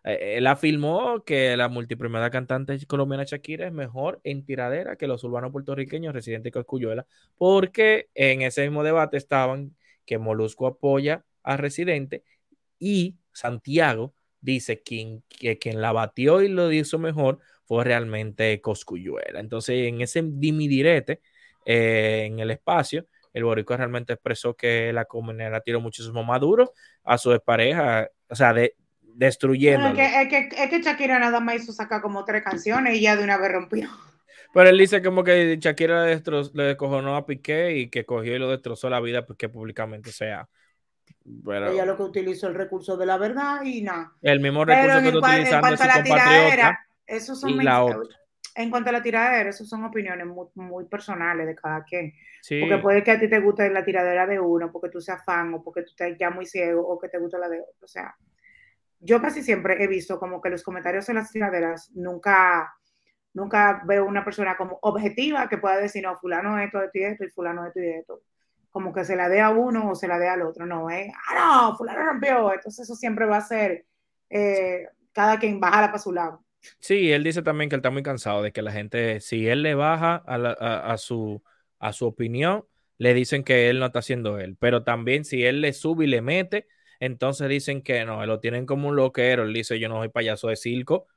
Eh, 0.04 0.38
él 0.38 0.48
afirmó 0.48 1.24
que 1.24 1.56
la 1.58 1.68
multipremiada 1.68 2.30
cantante 2.30 2.78
colombiana 2.88 3.26
Shakira 3.26 3.68
es 3.68 3.74
mejor 3.74 4.22
en 4.24 4.46
tiradera 4.46 4.96
que 4.96 5.08
los 5.08 5.24
urbanos 5.24 5.52
puertorriqueños 5.52 6.14
Residente 6.14 6.50
y 6.50 6.52
Coscuyuela, 6.52 7.06
porque 7.38 8.10
en 8.16 8.42
ese 8.42 8.62
mismo 8.64 8.84
debate 8.84 9.18
estaban 9.18 9.76
que 10.06 10.18
Molusco 10.18 10.66
apoya 10.66 11.26
a 11.44 11.58
Residente 11.58 12.24
y 12.80 13.18
Santiago 13.34 14.14
dice 14.40 14.82
quien, 14.82 15.24
que 15.28 15.58
quien 15.58 15.82
la 15.82 15.92
batió 15.92 16.42
y 16.42 16.48
lo 16.48 16.72
hizo 16.72 16.98
mejor 17.00 17.40
fue 17.68 17.84
realmente 17.84 18.60
Coscuyuela. 18.62 19.40
Entonces, 19.40 19.88
en 19.88 20.02
ese 20.02 20.24
dimidirete, 20.24 21.22
eh, 21.66 22.24
en 22.26 22.40
el 22.40 22.52
espacio, 22.52 23.08
el 23.34 23.44
Boricua 23.44 23.78
realmente 23.78 24.14
expresó 24.14 24.56
que 24.56 24.92
la 24.94 25.06
comunidad 25.06 25.62
tiró 25.64 25.82
muchísimo 25.82 26.24
más 26.24 26.40
duro 26.40 26.74
a 27.04 27.18
su 27.18 27.38
pareja, 27.46 28.10
o 28.30 28.36
sea, 28.36 28.54
de, 28.54 28.76
destruyendo. 29.02 29.90
es, 29.90 29.96
que, 30.30 30.50
es, 30.58 30.70
que, 30.70 30.82
Shakira 30.82 31.20
nada 31.20 31.40
más 31.42 31.56
hizo 31.56 31.74
sacar 31.74 32.02
como 32.02 32.24
tres 32.24 32.44
canciones 32.44 32.96
y 32.96 33.02
ya 33.02 33.16
de 33.18 33.24
una 33.24 33.38
vez 33.38 33.52
rompió. 33.52 33.90
Pero 34.54 34.70
él 34.70 34.78
dice 34.78 35.04
como 35.04 35.24
que 35.24 35.58
Shakira 35.60 36.06
le, 36.06 36.22
le 36.54 36.64
descojonó 36.64 37.18
a 37.18 37.26
Piqué 37.26 37.76
y 37.76 37.90
que 37.90 38.06
cogió 38.06 38.34
y 38.34 38.40
lo 38.40 38.50
destrozó 38.50 38.90
la 38.90 39.02
vida 39.02 39.26
porque 39.26 39.50
públicamente 39.50 40.12
sea. 40.12 40.48
Pero, 41.46 41.72
Ella 41.72 41.86
lo 41.86 41.98
que 41.98 42.04
utilizó 42.04 42.48
el 42.48 42.56
recurso 42.56 42.96
de 42.96 43.06
la 43.06 43.18
verdad 43.18 43.62
y 43.64 43.82
nada. 43.82 44.14
El 44.22 44.40
mismo 44.40 44.64
recurso 44.64 45.02
que 45.02 45.08
está 45.08 45.18
utilizando 45.20 45.78
su 45.78 45.84
compatriota 45.84 46.87
esos 47.08 47.40
son 47.40 47.58
En 48.56 48.70
cuanto 48.70 48.90
a 48.90 48.94
la 48.94 49.02
tiradera, 49.02 49.50
esas 49.50 49.70
son 49.70 49.86
opiniones 49.86 50.28
muy, 50.56 50.86
personales 50.86 51.48
de 51.48 51.56
cada 51.56 51.84
quien. 51.84 52.14
Porque 52.60 52.78
puede 52.78 53.04
que 53.04 53.12
a 53.12 53.20
ti 53.20 53.30
te 53.30 53.40
guste 53.40 53.70
la 53.70 53.86
tiradera 53.86 54.28
de 54.28 54.40
uno, 54.40 54.72
porque 54.72 54.90
tú 54.90 55.00
seas 55.00 55.24
fan, 55.24 55.54
o 55.54 55.64
porque 55.64 55.82
tú 55.84 55.90
estés 55.90 56.18
ya 56.18 56.30
muy 56.30 56.46
ciego, 56.46 56.86
o 56.86 57.00
que 57.00 57.10
te 57.10 57.18
guste 57.18 57.40
la 57.40 57.50
de 57.50 57.62
otro. 57.62 57.86
O 57.86 57.88
sea, 57.88 58.16
yo 59.00 59.22
casi 59.22 59.44
siempre 59.44 59.82
he 59.82 59.88
visto 59.88 60.20
como 60.20 60.42
que 60.42 60.50
los 60.50 60.64
comentarios 60.64 61.08
en 61.10 61.16
las 61.16 61.32
tiraderas 61.32 61.92
nunca, 61.94 62.74
nunca 63.34 63.82
veo 63.86 64.06
una 64.06 64.24
persona 64.24 64.58
como 64.58 64.80
objetiva 64.82 65.48
que 65.48 65.58
pueda 65.58 65.78
decir, 65.78 66.04
no, 66.04 66.18
fulano 66.18 66.60
esto, 66.60 66.82
esto 66.82 66.98
y 66.98 67.04
esto, 67.04 67.24
y 67.24 67.30
fulano 67.30 67.66
esto 67.66 67.80
y 67.80 67.90
esto. 67.90 68.22
Como 68.72 68.94
que 68.94 69.06
se 69.06 69.16
la 69.16 69.30
dé 69.30 69.40
a 69.40 69.50
uno 69.50 69.92
o 69.92 69.96
se 69.96 70.08
la 70.08 70.20
dé 70.20 70.28
al 70.28 70.42
otro, 70.42 70.66
no, 70.66 70.90
es, 70.90 71.12
ah, 71.30 71.70
no, 71.70 71.78
fulano 71.78 72.06
rompió, 72.06 72.54
entonces 72.54 72.84
eso 72.84 72.96
siempre 72.96 73.26
va 73.26 73.38
a 73.38 73.42
ser 73.42 73.86
eh, 74.30 74.88
cada 75.14 75.40
quien 75.40 75.60
baja 75.60 75.88
para 75.88 76.00
su 76.00 76.12
lado. 76.12 76.44
Sí, 76.80 77.12
él 77.12 77.24
dice 77.24 77.42
también 77.42 77.70
que 77.70 77.76
él 77.76 77.80
está 77.80 77.90
muy 77.90 78.04
cansado 78.04 78.42
de 78.42 78.52
que 78.52 78.62
la 78.62 78.72
gente, 78.72 79.20
si 79.22 79.48
él 79.48 79.64
le 79.64 79.76
baja 79.76 80.24
a, 80.26 80.98
su, 80.98 81.44
a 81.80 81.94
su 81.94 82.06
opinión, 82.06 82.66
le 82.98 83.14
dicen 83.14 83.44
que 83.44 83.70
él 83.70 83.80
no 83.80 83.88
está 83.88 84.00
haciendo 84.00 84.40
él. 84.40 84.58
Pero 84.60 84.84
también 84.84 85.26
si 85.26 85.44
él 85.44 85.62
le 85.62 85.74
sube 85.74 86.06
y 86.06 86.08
le 86.08 86.22
mete, 86.22 86.68
entonces 87.00 87.48
dicen 87.50 87.82
que 87.82 88.04
no, 88.06 88.26
lo 88.26 88.40
tienen 88.40 88.66
como 88.66 88.90
un 88.90 88.96
loquero. 88.96 89.44
Él 89.44 89.54
dice, 89.54 89.80
yo 89.80 89.90
no 89.90 89.98
soy 89.98 90.10
payaso 90.10 90.48
de 90.48 90.56
circo. 90.56 91.08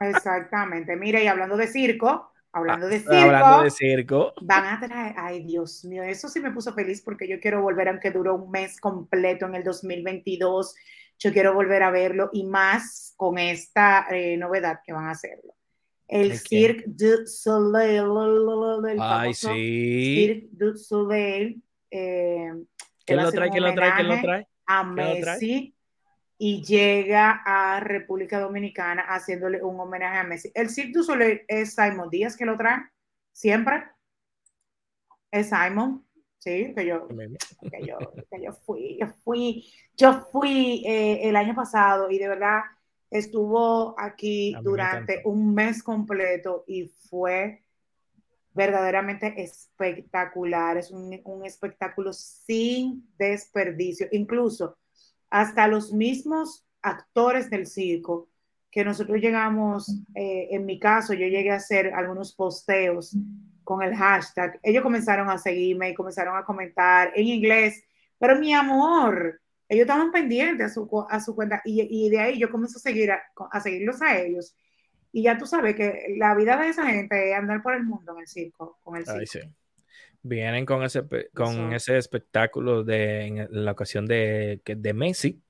Exactamente. 0.00 0.96
Mira, 0.96 1.22
y 1.22 1.26
hablando 1.26 1.56
de 1.56 1.66
circo, 1.66 2.32
hablando 2.52 2.88
de 2.88 2.98
circo, 3.00 3.14
hablando 3.14 3.64
de 3.64 3.70
circo, 3.70 4.32
van 4.40 4.64
a 4.66 4.80
traer, 4.80 5.14
ay 5.16 5.44
Dios 5.44 5.84
mío, 5.84 6.02
eso 6.02 6.28
sí 6.28 6.40
me 6.40 6.50
puso 6.50 6.72
feliz 6.72 7.02
porque 7.02 7.28
yo 7.28 7.38
quiero 7.40 7.62
volver, 7.62 7.88
aunque 7.88 8.10
duró 8.10 8.34
un 8.36 8.50
mes 8.50 8.80
completo 8.80 9.46
en 9.46 9.56
el 9.56 9.64
2022 9.64 10.74
yo 11.20 11.32
quiero 11.32 11.54
volver 11.54 11.82
a 11.82 11.90
verlo 11.90 12.30
y 12.32 12.44
más 12.44 13.12
con 13.16 13.38
esta 13.38 14.06
eh, 14.10 14.36
novedad 14.38 14.80
que 14.84 14.92
van 14.92 15.06
a 15.06 15.10
hacerlo. 15.10 15.54
El 16.08 16.36
Cirque 16.38 16.84
du 16.86 17.26
Soleil, 17.26 18.04
el 18.88 18.98
Ay, 18.98 19.34
sí. 19.34 19.46
Cirque 19.46 20.48
du 20.50 20.76
Soleil. 20.76 21.62
Eh, 21.90 22.50
¿Quién 23.04 23.22
lo 23.22 23.30
trae? 23.30 23.50
¿Quién 23.50 23.62
lo 23.62 23.74
trae? 23.74 23.94
¿Quién 23.94 24.08
lo 24.08 24.20
trae? 24.20 24.48
A 24.66 24.82
Messi 24.82 25.74
y 26.38 26.64
llega 26.64 27.42
a 27.44 27.80
República 27.80 28.40
Dominicana 28.40 29.02
haciéndole 29.02 29.62
un 29.62 29.78
homenaje 29.78 30.18
a 30.18 30.24
Messi. 30.24 30.50
El 30.54 30.70
Cirque 30.70 30.92
du 30.92 31.04
Soleil 31.04 31.42
es 31.46 31.74
Simon 31.74 32.08
Díaz 32.08 32.36
que 32.36 32.46
lo 32.46 32.56
trae, 32.56 32.82
siempre. 33.32 33.84
Es 35.30 35.50
Simon. 35.50 36.04
Sí, 36.40 36.72
que 36.74 36.86
yo, 36.86 37.06
que 37.06 37.86
yo, 37.86 37.98
que 38.30 38.42
yo 38.42 38.52
fui, 38.64 38.96
yo 38.98 39.08
fui, 39.22 39.70
yo 39.94 40.22
fui 40.32 40.82
eh, 40.86 41.28
el 41.28 41.36
año 41.36 41.54
pasado 41.54 42.10
y 42.10 42.16
de 42.16 42.28
verdad 42.28 42.62
estuvo 43.10 43.94
aquí 43.98 44.54
durante 44.62 45.20
un 45.26 45.52
mes 45.54 45.82
completo 45.82 46.64
y 46.66 46.88
fue 47.10 47.62
verdaderamente 48.54 49.34
espectacular. 49.42 50.78
Es 50.78 50.90
un, 50.90 51.20
un, 51.24 51.44
espectáculo 51.44 52.14
sin 52.14 53.06
desperdicio. 53.18 54.08
Incluso 54.10 54.78
hasta 55.28 55.68
los 55.68 55.92
mismos 55.92 56.64
actores 56.80 57.50
del 57.50 57.66
circo 57.66 58.30
que 58.70 58.82
nosotros 58.82 59.20
llegamos, 59.20 59.90
eh, 60.14 60.48
en 60.52 60.64
mi 60.64 60.78
caso, 60.78 61.12
yo 61.12 61.26
llegué 61.26 61.50
a 61.50 61.56
hacer 61.56 61.92
algunos 61.92 62.34
posteos 62.34 63.14
con 63.70 63.84
el 63.84 63.94
hashtag, 63.94 64.58
ellos 64.64 64.82
comenzaron 64.82 65.30
a 65.30 65.38
seguirme 65.38 65.90
y 65.90 65.94
comenzaron 65.94 66.36
a 66.36 66.44
comentar 66.44 67.12
en 67.14 67.24
inglés, 67.24 67.84
pero 68.18 68.36
mi 68.36 68.52
amor, 68.52 69.40
ellos 69.68 69.82
estaban 69.82 70.10
pendientes 70.10 70.66
a 70.66 70.74
su, 70.74 71.06
a 71.08 71.20
su 71.20 71.36
cuenta 71.36 71.62
y, 71.64 71.86
y 71.88 72.10
de 72.10 72.18
ahí 72.18 72.36
yo 72.36 72.50
comencé 72.50 72.78
a, 72.78 72.80
seguir 72.80 73.12
a, 73.12 73.22
a, 73.52 73.60
seguirlos 73.60 74.02
a 74.02 74.18
ellos. 74.18 74.56
Y 75.12 75.22
ya 75.22 75.38
tú 75.38 75.46
sabes 75.46 75.76
que 75.76 76.16
la 76.18 76.34
vida 76.34 76.56
de 76.56 76.66
esa 76.66 76.84
gente 76.84 77.30
es 77.30 77.38
andar 77.38 77.62
por 77.62 77.74
el 77.74 77.84
mundo 77.84 78.12
en 78.14 78.22
el 78.22 78.26
circo, 78.26 78.80
con 78.82 78.96
el 78.96 79.06
circo. 79.06 79.20
sí. 79.24 79.38
Vienen 80.22 80.66
con 80.66 80.82
ese, 80.82 81.04
con 81.32 81.72
ese 81.72 81.96
espectáculo 81.96 82.82
de, 82.82 83.26
en 83.26 83.48
la 83.50 83.70
ocasión 83.70 84.04
de, 84.04 84.60
de 84.64 84.94
Messi, 84.94 85.40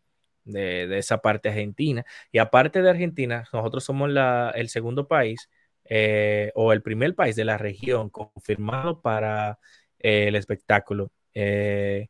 de, 0.45 0.87
de, 0.89 0.99
esa 0.99 1.23
parte 1.23 1.49
argentina. 1.49 2.05
Y 2.31 2.37
aparte 2.37 2.83
de 2.83 2.91
Argentina, 2.91 3.45
nosotros 3.51 3.83
somos 3.83 4.11
la, 4.11 4.53
el 4.55 4.69
segundo 4.69 5.09
país 5.09 5.49
eh, 5.93 6.53
o 6.55 6.73
el 6.73 6.83
primer 6.83 7.17
país 7.17 7.35
de 7.35 7.45
la 7.45 7.59
región 7.59 8.11
confirmado 8.11 9.03
para 9.03 9.59
eh, 9.99 10.29
el 10.29 10.37
espectáculo, 10.37 11.11
eh, 11.35 12.09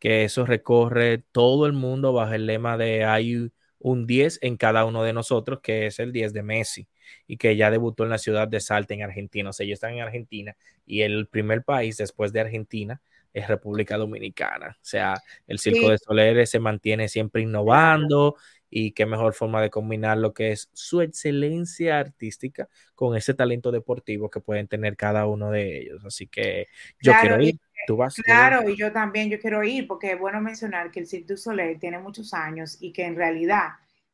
que 0.00 0.24
eso 0.24 0.44
recorre 0.46 1.24
todo 1.30 1.66
el 1.66 1.72
mundo 1.72 2.12
bajo 2.12 2.34
el 2.34 2.46
lema 2.46 2.76
de 2.76 3.04
hay 3.04 3.52
un 3.78 4.06
10 4.06 4.40
en 4.42 4.56
cada 4.56 4.84
uno 4.84 5.04
de 5.04 5.12
nosotros, 5.12 5.60
que 5.62 5.86
es 5.86 6.00
el 6.00 6.12
10 6.12 6.32
de 6.32 6.42
Messi, 6.42 6.88
y 7.28 7.36
que 7.36 7.56
ya 7.56 7.70
debutó 7.70 8.02
en 8.02 8.10
la 8.10 8.18
ciudad 8.18 8.48
de 8.48 8.60
Salta, 8.60 8.94
en 8.94 9.02
Argentina. 9.04 9.50
O 9.50 9.52
sea, 9.52 9.64
ellos 9.64 9.76
están 9.76 9.94
en 9.94 10.00
Argentina 10.02 10.56
y 10.84 11.02
el 11.02 11.28
primer 11.28 11.62
país 11.64 11.98
después 11.98 12.32
de 12.32 12.40
Argentina 12.40 13.00
es 13.32 13.46
República 13.46 13.96
Dominicana. 13.96 14.70
O 14.70 14.84
sea, 14.84 15.14
el 15.46 15.60
Circo 15.60 15.90
de 15.90 15.98
Soler 15.98 16.46
se 16.48 16.58
mantiene 16.58 17.08
siempre 17.08 17.42
innovando 17.42 18.36
y 18.70 18.92
qué 18.92 19.04
mejor 19.04 19.34
forma 19.34 19.60
de 19.60 19.68
combinar 19.68 20.16
lo 20.16 20.32
que 20.32 20.52
es 20.52 20.70
su 20.72 21.00
excelencia 21.02 21.98
artística 21.98 22.68
con 22.94 23.16
ese 23.16 23.34
talento 23.34 23.72
deportivo 23.72 24.30
que 24.30 24.40
pueden 24.40 24.68
tener 24.68 24.96
cada 24.96 25.26
uno 25.26 25.50
de 25.50 25.78
ellos. 25.80 26.04
Así 26.04 26.28
que 26.28 26.68
yo 27.02 27.12
quiero 27.20 27.40
ir. 27.42 27.58
¿Tú 27.86 27.96
vas? 27.96 28.14
Claro, 28.14 28.68
y 28.68 28.76
yo 28.76 28.92
también, 28.92 29.30
yo 29.30 29.40
quiero 29.40 29.64
ir, 29.64 29.86
porque 29.86 30.12
es 30.12 30.18
bueno 30.18 30.40
mencionar 30.40 30.90
que 30.90 31.00
el 31.00 31.06
Cirque 31.06 31.32
du 31.32 31.36
Soleil 31.36 31.78
tiene 31.78 31.98
muchos 31.98 32.34
años 32.34 32.76
y 32.78 32.92
que 32.92 33.04
en 33.04 33.16
realidad 33.16 33.70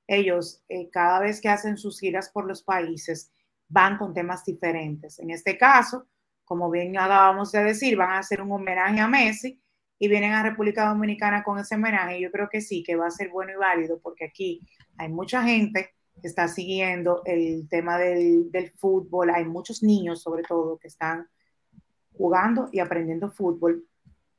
ellos 0.07 0.63
eh, 0.69 0.89
cada 0.91 1.21
vez 1.21 1.41
que 1.41 1.49
hacen 1.49 1.77
sus 1.77 1.99
giras 1.99 2.31
por 2.31 2.47
los 2.47 2.63
países 2.63 3.33
van 3.69 3.99
con 3.99 4.15
temas 4.15 4.45
diferentes. 4.45 5.19
En 5.19 5.31
este 5.31 5.59
caso, 5.59 6.07
como 6.45 6.71
bien 6.71 6.97
acabamos 6.97 7.51
de 7.53 7.65
decir, 7.65 7.97
van 7.97 8.11
a 8.11 8.19
hacer 8.19 8.41
un 8.41 8.53
homenaje 8.53 9.01
a 9.01 9.09
Messi, 9.09 9.61
y 9.99 10.09
vienen 10.09 10.33
a 10.33 10.43
República 10.43 10.89
Dominicana 10.89 11.43
con 11.43 11.59
ese 11.59 11.77
homenaje, 11.77 12.21
yo 12.21 12.31
creo 12.31 12.49
que 12.51 12.61
sí, 12.61 12.83
que 12.83 12.97
va 12.97 13.07
a 13.07 13.11
ser 13.11 13.31
bueno 13.31 13.53
y 13.53 13.57
válido, 13.57 13.99
porque 14.01 14.27
aquí 14.27 14.61
hay 14.99 15.09
mucha 15.09 15.43
gente 15.43 15.95
que 16.21 16.29
está 16.29 16.49
siguiendo 16.49 17.23
el 17.25 17.69
tema 17.69 17.99
del, 17.99 18.51
del 18.51 18.71
fútbol, 18.73 19.31
hay 19.31 19.45
muchos 19.45 19.83
niños 19.83 20.23
sobre 20.23 20.43
todo 20.43 20.79
que 20.79 20.89
están 20.89 21.27
jugando 22.13 22.69
y 22.73 22.81
aprendiendo 22.81 23.31
fútbol. 23.31 23.85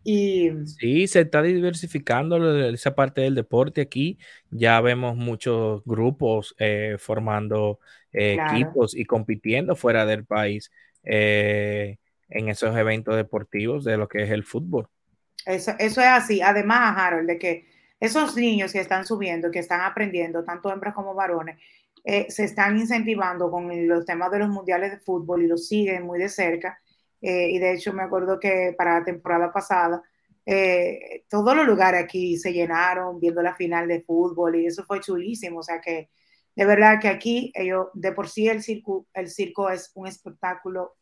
Y... 0.04 0.52
Sí, 0.66 1.08
se 1.08 1.22
está 1.22 1.42
diversificando 1.42 2.70
esa 2.70 2.96
parte 2.96 3.22
del 3.22 3.36
deporte 3.36 3.82
aquí. 3.82 4.18
Ya 4.50 4.80
vemos 4.80 5.18
muchos 5.18 5.84
grupos 5.84 6.56
eh, 6.60 6.96
formando 6.98 7.80
eh, 8.14 8.38
equipos 8.50 8.96
y 8.96 9.04
compitiendo 9.04 9.76
fuera 9.76 10.06
del 10.06 10.26
país 10.26 10.72
eh, 11.04 11.98
en 12.30 12.48
esos 12.48 12.76
eventos 12.78 13.18
deportivos 13.18 13.84
de 13.84 13.98
lo 13.98 14.08
que 14.08 14.24
es 14.24 14.32
el 14.32 14.44
fútbol. 14.44 14.88
Eso, 15.48 15.74
es 15.78 15.98
así. 15.98 16.42
Además, 16.42 16.96
Harold, 16.98 17.28
de 17.28 17.40
que 17.40 17.66
esos 18.00 18.36
niños 18.36 18.74
que 18.74 18.80
están 18.82 19.06
subiendo, 19.06 19.50
que 19.50 19.60
están 19.60 19.82
aprendiendo, 19.82 20.44
tanto 20.44 20.72
hembras 20.72 20.94
como 20.94 21.16
varones, 21.16 21.58
eh, 22.04 22.28
se 22.30 22.44
están 22.44 22.78
incentivando 22.78 23.50
con 23.50 23.88
los 23.88 24.06
temas 24.06 24.30
de 24.32 24.40
los 24.40 24.50
mundiales 24.50 24.92
de 24.92 25.00
fútbol 25.00 25.44
y 25.44 25.48
los 25.48 25.68
siguen 25.68 26.06
muy 26.06 26.20
de 26.20 26.30
cerca. 26.30 26.80
Eh, 27.22 27.50
y 27.52 27.60
de 27.60 27.74
hecho 27.74 27.94
me 27.94 28.04
acuerdo 28.04 28.40
que 28.40 28.76
para 28.78 29.00
la 29.00 29.06
temporada 29.06 29.52
pasada, 29.52 30.04
eh, 30.46 31.26
todos 31.30 31.56
los 31.56 31.66
lugares 31.66 32.04
aquí 32.04 32.38
se 32.38 32.54
llenaron 32.54 33.20
viendo 33.20 33.42
la 33.42 33.56
final 33.56 33.88
de 33.88 34.02
fútbol 34.02 34.56
y 34.58 34.68
eso 34.68 34.84
fue 34.86 35.00
chulísimo. 35.00 35.60
O 35.60 35.64
sea 35.64 35.80
que 35.82 36.10
de 36.56 36.66
verdad 36.66 37.00
que 37.02 37.08
aquí 37.08 37.52
ellos, 37.56 37.88
de 37.94 38.12
por 38.12 38.28
sí 38.28 38.50
el 38.50 38.62
circo, 38.64 39.08
el 39.14 39.30
circo 39.30 39.70
es 39.70 39.92
un 39.96 40.08
espectáculo 40.08 40.96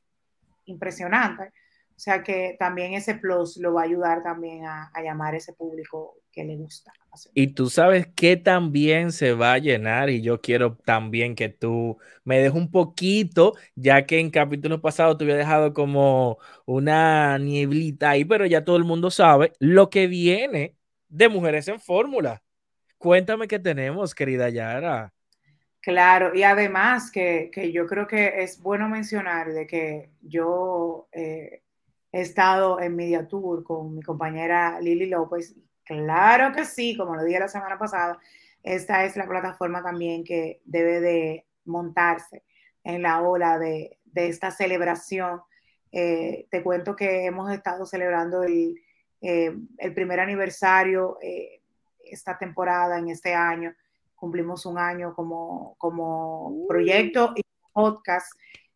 impresionante. 0.66 1.52
O 1.96 2.00
sea 2.00 2.24
que 2.24 2.58
también 2.60 2.94
ese 2.94 3.16
plus 3.16 3.56
lo 3.58 3.74
va 3.74 3.82
a 3.82 3.86
ayudar 3.86 4.22
también 4.22 4.66
a, 4.66 4.92
llamar 5.02 5.34
a 5.34 5.38
ese 5.38 5.54
público 5.54 6.18
que 6.30 6.44
le 6.44 6.58
gusta. 6.58 6.92
Y 7.34 7.48
tú 7.48 7.70
sabes 7.70 8.08
que 8.14 8.36
también 8.36 9.14
se 9.14 9.32
va 9.32 9.54
a 9.54 9.60
llenar 9.60 10.10
y 10.10 10.22
yo 10.22 10.42
quiero 10.42 10.76
también 10.76 11.36
que 11.36 11.48
tú 11.48 11.98
me 12.26 12.40
dejes 12.40 12.54
un 12.54 12.70
poquito, 12.70 13.54
ya 13.76 14.06
que 14.06 14.20
en 14.20 14.30
capítulo 14.30 14.82
pasado 14.82 15.16
te 15.16 15.24
había 15.24 15.38
dejado 15.38 15.74
como 15.74 16.38
una 16.66 17.38
nieblita 17.38 18.10
ahí, 18.10 18.26
pero 18.26 18.46
ya 18.46 18.66
todo 18.66 18.76
el 18.76 18.84
mundo 18.84 19.10
sabe 19.10 19.54
lo 19.60 19.90
que 19.90 20.08
viene 20.08 20.76
de 21.08 21.30
Mujeres 21.30 21.70
en 21.70 21.80
Fórmula. 21.80 22.44
Cuéntame 22.98 23.48
qué 23.48 23.60
tenemos, 23.60 24.14
querida 24.14 24.50
Yara. 24.50 25.14
Claro, 25.80 26.34
y 26.34 26.42
además 26.42 27.12
que, 27.12 27.52
yo 27.72 27.86
creo 27.86 28.08
que 28.08 28.42
es 28.42 28.60
bueno 28.60 28.90
mencionar 28.90 29.54
de 29.54 29.68
que 29.68 30.10
yo 30.22 31.08
eh, 31.12 31.62
he 32.16 32.22
estado 32.22 32.80
en 32.80 32.96
Media 32.96 33.28
Tour 33.28 33.62
con 33.62 33.94
mi 33.94 34.02
compañera 34.02 34.80
Lili 34.80 35.08
López. 35.08 35.54
Claro 35.84 36.56
que 36.56 36.64
sí, 36.64 36.96
como 36.96 37.14
lo 37.14 37.26
dije 37.26 37.42
la 37.42 37.50
semana 37.50 37.78
pasada, 37.78 38.18
esta 38.64 39.04
es 39.04 39.18
la 39.18 39.28
plataforma 39.28 39.84
también 39.84 40.24
que 40.24 40.62
debe 40.64 41.02
de 41.02 41.46
montarse 41.66 42.44
en 42.86 43.02
la 43.02 43.22
ola 43.22 43.60
de, 43.60 44.00
esta 44.14 44.50
celebración. 44.50 45.42
Eh, 45.92 46.48
te 46.50 46.64
cuento 46.64 46.96
que 46.96 47.26
hemos 47.26 47.52
estado 47.52 47.86
celebrando 47.86 48.44
el, 48.44 48.80
eh, 49.20 49.54
primer 49.94 50.22
aniversario 50.22 51.18
eh, 51.22 51.60
esta 52.06 52.38
temporada, 52.38 52.98
en 52.98 53.10
este 53.10 53.34
año. 53.34 53.76
Cumplimos 54.16 54.66
un 54.66 54.80
año 54.80 55.14
como, 55.14 55.76
como 55.78 56.66
proyecto 56.66 57.34
y 57.36 57.42
podcast 57.74 58.32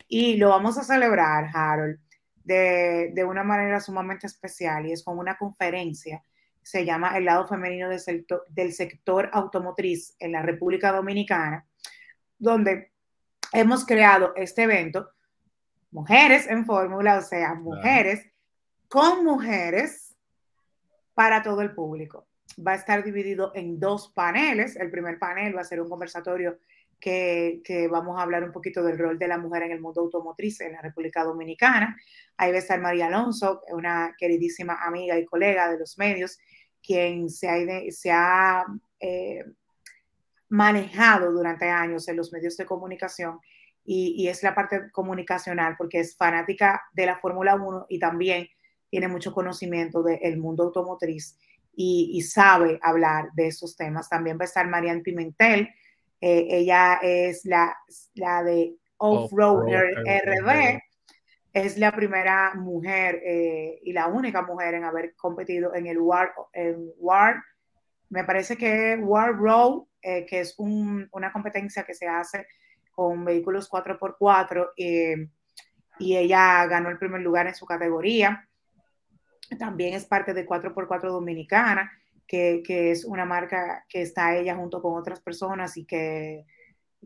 y 0.10 0.36
lo 0.36 0.50
vamos 0.50 0.78
a 0.78 0.84
celebrar, 0.84 1.50
Harold 1.54 2.02
de, 2.44 3.26
una 3.28 3.44
manera 3.44 3.80
sumamente 3.80 4.28
especial 4.28 4.86
y 4.86 4.92
es 4.92 5.04
con 5.04 5.18
una 5.18 5.38
conferencia, 5.38 6.24
se 6.62 6.86
llama 6.86 7.18
El 7.18 7.26
lado 7.26 7.48
femenino 7.48 7.90
del 7.90 8.00
sector, 8.00 8.46
del 8.50 8.74
sector 8.74 9.30
automotriz 9.34 10.16
en 10.20 10.32
la 10.32 10.42
República 10.42 10.92
Dominicana, 10.92 11.66
donde 12.38 12.92
hemos 13.54 13.86
creado 13.86 14.34
este 14.36 14.64
evento, 14.64 15.10
Mujeres 15.92 16.48
en 16.48 16.66
Fórmula, 16.66 17.18
o 17.18 17.22
sea, 17.22 17.56
mujeres 17.56 18.24
con 18.88 19.24
mujeres 19.24 20.16
para 21.16 21.42
todo 21.42 21.62
el 21.62 21.74
público. 21.74 22.28
Va 22.66 22.74
a 22.74 22.76
estar 22.76 23.04
dividido 23.04 23.52
en 23.56 23.80
dos 23.80 24.10
paneles. 24.10 24.76
El 24.76 24.92
primer 24.92 25.18
panel 25.18 25.56
va 25.56 25.62
a 25.62 25.66
ser 25.66 25.82
un 25.82 25.90
conversatorio 25.90 26.60
que, 27.00 27.88
vamos 27.90 28.20
a 28.20 28.24
hablar 28.24 28.44
un 28.44 28.52
poquito 28.52 28.84
del 28.84 28.98
rol 28.98 29.18
de 29.18 29.28
la 29.28 29.38
mujer 29.38 29.64
en 29.64 29.72
el 29.72 29.82
mundo 29.82 30.02
automotriz 30.02 30.62
en 30.62 30.74
la 30.74 30.82
República 30.82 31.24
Dominicana. 31.24 31.98
Ahí 32.38 32.52
va 32.52 32.58
a 32.58 32.60
estar 32.60 32.80
María 32.80 33.08
Alonso, 33.08 33.62
una 33.70 34.16
queridísima 34.18 34.78
amiga 34.86 35.18
y 35.18 35.26
colega 35.26 35.72
de 35.72 35.80
los 35.80 35.98
medios, 35.98 36.40
quien 36.82 37.30
se 37.30 38.12
ha, 38.12 38.66
eh, 39.00 39.46
manejado 40.50 41.32
durante 41.32 41.70
años 41.70 42.08
en 42.08 42.18
los 42.18 42.34
medios 42.34 42.58
de 42.58 42.66
comunicación 42.66 43.40
y, 43.86 44.28
es 44.28 44.44
la 44.44 44.56
parte 44.56 44.92
comunicacional 44.92 45.76
porque 45.78 46.00
es 46.00 46.16
fanática 46.16 46.82
de 46.94 47.06
la 47.06 47.20
Fórmula 47.20 47.56
1 47.56 47.86
y 47.90 48.00
también 48.00 48.48
tiene 48.90 49.08
mucho 49.08 49.32
conocimiento 49.32 50.02
del 50.04 50.38
mundo 50.38 50.64
automotriz 50.64 51.38
y, 51.76 52.22
sabe 52.24 52.80
hablar 52.82 53.30
de 53.34 53.48
esos 53.48 53.76
temas. 53.76 54.10
También 54.10 54.38
va 54.38 54.44
a 54.44 54.46
estar 54.46 54.68
Marianne 54.68 55.02
Pimentel, 55.02 55.70
eh, 56.22 56.48
ella 56.50 57.00
es 57.02 57.46
la, 57.46 57.78
la 58.16 58.44
de 58.44 58.76
Off-Roader 58.98 60.04
RB, 60.06 60.80
es 61.54 61.78
la 61.78 61.92
primera 61.92 62.54
mujer 62.56 63.22
eh, 63.26 63.80
y 63.84 63.94
la 63.94 64.08
única 64.08 64.42
mujer 64.44 64.76
en 64.76 64.84
haber 64.84 65.16
competido 65.16 65.74
en 65.74 65.88
el 65.88 65.98
War, 65.98 66.34
en 66.54 66.92
War. 66.98 67.44
Me 68.10 68.24
parece 68.24 68.56
que 68.58 68.98
War 69.02 69.36
Road, 69.36 69.84
eh, 70.02 70.26
que 70.26 70.42
es 70.42 70.56
un, 70.58 71.08
una 71.12 71.32
competencia 71.32 71.84
que 71.84 71.94
se 71.94 72.08
hace 72.08 72.48
con 72.92 73.24
vehículos 73.26 73.70
4x4, 73.70 74.72
eh, 74.78 75.30
y 76.00 76.18
ella 76.18 76.66
ganó 76.66 76.90
el 76.90 76.98
primer 76.98 77.22
lugar 77.22 77.48
en 77.48 77.56
su 77.56 77.66
categoría. 77.66 78.48
También 79.58 79.96
es 79.96 80.06
parte 80.06 80.34
de 80.34 80.46
4x4 80.46 81.10
Dominicana, 81.10 81.92
que, 82.30 82.92
es 82.92 83.06
una 83.06 83.26
marca 83.26 83.86
que 83.90 84.02
está 84.04 84.38
ella 84.38 84.56
junto 84.56 84.82
con 84.82 84.96
otras 84.98 85.20
personas 85.20 85.76
y 85.78 85.86
que, 85.86 86.46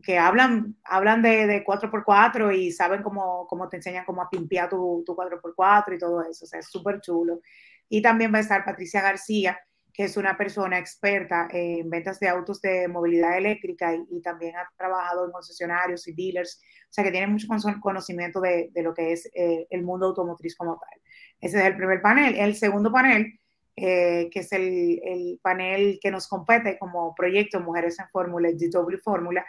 que 0.02 0.18
hablan, 0.18 0.76
hablan 0.84 1.22
de, 1.22 1.46
de, 1.46 1.64
4x4 1.64 2.54
y 2.56 2.70
saben 2.70 3.02
cómo, 3.02 3.46
cómo 3.48 3.68
te 3.68 3.78
enseñan 3.78 4.04
cómo 4.04 4.20
a 4.20 4.28
pimpear 4.28 4.68
tu, 4.68 5.02
tu 5.06 5.16
4x4 5.16 5.96
y 5.96 5.98
todo 5.98 6.22
eso. 6.22 6.44
O 6.44 6.48
sea, 6.48 6.60
es 6.60 6.68
súper 6.70 7.00
chulo. 7.00 7.40
Y 7.88 8.02
también 8.02 8.32
va 8.34 8.38
a 8.38 8.42
estar 8.42 8.64
Patricia 8.64 9.00
García, 9.00 9.58
que 9.94 10.04
es 10.04 10.16
una 10.18 10.36
persona 10.36 10.78
experta 10.78 11.48
en 11.50 11.88
ventas 11.88 12.20
de 12.20 12.28
autos 12.28 12.60
de 12.60 12.86
movilidad 12.88 13.38
eléctrica 13.38 13.94
y, 13.94 14.04
y, 14.10 14.20
también 14.20 14.56
ha 14.56 14.68
trabajado 14.76 15.24
en 15.24 15.32
concesionarios 15.32 16.06
y 16.08 16.12
dealers, 16.12 16.60
o 16.90 16.92
sea 16.92 17.04
que 17.04 17.12
tiene 17.12 17.28
mucho 17.28 17.46
conocimiento 17.80 18.40
de, 18.40 18.70
de 18.72 18.82
lo 18.82 18.92
que 18.92 19.12
es 19.12 19.30
eh, 19.34 19.68
el 19.70 19.84
mundo 19.84 20.06
automotriz 20.06 20.56
como 20.56 20.78
tal. 20.78 21.00
Ese 21.40 21.58
es 21.60 21.64
el 21.64 21.76
primer 21.76 22.02
panel. 22.02 22.34
El 22.34 22.56
segundo 22.56 22.90
panel, 22.90 23.38
eh, 23.76 24.28
que 24.30 24.40
es 24.40 24.52
el, 24.52 25.00
el, 25.04 25.40
panel 25.42 25.98
que 26.00 26.10
nos 26.10 26.28
compete 26.28 26.78
como 26.78 27.14
proyecto 27.14 27.60
Mujeres 27.60 27.98
en 27.98 28.08
Fórmula, 28.08 28.50
GW 28.50 28.96
Fórmula, 29.02 29.44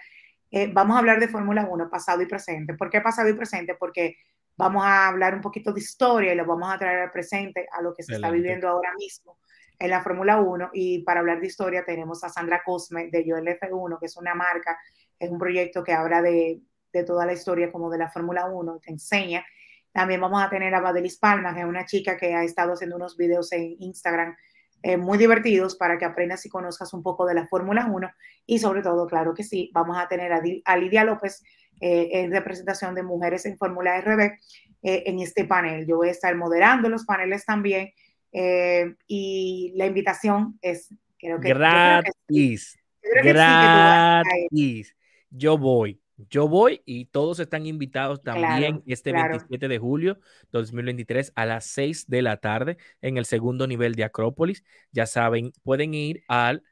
eh, 0.51 0.69
vamos 0.71 0.95
a 0.95 0.99
hablar 0.99 1.19
de 1.19 1.27
Fórmula 1.27 1.67
1, 1.69 1.89
pasado 1.89 2.21
y 2.21 2.25
presente. 2.25 2.73
¿Por 2.75 2.89
qué 2.89 3.01
pasado 3.01 3.29
y 3.29 3.33
presente? 3.33 3.75
Porque 3.75 4.17
vamos 4.57 4.83
a 4.85 5.07
hablar 5.07 5.35
un 5.35 5.41
poquito 5.41 5.73
de 5.73 5.79
historia 5.79 6.33
y 6.33 6.35
lo 6.35 6.45
vamos 6.45 6.73
a 6.73 6.77
traer 6.79 7.01
al 7.01 7.11
presente, 7.11 7.67
a 7.71 7.81
lo 7.81 7.93
que 7.93 8.03
se 8.03 8.15
está 8.15 8.31
viviendo 8.31 8.67
ahora 8.67 8.93
mismo 8.97 9.37
en 9.79 9.89
la 9.89 10.01
Fórmula 10.01 10.39
1 10.39 10.69
y 10.73 10.99
para 10.99 11.19
hablar 11.19 11.39
de 11.39 11.47
historia 11.47 11.83
tenemos 11.83 12.23
a 12.23 12.29
Sandra 12.29 12.63
Cosme 12.63 13.09
de 13.09 13.25
Joel 13.27 13.47
F1, 13.47 13.99
que 13.99 14.05
es 14.05 14.17
una 14.17 14.33
marca, 14.33 14.77
es 15.19 15.29
un 15.29 15.37
proyecto 15.37 15.83
que 15.83 15.93
habla 15.93 16.21
de, 16.21 16.61
de 16.93 17.03
toda 17.03 17.25
la 17.25 17.33
historia 17.33 17.71
como 17.71 17.89
de 17.89 17.97
la 17.97 18.09
Fórmula 18.09 18.45
1, 18.45 18.79
te 18.79 18.91
enseña. 18.91 19.45
También 19.95 20.19
vamos 20.19 20.43
a 20.43 20.49
tener 20.49 20.75
a 20.75 20.81
Badelis 20.81 21.17
Palma, 21.17 21.53
que 21.53 21.61
es 21.61 21.65
una 21.65 21.85
chica 21.85 22.17
que 22.17 22.35
ha 22.35 22.43
estado 22.43 22.73
haciendo 22.73 22.97
unos 22.97 23.15
videos 23.15 23.49
en 23.53 23.77
Instagram 23.79 24.35
eh, 24.83 24.97
muy 24.97 25.17
divertidos 25.17 25.77
para 25.77 25.97
que 25.97 26.03
aprendas 26.03 26.45
y 26.45 26.49
conozcas 26.49 26.93
un 26.93 27.01
poco 27.01 27.25
de 27.25 27.33
la 27.33 27.47
Fórmula 27.47 27.87
1 27.89 28.11
y 28.45 28.59
sobre 28.59 28.81
todo, 28.81 29.07
claro 29.07 29.33
que 29.33 29.43
sí, 29.43 29.71
vamos 29.73 29.97
a 29.97 30.09
tener 30.09 30.33
a, 30.33 30.41
a 30.65 30.77
Lidia 30.77 31.05
López 31.05 31.41
eh, 31.79 32.09
en 32.11 32.31
representación 32.33 32.93
de 32.93 33.03
mujeres 33.03 33.45
en 33.45 33.57
Fórmula 33.57 34.01
RB 34.01 34.19
eh, 34.83 35.03
en 35.05 35.19
este 35.19 35.45
panel. 35.45 35.87
Yo 35.87 35.95
voy 35.95 36.09
a 36.09 36.11
estar 36.11 36.35
moderando 36.35 36.89
los 36.89 37.05
paneles 37.05 37.45
también 37.45 37.91
eh, 38.33 38.95
y 39.07 39.71
la 39.77 39.85
invitación 39.85 40.59
es, 40.61 40.93
creo 41.17 41.39
que... 41.39 41.53
Gratis. 41.53 42.77
Yo 43.01 43.09
creo 43.11 43.23
que 43.23 43.33
gratis. 43.33 44.87
Sí, 44.89 44.93
yo 45.29 45.57
voy. 45.57 46.01
Yo 46.29 46.47
voy 46.47 46.81
y 46.85 47.05
todos 47.05 47.39
están 47.39 47.65
invitados 47.65 48.23
también 48.23 48.77
claro, 48.77 48.83
este 48.87 49.11
claro. 49.11 49.29
27 49.31 49.67
de 49.67 49.77
julio 49.77 50.19
2023 50.51 51.33
a 51.35 51.45
las 51.45 51.65
6 51.65 52.07
de 52.07 52.21
la 52.21 52.37
tarde 52.37 52.77
en 53.01 53.17
el 53.17 53.25
segundo 53.25 53.67
nivel 53.67 53.95
de 53.95 54.05
Acrópolis. 54.05 54.63
Ya 54.91 55.05
saben, 55.05 55.51
pueden 55.63 55.93
ir 55.93 56.23
al 56.27 56.63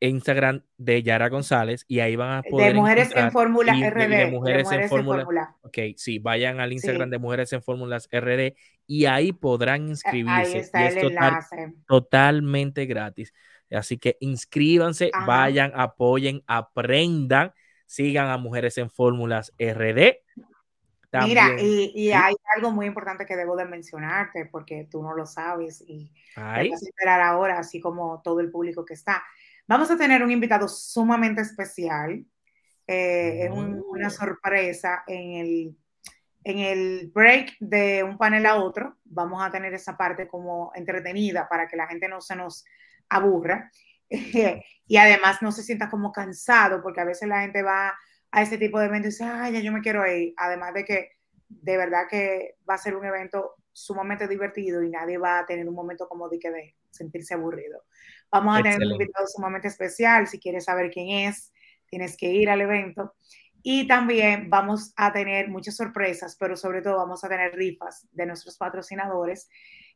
Instagram 0.00 0.64
de 0.78 1.02
Yara 1.02 1.28
González 1.28 1.84
y 1.86 2.00
ahí 2.00 2.16
van 2.16 2.38
a 2.38 2.42
poder. 2.42 2.72
De 2.72 2.80
Mujeres 2.80 3.10
en 3.14 3.30
Fórmula 3.30 3.72
RD. 3.72 3.98
De, 3.98 4.08
de, 4.08 4.26
mujeres, 4.26 4.56
de 4.56 4.62
mujeres 4.64 4.82
en, 4.82 4.88
Fórmula. 4.88 5.56
Ok, 5.62 5.78
sí, 5.96 6.18
vayan 6.18 6.58
al 6.58 6.72
Instagram 6.72 7.08
sí. 7.08 7.10
de 7.12 7.18
Mujeres 7.18 7.52
en 7.52 7.62
Fórmulas 7.62 8.08
RD 8.12 8.54
y 8.88 9.04
ahí 9.04 9.32
podrán 9.32 9.88
inscribirse. 9.88 10.54
Ahí 10.54 10.56
está 10.56 10.88
el 10.88 10.94
total, 11.00 11.28
enlace. 11.28 11.74
Totalmente 11.86 12.86
gratis. 12.86 13.32
Así 13.70 13.96
que 13.96 14.16
inscríbanse, 14.20 15.10
Ajá. 15.12 15.24
vayan, 15.24 15.72
apoyen, 15.74 16.42
aprendan, 16.46 17.52
sigan 17.92 18.28
a 18.28 18.38
Mujeres 18.38 18.78
en 18.78 18.88
Fórmulas 18.88 19.52
RD. 19.58 20.16
También. 21.10 21.28
Mira, 21.28 21.62
y, 21.62 21.92
y 21.94 22.12
hay 22.12 22.34
algo 22.56 22.70
muy 22.70 22.86
importante 22.86 23.26
que 23.26 23.36
debo 23.36 23.54
de 23.54 23.66
mencionarte 23.66 24.46
porque 24.46 24.88
tú 24.90 25.02
no 25.02 25.14
lo 25.14 25.26
sabes 25.26 25.84
y 25.86 26.10
te 26.34 26.40
vas 26.40 26.82
a 26.82 26.86
esperar 26.86 27.20
ahora, 27.20 27.58
así 27.58 27.80
como 27.80 28.22
todo 28.22 28.40
el 28.40 28.50
público 28.50 28.82
que 28.82 28.94
está. 28.94 29.22
Vamos 29.68 29.90
a 29.90 29.98
tener 29.98 30.22
un 30.22 30.30
invitado 30.30 30.68
sumamente 30.68 31.42
especial. 31.42 32.24
Eh, 32.86 33.44
es 33.44 33.50
un, 33.50 33.84
una 33.86 34.06
oh. 34.06 34.10
sorpresa 34.10 35.04
en 35.06 35.32
el, 35.34 35.76
en 36.44 36.58
el 36.60 37.12
break 37.14 37.56
de 37.60 38.02
un 38.04 38.16
panel 38.16 38.46
a 38.46 38.54
otro. 38.56 38.96
Vamos 39.04 39.42
a 39.42 39.50
tener 39.50 39.74
esa 39.74 39.98
parte 39.98 40.26
como 40.26 40.72
entretenida 40.74 41.46
para 41.46 41.68
que 41.68 41.76
la 41.76 41.88
gente 41.88 42.08
no 42.08 42.22
se 42.22 42.36
nos 42.36 42.64
aburra. 43.10 43.70
y 44.86 44.96
además 44.96 45.42
no 45.42 45.52
se 45.52 45.62
sienta 45.62 45.88
como 45.90 46.12
cansado, 46.12 46.82
porque 46.82 47.00
a 47.00 47.04
veces 47.04 47.28
la 47.28 47.42
gente 47.42 47.62
va 47.62 47.94
a 48.30 48.42
ese 48.42 48.58
tipo 48.58 48.78
de 48.78 48.86
eventos 48.86 49.08
y 49.08 49.10
dice, 49.10 49.24
ay, 49.24 49.52
ya 49.52 49.60
yo 49.60 49.72
me 49.72 49.80
quiero 49.80 50.06
ir. 50.06 50.34
Además 50.36 50.74
de 50.74 50.84
que 50.84 51.10
de 51.48 51.76
verdad 51.76 52.06
que 52.10 52.56
va 52.68 52.74
a 52.74 52.78
ser 52.78 52.96
un 52.96 53.04
evento 53.04 53.56
sumamente 53.72 54.28
divertido 54.28 54.82
y 54.82 54.90
nadie 54.90 55.18
va 55.18 55.38
a 55.38 55.46
tener 55.46 55.68
un 55.68 55.74
momento 55.74 56.08
como 56.08 56.28
de 56.28 56.38
que 56.38 56.50
de 56.50 56.76
sentirse 56.90 57.34
aburrido. 57.34 57.84
Vamos 58.30 58.56
a 58.56 58.58
Excelente. 58.60 58.78
tener 58.78 58.94
un 58.94 59.02
invitado 59.02 59.26
sumamente 59.26 59.68
especial. 59.68 60.26
Si 60.26 60.38
quieres 60.38 60.64
saber 60.64 60.90
quién 60.90 61.28
es, 61.28 61.52
tienes 61.86 62.16
que 62.16 62.30
ir 62.30 62.48
al 62.50 62.60
evento. 62.60 63.14
Y 63.62 63.86
también 63.86 64.50
vamos 64.50 64.92
a 64.96 65.12
tener 65.12 65.48
muchas 65.48 65.76
sorpresas, 65.76 66.36
pero 66.38 66.56
sobre 66.56 66.82
todo 66.82 66.96
vamos 66.96 67.22
a 67.22 67.28
tener 67.28 67.54
rifas 67.54 68.08
de 68.12 68.26
nuestros 68.26 68.56
patrocinadores. 68.58 69.48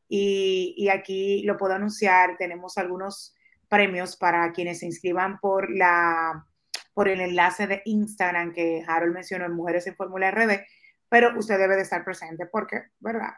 Y, 0.08 0.74
y 0.76 0.88
aquí 0.88 1.42
lo 1.42 1.56
puedo 1.56 1.74
anunciar, 1.74 2.36
tenemos 2.38 2.78
algunos 2.78 3.35
premios 3.68 4.16
para 4.16 4.52
quienes 4.52 4.80
se 4.80 4.86
inscriban 4.86 5.38
por, 5.38 5.70
la, 5.70 6.46
por 6.94 7.08
el 7.08 7.20
enlace 7.20 7.66
de 7.66 7.82
Instagram 7.84 8.52
que 8.52 8.84
Harold 8.86 9.14
mencionó 9.14 9.44
en 9.46 9.52
Mujeres 9.52 9.86
en 9.86 9.96
Fórmula 9.96 10.30
RD, 10.30 10.60
pero 11.08 11.38
usted 11.38 11.58
debe 11.58 11.76
de 11.76 11.82
estar 11.82 12.04
presente 12.04 12.46
porque, 12.46 12.84
¿verdad? 13.00 13.34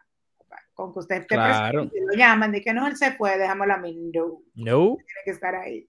con 0.75 0.93
que 0.93 1.01
usted 1.01 1.17
esté 1.17 1.35
claro. 1.35 1.81
presente, 1.81 2.07
lo 2.07 2.17
llaman, 2.17 2.53
de 2.53 2.63
que 2.63 2.73
no, 2.73 2.87
él 2.87 2.97
se 2.97 3.11
puede, 3.13 3.37
déjamelo 3.37 3.75
a 3.75 3.79
mí, 3.79 4.11
no. 4.15 4.43
No. 4.55 4.97
Tiene 4.97 5.21
que 5.25 5.31
estar 5.33 5.55
ahí. 5.57 5.89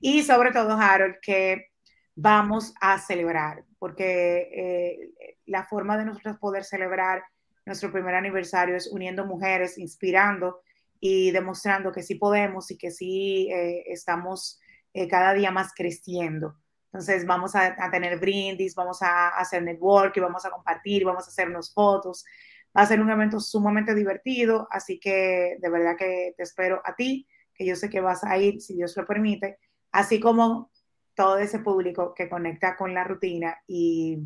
Y 0.00 0.22
sobre 0.22 0.52
todo, 0.52 0.78
Harold, 0.78 1.16
que 1.20 1.66
vamos 2.14 2.72
a 2.80 2.98
celebrar, 2.98 3.64
porque 3.80 4.48
eh, 4.52 5.36
la 5.46 5.64
forma 5.64 5.98
de 5.98 6.04
nosotros 6.04 6.38
poder 6.38 6.62
celebrar 6.62 7.24
nuestro 7.66 7.90
primer 7.90 8.14
aniversario 8.14 8.76
es 8.76 8.86
uniendo 8.92 9.26
mujeres, 9.26 9.76
inspirando 9.76 10.60
y 11.00 11.30
demostrando 11.30 11.92
que 11.92 12.02
sí 12.02 12.16
podemos 12.16 12.70
y 12.70 12.78
que 12.78 12.90
sí 12.90 13.48
eh, 13.50 13.84
estamos 13.86 14.60
eh, 14.92 15.08
cada 15.08 15.32
día 15.34 15.50
más 15.50 15.72
creciendo. 15.74 16.56
Entonces 16.86 17.26
vamos 17.26 17.54
a, 17.54 17.76
a, 17.78 17.90
tener 17.90 18.18
brindis, 18.18 18.74
vamos 18.74 19.02
a 19.02 19.28
hacer 19.28 19.62
network 19.62 20.16
y 20.16 20.20
vamos 20.20 20.44
a 20.44 20.50
compartir, 20.50 21.04
vamos 21.04 21.24
a 21.24 21.28
hacernos 21.28 21.72
fotos. 21.72 22.24
Va 22.76 22.82
a 22.82 22.86
ser 22.86 23.00
un 23.00 23.10
evento 23.10 23.40
sumamente 23.40 23.94
divertido, 23.94 24.68
así 24.70 24.98
que 24.98 25.56
de 25.60 25.70
verdad 25.70 25.96
que 25.96 26.34
te 26.36 26.42
espero 26.42 26.80
a 26.84 26.94
ti, 26.94 27.26
que 27.54 27.66
yo 27.66 27.76
sé 27.76 27.90
que 27.90 28.00
vas 28.00 28.24
a 28.24 28.38
ir, 28.38 28.60
si 28.60 28.74
Dios 28.74 28.96
lo 28.96 29.06
permite, 29.06 29.58
así 29.92 30.20
como 30.20 30.70
todo 31.14 31.38
ese 31.38 31.58
público 31.58 32.14
que 32.14 32.28
conecta 32.28 32.76
con 32.76 32.94
la 32.94 33.04
rutina 33.04 33.56
y, 33.66 34.18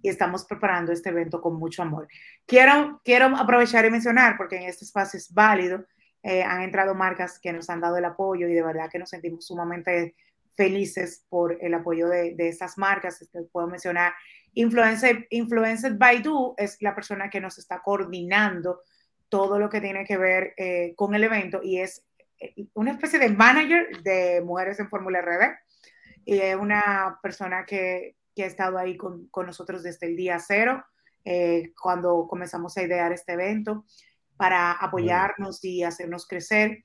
y 0.00 0.08
estamos 0.08 0.44
preparando 0.44 0.92
este 0.92 1.10
evento 1.10 1.40
con 1.40 1.56
mucho 1.56 1.82
amor. 1.82 2.08
Quiero, 2.46 3.00
quiero 3.04 3.26
aprovechar 3.36 3.84
y 3.86 3.90
mencionar, 3.90 4.36
porque 4.36 4.56
en 4.56 4.64
este 4.64 4.84
espacio 4.84 5.18
es 5.18 5.32
válido, 5.32 5.84
eh, 6.24 6.42
han 6.42 6.62
entrado 6.62 6.96
marcas 6.96 7.38
que 7.38 7.52
nos 7.52 7.70
han 7.70 7.80
dado 7.80 7.98
el 7.98 8.04
apoyo 8.04 8.48
y 8.48 8.54
de 8.54 8.62
verdad 8.62 8.90
que 8.90 8.98
nos 8.98 9.10
sentimos 9.10 9.46
sumamente 9.46 10.16
felices 10.56 11.24
por 11.28 11.56
el 11.60 11.74
apoyo 11.74 12.08
de, 12.08 12.34
de 12.34 12.48
estas 12.48 12.76
marcas. 12.78 13.28
Puedo 13.52 13.68
mencionar 13.68 14.14
Influenced 14.54 15.98
by 15.98 16.22
Do 16.22 16.54
es 16.56 16.80
la 16.80 16.94
persona 16.94 17.28
que 17.28 17.40
nos 17.40 17.58
está 17.58 17.82
coordinando 17.82 18.80
todo 19.28 19.58
lo 19.58 19.68
que 19.68 19.80
tiene 19.80 20.04
que 20.04 20.16
ver 20.16 20.54
eh, 20.56 20.94
con 20.96 21.14
el 21.14 21.24
evento 21.24 21.60
y 21.62 21.80
es 21.80 22.04
eh, 22.38 22.54
una 22.74 22.92
especie 22.92 23.18
de 23.18 23.30
manager 23.30 24.02
de 24.02 24.40
Mujeres 24.44 24.78
en 24.78 24.88
Fórmula 24.88 25.20
RD. 25.20 25.56
Y 26.24 26.38
es 26.38 26.56
una 26.56 27.18
persona 27.22 27.66
que, 27.66 28.16
que 28.34 28.44
ha 28.44 28.46
estado 28.46 28.78
ahí 28.78 28.96
con, 28.96 29.26
con, 29.28 29.46
nosotros 29.46 29.82
desde 29.82 30.06
el 30.06 30.16
día 30.16 30.38
cero, 30.38 30.84
eh, 31.24 31.72
cuando 31.80 32.26
comenzamos 32.28 32.76
a 32.76 32.82
idear 32.82 33.12
este 33.12 33.32
evento, 33.32 33.84
para 34.36 34.72
apoyarnos 34.72 35.64
y 35.64 35.82
hacernos 35.82 36.26
crecer. 36.26 36.84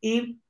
Y 0.00 0.40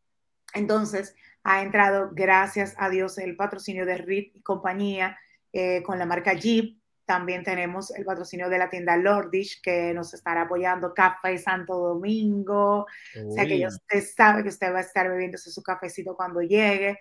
entonces 0.55 1.15
ha 1.43 1.63
entrado, 1.63 2.11
gracias 2.13 2.75
a 2.79 2.89
Dios, 2.89 3.19
el 3.19 3.37
patrocinio 3.37 3.87
de 3.87 3.99
RIT 3.99 4.37
y 4.37 4.43
compañía 4.43 5.19
eh, 5.53 5.83
con 5.83 5.99
la 5.99 6.07
marca 6.07 6.33
Jeep. 6.35 6.79
También 7.05 7.43
tenemos 7.43 7.91
el 7.91 8.05
patrocinio 8.05 8.49
de 8.49 8.59
la 8.59 8.71
tienda 8.71 8.97
Lordish 8.97 9.61
que 9.63 9.93
nos 9.93 10.15
estará 10.15 10.43
apoyando 10.43 10.95
Café 10.95 11.39
Santo 11.39 11.77
Domingo. 11.77 12.87
O 13.27 13.33
sea 13.33 13.47
que 13.47 13.67
usted 13.67 14.05
sabe 14.15 14.45
que 14.45 14.51
usted 14.51 14.73
va 14.73 14.79
a 14.79 14.83
estar 14.83 15.09
bebiéndose 15.09 15.51
su 15.51 15.61
cafecito 15.63 16.15
cuando 16.15 16.41
llegue. 16.41 17.01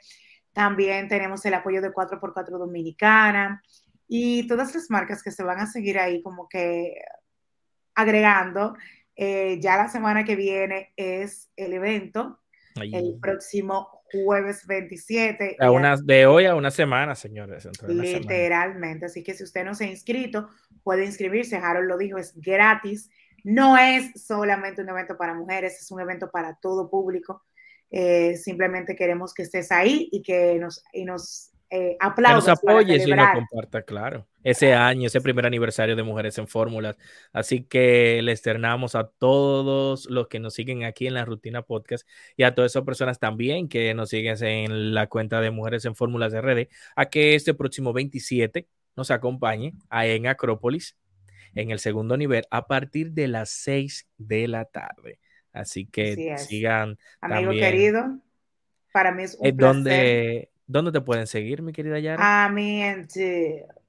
También 0.51 1.07
tenemos 1.07 1.45
el 1.45 1.53
apoyo 1.53 1.79
de 1.81 1.91
4x4 1.91 2.57
Dominicana 2.57 3.61
y 4.07 4.47
todas 4.47 4.73
las 4.73 4.89
marcas 4.89 5.21
que 5.21 5.31
se 5.31 5.43
van 5.43 5.59
a 5.59 5.67
seguir 5.67 5.99
ahí 5.99 6.23
como 6.23 6.49
que 6.49 6.95
agregando. 7.93 8.75
Eh, 9.21 9.59
ya 9.59 9.75
la 9.75 9.89
semana 9.89 10.23
que 10.23 10.37
viene 10.37 10.93
es 10.95 11.51
el 11.57 11.73
evento, 11.73 12.39
el 12.75 13.19
próximo 13.21 13.89
jueves 14.13 14.65
27. 14.65 15.57
de 16.05 16.25
hoy 16.25 16.45
a 16.45 16.55
una 16.55 16.71
semana, 16.71 17.15
señores. 17.15 17.67
Literalmente. 17.85 19.07
Así 19.07 19.21
que 19.21 19.33
si 19.33 19.43
usted 19.43 19.65
no 19.65 19.75
se 19.75 19.83
ha 19.83 19.87
inscrito, 19.87 20.47
puede 20.83 21.03
inscribirse. 21.03 21.57
Harold 21.57 21.89
lo 21.89 21.97
dijo, 21.97 22.17
es 22.17 22.33
gratis. 22.39 23.09
No 23.43 23.77
es 23.77 24.09
solamente 24.25 24.81
un 24.81 24.87
evento 24.87 25.17
para 25.17 25.33
mujeres, 25.33 25.81
es 25.81 25.91
un 25.91 25.99
evento 25.99 26.31
para 26.31 26.55
todo 26.55 26.89
público. 26.89 27.43
Eh, 27.91 28.37
simplemente 28.37 28.95
queremos 28.95 29.33
que 29.33 29.41
estés 29.41 29.69
ahí 29.73 30.07
y 30.13 30.21
que 30.21 30.57
nos, 30.59 30.81
y 30.93 31.03
nos 31.03 31.51
eh, 31.71 31.97
Que 32.15 32.21
nos 32.21 32.47
apoyes 32.47 33.07
y 33.07 33.11
nos 33.11 33.33
comparta, 33.33 33.83
claro, 33.83 34.27
ese 34.43 34.73
año, 34.73 35.07
ese 35.07 35.21
primer 35.21 35.45
aniversario 35.45 35.95
de 35.95 36.03
Mujeres 36.03 36.37
en 36.37 36.47
Fórmulas. 36.47 36.97
Así 37.31 37.63
que 37.63 38.21
le 38.23 38.31
externamos 38.31 38.95
a 38.95 39.07
todos 39.07 40.05
los 40.09 40.27
que 40.27 40.39
nos 40.39 40.53
siguen 40.55 40.83
aquí 40.83 41.07
en 41.07 41.13
la 41.13 41.25
Rutina 41.25 41.61
Podcast 41.61 42.07
y 42.35 42.43
a 42.43 42.55
todas 42.55 42.71
esas 42.71 42.83
personas 42.83 43.19
también 43.19 43.69
que 43.69 43.93
nos 43.93 44.09
siguen 44.09 44.35
en 44.41 44.93
la 44.93 45.07
cuenta 45.07 45.41
de 45.41 45.51
Mujeres 45.51 45.85
en 45.85 45.95
Fórmulas 45.95 46.31
de 46.31 46.41
RD, 46.41 46.69
a 46.95 47.05
que 47.05 47.35
este 47.35 47.53
próximo 47.53 47.93
27 47.93 48.67
nos 48.95 49.11
acompañe 49.11 49.73
en 49.91 50.27
Acrópolis, 50.27 50.97
en 51.53 51.71
el 51.71 51.79
segundo 51.79 52.17
nivel, 52.17 52.45
a 52.49 52.67
partir 52.67 53.11
de 53.11 53.27
las 53.27 53.49
6 53.51 54.07
de 54.17 54.47
la 54.47 54.65
tarde. 54.65 55.19
Así 55.53 55.85
que 55.85 56.35
sigan. 56.37 56.97
Amigo 57.21 57.51
querido, 57.51 58.19
para 58.91 59.11
mí 59.11 59.23
es 59.23 59.37
un 59.39 59.55
placer. 59.55 60.49
¿Dónde 60.69 60.91
te 60.91 61.01
pueden 61.01 61.25
seguir, 61.25 61.63
mi 61.63 61.73
querida 61.73 61.97
Yara? 61.97 62.45
A 62.45 62.47
mí 62.47 62.83
en 62.83 63.07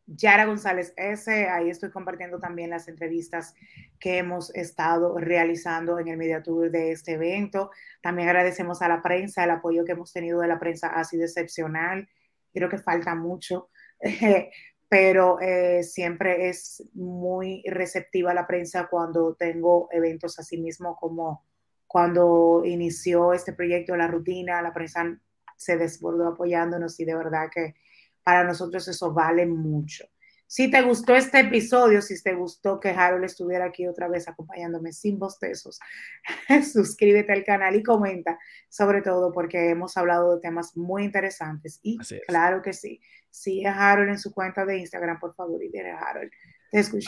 Yara 0.06 0.46
González 0.46 0.94
S. 0.96 1.30
Ahí 1.50 1.68
estoy 1.68 1.90
compartiendo 1.90 2.38
también 2.38 2.70
las 2.70 2.88
entrevistas 2.88 3.54
que 3.98 4.16
hemos 4.16 4.48
estado 4.54 5.18
realizando 5.18 5.98
en 5.98 6.08
el 6.08 6.16
Media 6.16 6.42
Tour 6.42 6.70
de 6.70 6.92
este 6.92 7.12
evento. 7.12 7.70
También 8.00 8.30
agradecemos 8.30 8.80
a 8.80 8.88
la 8.88 9.02
prensa, 9.02 9.44
el 9.44 9.50
apoyo 9.50 9.84
que 9.84 9.92
hemos 9.92 10.10
tenido 10.10 10.40
de 10.40 10.48
la 10.48 10.58
prensa 10.58 10.86
ha 10.86 11.04
sido 11.04 11.24
excepcional. 11.24 12.08
Creo 12.54 12.70
que 12.70 12.78
falta 12.78 13.14
mucho, 13.14 13.68
pero 14.88 15.38
eh, 15.42 15.82
siempre 15.82 16.48
es 16.48 16.82
muy 16.94 17.62
receptiva 17.66 18.32
la 18.32 18.46
prensa 18.46 18.88
cuando 18.90 19.34
tengo 19.34 19.90
eventos 19.92 20.38
así 20.38 20.56
mismo 20.56 20.96
como 20.96 21.44
cuando 21.86 22.62
inició 22.64 23.34
este 23.34 23.52
proyecto, 23.52 23.94
la 23.98 24.06
rutina, 24.06 24.62
la 24.62 24.72
prensa 24.72 25.20
se 25.60 25.76
desbordó 25.76 26.26
apoyándonos 26.26 26.98
y 27.00 27.04
de 27.04 27.14
verdad 27.14 27.50
que 27.54 27.74
para 28.22 28.44
nosotros 28.44 28.88
eso 28.88 29.12
vale 29.12 29.44
mucho. 29.44 30.06
Si 30.46 30.70
te 30.70 30.80
gustó 30.80 31.14
este 31.14 31.40
episodio, 31.40 32.00
si 32.00 32.20
te 32.22 32.34
gustó 32.34 32.80
que 32.80 32.88
Harold 32.88 33.24
estuviera 33.24 33.66
aquí 33.66 33.86
otra 33.86 34.08
vez 34.08 34.26
acompañándome 34.26 34.92
sin 34.92 35.18
bostezos, 35.18 35.78
suscríbete 36.72 37.32
al 37.32 37.44
canal 37.44 37.76
y 37.76 37.82
comenta, 37.82 38.38
sobre 38.70 39.02
todo 39.02 39.32
porque 39.32 39.68
hemos 39.68 39.96
hablado 39.98 40.34
de 40.34 40.40
temas 40.40 40.76
muy 40.76 41.04
interesantes. 41.04 41.78
Y 41.82 41.98
claro 42.26 42.62
que 42.62 42.72
sí, 42.72 43.00
sigue 43.30 43.68
a 43.68 43.92
Harold 43.92 44.08
en 44.08 44.18
su 44.18 44.32
cuenta 44.32 44.64
de 44.64 44.78
Instagram, 44.78 45.20
por 45.20 45.34
favor, 45.34 45.62
y 45.62 45.68
dile 45.68 45.90
a 45.90 45.98
Harold 45.98 46.32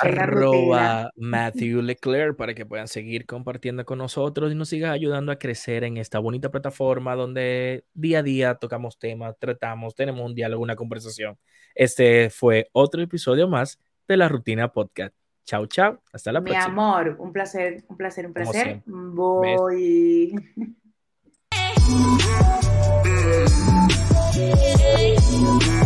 arroba 0.00 1.10
Matthew 1.16 1.82
Leclerc 1.82 2.36
para 2.36 2.54
que 2.54 2.66
puedan 2.66 2.88
seguir 2.88 3.26
compartiendo 3.26 3.84
con 3.84 3.98
nosotros 3.98 4.52
y 4.52 4.54
nos 4.54 4.68
sigan 4.68 4.92
ayudando 4.92 5.32
a 5.32 5.38
crecer 5.38 5.84
en 5.84 5.96
esta 5.96 6.18
bonita 6.18 6.50
plataforma 6.50 7.14
donde 7.14 7.84
día 7.94 8.20
a 8.20 8.22
día 8.22 8.54
tocamos 8.56 8.98
temas, 8.98 9.36
tratamos, 9.38 9.94
tenemos 9.94 10.24
un 10.24 10.34
diálogo, 10.34 10.62
una 10.62 10.76
conversación. 10.76 11.38
Este 11.74 12.30
fue 12.30 12.68
otro 12.72 13.02
episodio 13.02 13.48
más 13.48 13.78
de 14.08 14.16
la 14.16 14.28
Rutina 14.28 14.72
Podcast. 14.72 15.14
Chao, 15.44 15.66
chao. 15.66 16.00
Hasta 16.12 16.32
la 16.32 16.40
próxima. 16.40 16.66
Mi 16.66 16.72
amor, 16.72 17.16
un 17.18 17.32
placer, 17.32 17.84
un 17.88 17.96
placer, 17.96 18.26
un 18.26 18.32
placer. 18.32 18.82
Voy. 18.86 20.34